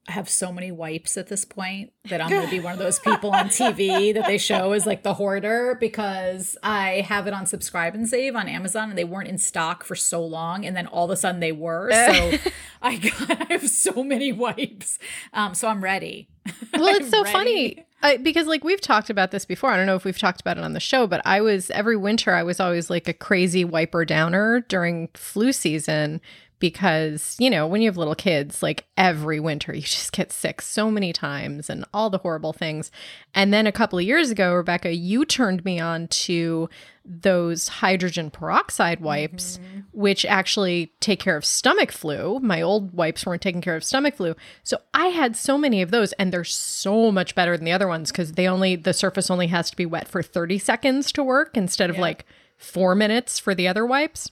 have 0.07 0.27
so 0.29 0.51
many 0.51 0.69
wipes 0.69 1.17
at 1.17 1.27
this 1.27 1.45
point 1.45 1.93
that 2.09 2.19
I'm 2.19 2.29
going 2.29 2.43
to 2.43 2.51
be 2.51 2.59
one 2.59 2.73
of 2.73 2.79
those 2.79 2.99
people 2.99 3.31
on 3.31 3.45
TV 3.49 4.13
that 4.13 4.27
they 4.27 4.37
show 4.37 4.73
as 4.73 4.85
like 4.85 5.01
the 5.03 5.13
hoarder 5.13 5.77
because 5.79 6.57
I 6.61 7.05
have 7.07 7.25
it 7.25 7.33
on 7.33 7.45
subscribe 7.45 7.95
and 7.95 8.07
save 8.07 8.35
on 8.35 8.49
Amazon 8.49 8.89
and 8.89 8.97
they 8.97 9.05
weren't 9.05 9.29
in 9.29 9.37
stock 9.37 9.85
for 9.85 9.95
so 9.95 10.23
long 10.25 10.65
and 10.65 10.75
then 10.75 10.87
all 10.87 11.05
of 11.05 11.11
a 11.11 11.15
sudden 11.15 11.39
they 11.39 11.53
were. 11.53 11.89
So 11.89 12.49
I 12.81 12.97
got 12.97 13.41
I 13.49 13.53
have 13.53 13.69
so 13.69 14.03
many 14.03 14.33
wipes. 14.33 14.99
Um 15.31 15.55
so 15.55 15.69
I'm 15.69 15.81
ready. 15.81 16.27
Well, 16.73 16.95
it's 16.95 17.09
so 17.09 17.23
ready. 17.23 17.33
funny. 17.33 17.85
I, 18.03 18.17
because 18.17 18.47
like 18.47 18.63
we've 18.63 18.81
talked 18.81 19.09
about 19.09 19.31
this 19.31 19.45
before. 19.45 19.71
I 19.71 19.77
don't 19.77 19.85
know 19.85 19.95
if 19.95 20.03
we've 20.03 20.17
talked 20.17 20.41
about 20.41 20.57
it 20.57 20.63
on 20.63 20.73
the 20.73 20.79
show, 20.79 21.07
but 21.07 21.21
I 21.25 21.41
was 21.41 21.71
every 21.71 21.95
winter 21.95 22.33
I 22.33 22.43
was 22.43 22.59
always 22.59 22.89
like 22.89 23.07
a 23.07 23.13
crazy 23.13 23.63
wiper 23.63 24.03
downer 24.03 24.59
during 24.67 25.07
flu 25.13 25.53
season 25.53 26.19
because, 26.59 27.35
you 27.39 27.49
know, 27.49 27.67
when 27.67 27.81
you 27.81 27.89
have 27.89 27.97
little 27.97 28.15
kids, 28.15 28.63
like 28.63 28.85
every 28.97 29.39
winter, 29.39 29.73
you 29.73 29.81
just 29.83 30.11
get 30.11 30.31
sick 30.31 30.61
so 30.61 30.89
many 30.89 31.13
times 31.13 31.69
and 31.69 31.85
all 31.93 32.09
the 32.09 32.17
horrible 32.17 32.53
things. 32.53 32.91
And 33.33 33.53
then 33.53 33.67
a 33.67 33.71
couple 33.71 33.99
of 33.99 34.05
years 34.05 34.31
ago, 34.31 34.53
Rebecca, 34.53 34.93
you 34.93 35.25
turned 35.25 35.65
me 35.65 35.79
on 35.79 36.07
to 36.09 36.69
those 37.05 37.67
hydrogen 37.67 38.31
peroxide 38.31 39.01
wipes, 39.01 39.57
mm-hmm. 39.57 39.79
which 39.91 40.25
actually 40.25 40.93
take 41.01 41.19
care 41.19 41.35
of 41.35 41.43
stomach 41.43 41.91
flu. 41.91 42.39
My 42.39 42.61
old 42.61 42.93
wipes 42.93 43.25
weren't 43.25 43.41
taking 43.41 43.61
care 43.61 43.75
of 43.75 43.83
stomach 43.83 44.15
flu. 44.15 44.35
So 44.63 44.77
I 44.93 45.07
had 45.07 45.35
so 45.35 45.57
many 45.57 45.81
of 45.81 45.91
those, 45.91 46.13
and 46.13 46.31
they're 46.31 46.45
so 46.45 47.11
much 47.11 47.35
better 47.35 47.57
than 47.57 47.65
the 47.65 47.73
other 47.73 47.87
ones 47.87 48.11
because 48.11 48.33
they 48.33 48.47
only, 48.47 48.77
the 48.77 48.93
surface 48.93 49.29
only 49.29 49.47
has 49.47 49.69
to 49.69 49.75
be 49.75 49.85
wet 49.85 50.07
for 50.07 50.23
30 50.23 50.59
seconds 50.59 51.11
to 51.11 51.23
work 51.23 51.57
instead 51.57 51.89
of 51.89 51.97
yeah. 51.97 52.03
like 52.03 52.25
four 52.57 52.95
minutes 52.95 53.37
for 53.37 53.53
the 53.53 53.67
other 53.67 53.85
wipes. 53.85 54.31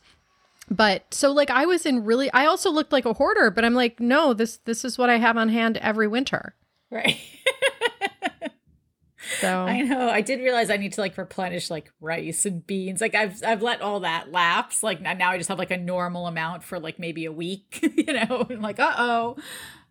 But 0.71 1.13
so 1.13 1.33
like 1.33 1.49
I 1.49 1.65
was 1.65 1.85
in 1.85 2.05
really 2.05 2.31
I 2.31 2.45
also 2.45 2.71
looked 2.71 2.93
like 2.93 3.05
a 3.05 3.11
hoarder, 3.11 3.51
but 3.51 3.65
I'm 3.65 3.73
like, 3.73 3.99
no, 3.99 4.33
this 4.33 4.57
this 4.63 4.85
is 4.85 4.97
what 4.97 5.09
I 5.09 5.17
have 5.17 5.35
on 5.35 5.49
hand 5.49 5.75
every 5.77 6.07
winter. 6.07 6.55
Right. 6.89 7.19
so 9.41 9.49
I 9.65 9.81
know. 9.81 10.09
I 10.09 10.21
did 10.21 10.39
realize 10.39 10.69
I 10.69 10.77
need 10.77 10.93
to 10.93 11.01
like 11.01 11.17
replenish 11.17 11.69
like 11.69 11.91
rice 11.99 12.45
and 12.45 12.65
beans. 12.65 13.01
Like 13.01 13.15
I've 13.15 13.43
I've 13.43 13.61
let 13.61 13.81
all 13.81 13.99
that 13.99 14.31
lapse. 14.31 14.81
Like 14.81 15.01
now 15.01 15.31
I 15.31 15.37
just 15.37 15.49
have 15.49 15.59
like 15.59 15.71
a 15.71 15.77
normal 15.77 16.25
amount 16.25 16.63
for 16.63 16.79
like 16.79 16.97
maybe 16.99 17.25
a 17.25 17.33
week, 17.33 17.79
you 17.97 18.13
know. 18.13 18.47
I'm 18.49 18.61
like, 18.61 18.79
uh 18.79 19.33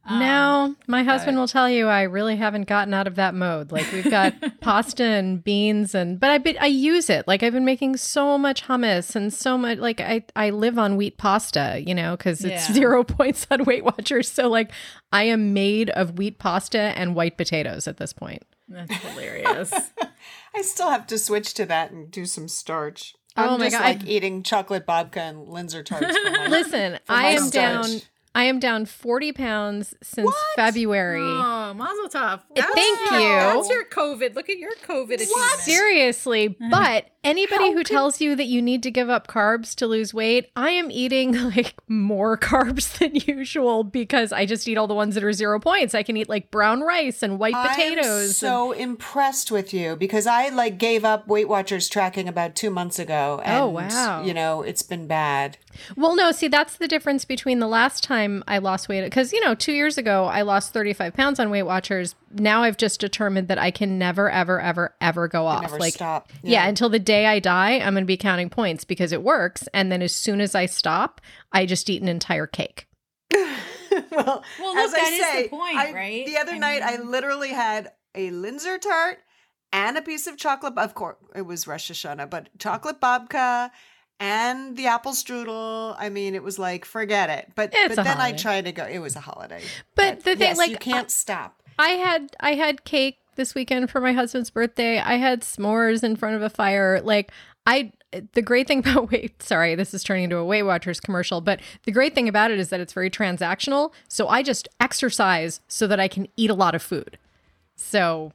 oh. 0.08 0.18
no, 0.18 0.50
um, 0.64 0.76
my 0.86 1.02
husband 1.02 1.36
will 1.38 1.48
tell 1.48 1.68
you 1.68 1.86
I 1.88 2.02
really 2.02 2.36
haven't 2.36 2.64
gotten 2.68 2.94
out 2.94 3.06
of 3.06 3.16
that 3.16 3.34
mode. 3.34 3.72
Like 3.72 3.90
we've 3.92 4.10
got 4.10 4.34
pasta 4.60 5.04
and 5.04 5.42
beans 5.42 5.94
and 5.94 6.18
but 6.20 6.30
I 6.30 6.38
been 6.38 6.56
I 6.60 6.66
use 6.66 7.10
it. 7.10 7.26
Like 7.28 7.42
I've 7.42 7.52
been 7.52 7.64
making 7.64 7.96
so 7.96 8.36
much 8.38 8.64
hummus 8.66 9.14
and 9.16 9.32
so 9.32 9.56
much 9.58 9.78
like 9.78 10.00
I 10.00 10.24
I 10.36 10.50
live 10.50 10.78
on 10.78 10.96
wheat 10.96 11.16
pasta, 11.18 11.82
you 11.86 11.94
know, 11.94 12.16
cuz 12.16 12.44
it's 12.44 12.68
Yeah. 12.68 12.74
0 12.74 13.04
points 13.16 13.46
on 13.50 13.64
Weight 13.64 13.84
Watchers. 13.84 14.30
So 14.30 14.48
like 14.48 14.72
I 15.12 15.24
am 15.24 15.52
made 15.52 15.90
of 15.90 16.18
wheat 16.18 16.38
pasta 16.38 16.78
and 16.96 17.14
white 17.14 17.36
potatoes 17.36 17.86
at 17.88 17.96
this 17.98 18.12
point. 18.12 18.42
That's 18.68 18.94
hilarious. 18.94 19.72
I 20.54 20.62
still 20.62 20.90
have 20.90 21.06
to 21.08 21.18
switch 21.18 21.54
to 21.54 21.66
that 21.66 21.90
and 21.90 22.10
do 22.10 22.24
some 22.26 22.48
starch. 22.48 23.14
Oh 23.36 23.54
I'm 23.54 23.60
my 23.60 23.66
just 23.66 23.76
God, 23.78 23.84
like 23.84 24.06
eating 24.06 24.42
chocolate 24.42 24.86
babka 24.86 25.16
and 25.18 25.46
Linzer 25.46 25.84
tarts. 25.84 26.06
For 26.06 26.30
my- 26.30 26.46
Listen, 26.48 26.98
I 27.08 27.28
am 27.30 27.44
starch. 27.44 27.52
down 27.52 28.00
I 28.32 28.44
am 28.44 28.60
down 28.60 28.84
40 28.86 29.32
pounds 29.32 29.94
since 30.02 30.30
February. 30.54 31.20
oh, 31.20 31.74
Mazel 31.74 32.08
Tov. 32.08 32.40
Thank 32.54 33.10
your- 33.10 33.20
you. 33.20 33.28
That's 33.28 33.68
your 33.68 33.84
COVID. 33.86 34.36
Look 34.36 34.48
at 34.48 34.56
your 34.56 34.70
COVID 34.86 35.14
achievement. 35.14 35.60
Seriously, 35.60 36.50
mm. 36.50 36.70
but 36.70 37.06
anybody 37.24 37.64
How 37.64 37.72
who 37.72 37.78
could- 37.78 37.86
tells 37.88 38.20
you 38.20 38.36
that 38.36 38.44
you 38.46 38.62
need 38.62 38.84
to 38.84 38.90
give 38.92 39.10
up 39.10 39.26
carbs 39.26 39.74
to 39.76 39.86
lose 39.88 40.14
weight, 40.14 40.48
I 40.54 40.70
am 40.70 40.92
eating 40.92 41.32
like 41.50 41.74
more 41.88 42.38
carbs 42.38 42.98
than 42.98 43.16
usual 43.16 43.82
because 43.82 44.32
I 44.32 44.46
just 44.46 44.68
eat 44.68 44.78
all 44.78 44.86
the 44.86 44.94
ones 44.94 45.16
that 45.16 45.24
are 45.24 45.32
zero 45.32 45.58
points. 45.58 45.92
I 45.96 46.04
can 46.04 46.16
eat 46.16 46.28
like 46.28 46.52
brown 46.52 46.82
rice 46.82 47.24
and 47.24 47.36
white 47.40 47.54
potatoes. 47.54 48.06
I'm 48.06 48.20
and- 48.22 48.30
so 48.30 48.72
impressed 48.72 49.50
with 49.50 49.74
you 49.74 49.96
because 49.96 50.28
I 50.28 50.50
like 50.50 50.78
gave 50.78 51.04
up 51.04 51.26
Weight 51.26 51.48
Watchers 51.48 51.88
tracking 51.88 52.28
about 52.28 52.54
two 52.54 52.70
months 52.70 53.00
ago. 53.00 53.40
Oh, 53.40 53.42
and, 53.44 53.60
Oh, 53.60 53.66
wow. 53.70 54.22
You 54.22 54.34
know, 54.34 54.62
it's 54.62 54.82
been 54.84 55.08
bad. 55.08 55.58
well, 55.96 56.14
no, 56.14 56.30
see, 56.30 56.46
that's 56.46 56.76
the 56.76 56.86
difference 56.88 57.24
between 57.24 57.58
the 57.58 57.66
last 57.66 58.04
time 58.04 58.19
I 58.48 58.58
lost 58.58 58.88
weight. 58.88 59.02
Because, 59.04 59.32
you 59.32 59.40
know, 59.44 59.54
two 59.54 59.72
years 59.72 59.98
ago, 59.98 60.24
I 60.24 60.42
lost 60.42 60.72
35 60.72 61.14
pounds 61.14 61.38
on 61.40 61.50
Weight 61.50 61.62
Watchers. 61.64 62.14
Now 62.32 62.62
I've 62.62 62.76
just 62.76 63.00
determined 63.00 63.48
that 63.48 63.58
I 63.58 63.70
can 63.70 63.98
never, 63.98 64.30
ever, 64.30 64.60
ever, 64.60 64.94
ever 65.00 65.28
go 65.28 65.46
off. 65.46 65.62
Never 65.62 65.78
like, 65.78 65.94
stop. 65.94 66.30
Yeah. 66.42 66.66
until 66.66 66.88
the 66.88 66.98
day 66.98 67.26
I 67.26 67.38
die, 67.38 67.74
I'm 67.78 67.94
going 67.94 68.02
to 68.02 68.06
be 68.06 68.16
counting 68.16 68.50
points 68.50 68.84
because 68.84 69.12
it 69.12 69.22
works. 69.22 69.68
And 69.74 69.90
then 69.90 70.02
as 70.02 70.12
soon 70.14 70.40
as 70.40 70.54
I 70.54 70.66
stop, 70.66 71.20
I 71.52 71.66
just 71.66 71.88
eat 71.90 72.02
an 72.02 72.08
entire 72.08 72.46
cake. 72.46 72.86
well, 73.32 74.44
Well, 74.58 74.76
as 74.78 74.90
look, 74.92 75.00
I 75.00 75.04
that 75.04 75.12
is 75.12 75.18
the 75.18 75.24
say, 75.24 75.48
point, 75.48 75.76
I- 75.76 75.92
right? 75.92 76.26
The 76.26 76.36
other 76.38 76.52
I 76.52 76.58
night, 76.58 76.82
I 76.82 76.96
literally 77.02 77.50
had 77.50 77.90
a 78.14 78.30
Linzer 78.30 78.80
tart 78.80 79.18
and 79.72 79.96
a 79.96 80.02
piece 80.02 80.26
of 80.26 80.36
chocolate. 80.36 80.76
Of 80.76 80.94
course, 80.94 81.16
it 81.34 81.42
was 81.42 81.66
Rosh 81.66 81.90
Hashanah, 81.90 82.28
but 82.30 82.48
chocolate 82.58 83.00
babka 83.00 83.70
and 84.20 84.76
the 84.76 84.86
apple 84.86 85.12
strudel. 85.12 85.96
I 85.98 86.10
mean, 86.10 86.34
it 86.34 86.42
was 86.42 86.58
like 86.58 86.84
forget 86.84 87.30
it. 87.30 87.50
But 87.54 87.70
It's 87.72 87.96
but 87.96 88.04
then 88.04 88.18
I 88.18 88.32
tried 88.32 88.66
to 88.66 88.72
go. 88.72 88.84
It 88.84 88.98
was 88.98 89.16
a 89.16 89.20
holiday. 89.20 89.62
But 89.96 90.18
the 90.18 90.36
thing, 90.36 90.40
yes, 90.40 90.58
like, 90.58 90.70
you 90.70 90.76
can't 90.76 91.10
stop. 91.10 91.62
I 91.78 91.90
had 91.90 92.36
I 92.38 92.54
had 92.54 92.84
cake 92.84 93.18
this 93.36 93.54
weekend 93.54 93.90
for 93.90 94.00
my 94.00 94.12
husband's 94.12 94.50
birthday. 94.50 94.98
I 94.98 95.14
had 95.14 95.40
s'mores 95.40 96.04
in 96.04 96.14
front 96.14 96.36
of 96.36 96.42
a 96.42 96.50
fire. 96.50 97.00
Like 97.02 97.32
I 97.66 97.92
the 98.32 98.42
great 98.42 98.68
thing 98.68 98.78
about 98.86 99.10
weight 99.10 99.42
sorry, 99.42 99.74
this 99.74 99.94
is 99.94 100.04
turning 100.04 100.24
into 100.24 100.36
a 100.36 100.44
Weight 100.44 100.64
Watchers 100.64 101.00
commercial, 101.00 101.40
but 101.40 101.60
the 101.84 101.92
great 101.92 102.14
thing 102.14 102.28
about 102.28 102.50
it 102.50 102.58
is 102.58 102.68
that 102.68 102.80
it's 102.80 102.92
very 102.92 103.10
transactional. 103.10 103.92
So 104.08 104.28
I 104.28 104.42
just 104.42 104.68
exercise 104.78 105.60
so 105.66 105.86
that 105.86 105.98
I 105.98 106.08
can 106.08 106.28
eat 106.36 106.50
a 106.50 106.54
lot 106.54 106.74
of 106.74 106.82
food. 106.82 107.18
So 107.76 108.32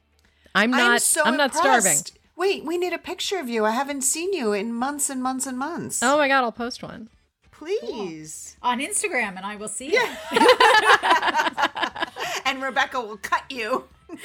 I'm 0.56 0.72
not 0.72 0.90
I'm 0.90 0.98
so 0.98 1.22
I'm 1.24 1.36
not 1.36 1.54
starving. 1.54 1.98
Impressed. 2.36 2.56
Wait, 2.56 2.64
we 2.64 2.78
need 2.78 2.92
a 2.92 2.98
picture 2.98 3.38
of 3.38 3.48
you. 3.48 3.64
I 3.64 3.70
haven't 3.70 4.02
seen 4.02 4.32
you 4.32 4.52
in 4.52 4.72
months 4.72 5.10
and 5.10 5.22
months 5.22 5.46
and 5.46 5.58
months. 5.58 6.02
Oh 6.02 6.16
my 6.18 6.28
god, 6.28 6.44
I'll 6.44 6.52
post 6.52 6.82
one. 6.82 7.08
please. 7.50 8.56
on 8.62 8.80
Instagram, 8.80 9.36
and 9.36 9.46
I 9.46 9.56
will 9.56 9.68
see 9.68 9.90
it. 9.92 10.18
And 12.46 12.62
Rebecca 12.62 13.00
will 13.00 13.16
cut 13.16 13.42
you. 13.50 13.86
oh 14.08 14.16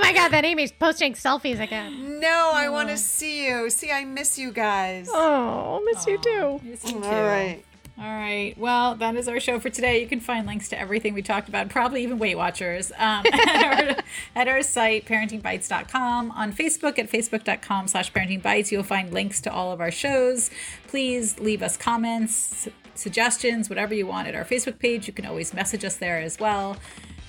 my 0.00 0.10
god, 0.14 0.30
that 0.30 0.42
Amy's 0.42 0.72
posting 0.72 1.12
selfies 1.12 1.60
again. 1.60 2.18
No, 2.18 2.52
I 2.54 2.70
want 2.70 2.88
to 2.88 2.94
oh. 2.94 2.96
see 2.96 3.46
you. 3.46 3.68
See, 3.68 3.90
I 3.90 4.06
miss 4.06 4.38
you 4.38 4.50
guys. 4.50 5.10
Oh, 5.12 5.82
miss 5.84 6.06
you 6.06 6.16
too. 6.16 6.58
Miss 6.64 6.82
you 6.86 6.92
too. 6.92 6.98
right. 7.00 7.62
All 8.00 8.06
right. 8.06 8.54
Well, 8.56 8.94
that 8.94 9.14
is 9.14 9.28
our 9.28 9.38
show 9.40 9.60
for 9.60 9.68
today. 9.68 10.00
You 10.00 10.06
can 10.06 10.20
find 10.20 10.46
links 10.46 10.70
to 10.70 10.80
everything 10.80 11.12
we 11.12 11.20
talked 11.20 11.50
about, 11.50 11.68
probably 11.68 12.02
even 12.02 12.18
Weight 12.18 12.34
Watchers, 12.34 12.90
um, 12.92 13.26
at, 13.32 13.62
our, 13.62 14.04
at 14.34 14.48
our 14.48 14.62
site, 14.62 15.04
parentingbytes.com. 15.04 16.30
On 16.30 16.50
Facebook 16.50 16.98
at 16.98 17.10
facebook.com 17.10 17.88
slash 17.88 18.10
parentingbites, 18.10 18.72
you'll 18.72 18.84
find 18.84 19.12
links 19.12 19.42
to 19.42 19.52
all 19.52 19.70
of 19.70 19.82
our 19.82 19.90
shows. 19.90 20.50
Please 20.86 21.38
leave 21.40 21.62
us 21.62 21.76
comments, 21.76 22.68
suggestions, 22.94 23.68
whatever 23.68 23.92
you 23.92 24.06
want 24.06 24.26
at 24.28 24.34
our 24.34 24.46
Facebook 24.46 24.78
page. 24.78 25.06
You 25.06 25.12
can 25.12 25.26
always 25.26 25.52
message 25.52 25.84
us 25.84 25.96
there 25.96 26.20
as 26.20 26.40
well. 26.40 26.78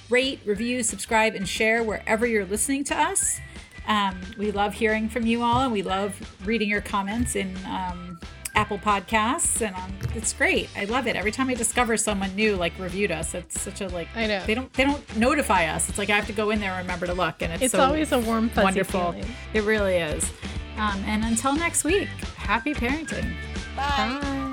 Rate, 0.09 0.39
review, 0.45 0.83
subscribe, 0.83 1.35
and 1.35 1.45
share 1.49 1.83
wherever 1.83 2.25
you're 2.25 2.45
listening 2.45 2.85
to 2.85 2.97
us. 2.97 3.41
Um, 3.89 4.21
we 4.37 4.51
love 4.51 4.73
hearing 4.75 5.09
from 5.09 5.25
you 5.25 5.43
all, 5.43 5.63
and 5.63 5.73
we 5.73 5.81
love 5.81 6.37
reading 6.45 6.69
your 6.69 6.79
comments 6.79 7.35
in 7.35 7.57
um, 7.65 8.21
Apple 8.55 8.77
Podcasts, 8.77 9.61
and 9.65 9.75
um, 9.75 9.93
it's 10.15 10.33
great. 10.33 10.69
I 10.75 10.85
love 10.85 11.07
it. 11.07 11.15
Every 11.15 11.31
time 11.31 11.49
I 11.49 11.53
discover 11.53 11.95
someone 11.97 12.35
new 12.35 12.55
like 12.55 12.77
reviewed 12.77 13.11
us, 13.11 13.33
it's 13.33 13.59
such 13.61 13.81
a 13.81 13.87
like. 13.87 14.07
I 14.15 14.27
know. 14.27 14.43
they 14.45 14.53
don't 14.55 14.71
they 14.73 14.83
don't 14.83 15.17
notify 15.17 15.65
us. 15.67 15.87
It's 15.89 15.97
like 15.97 16.09
I 16.09 16.15
have 16.15 16.27
to 16.27 16.33
go 16.33 16.49
in 16.51 16.59
there 16.59 16.71
and 16.73 16.79
remember 16.81 17.05
to 17.07 17.13
look, 17.13 17.41
and 17.41 17.53
it's, 17.53 17.63
It's 17.63 17.71
so 17.73 17.81
always 17.81 18.11
a 18.11 18.19
warm 18.19 18.49
fuzzy 18.49 18.63
wonderful. 18.63 19.13
feeling. 19.13 19.25
It 19.53 19.63
really 19.63 19.95
is. 19.97 20.29
Um, 20.77 21.03
and 21.05 21.23
until 21.23 21.55
next 21.55 21.83
week, 21.83 22.07
happy 22.37 22.73
parenting. 22.73 23.33
Bye. 23.75 24.19
Bye. 24.21 24.47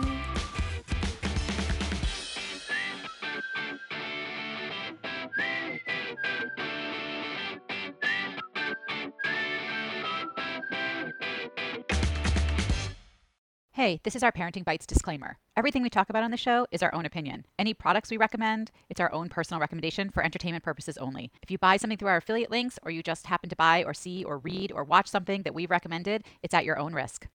Hey, 13.79 14.01
this 14.03 14.17
is 14.17 14.25
our 14.25 14.33
Parenting 14.33 14.65
Bytes 14.65 14.89
disclaimer. 14.89 15.39
Everything 15.57 15.83
we 15.83 15.89
talk 15.89 16.11
about 16.11 16.25
on 16.25 16.33
the 16.33 16.37
show 16.37 16.67
is 16.73 16.83
our 16.83 16.93
own 16.93 17.07
opinion. 17.07 17.47
Any 17.61 17.75
products 17.75 18.11
we 18.11 18.17
recommend, 18.17 18.73
it's 18.91 18.99
our 18.99 19.13
own 19.13 19.29
personal 19.29 19.61
recommendation 19.61 20.11
for 20.11 20.25
entertainment 20.25 20.65
purposes 20.65 20.99
only. 20.99 21.31
If 21.45 21.51
you 21.53 21.59
buy 21.59 21.77
something 21.77 21.97
through 21.97 22.09
our 22.09 22.17
affiliate 22.17 22.51
links 22.51 22.81
or 22.83 22.91
you 22.91 23.05
just 23.05 23.29
happen 23.29 23.49
to 23.51 23.55
buy 23.55 23.85
or 23.85 23.95
see 23.95 24.25
or 24.25 24.39
read 24.39 24.73
or 24.73 24.83
watch 24.83 25.07
something 25.07 25.45
that 25.45 25.55
we've 25.55 25.71
recommended, 25.71 26.25
it's 26.43 26.55
at 26.55 26.65
your 26.65 26.77
own 26.77 26.93
risk. 26.93 27.27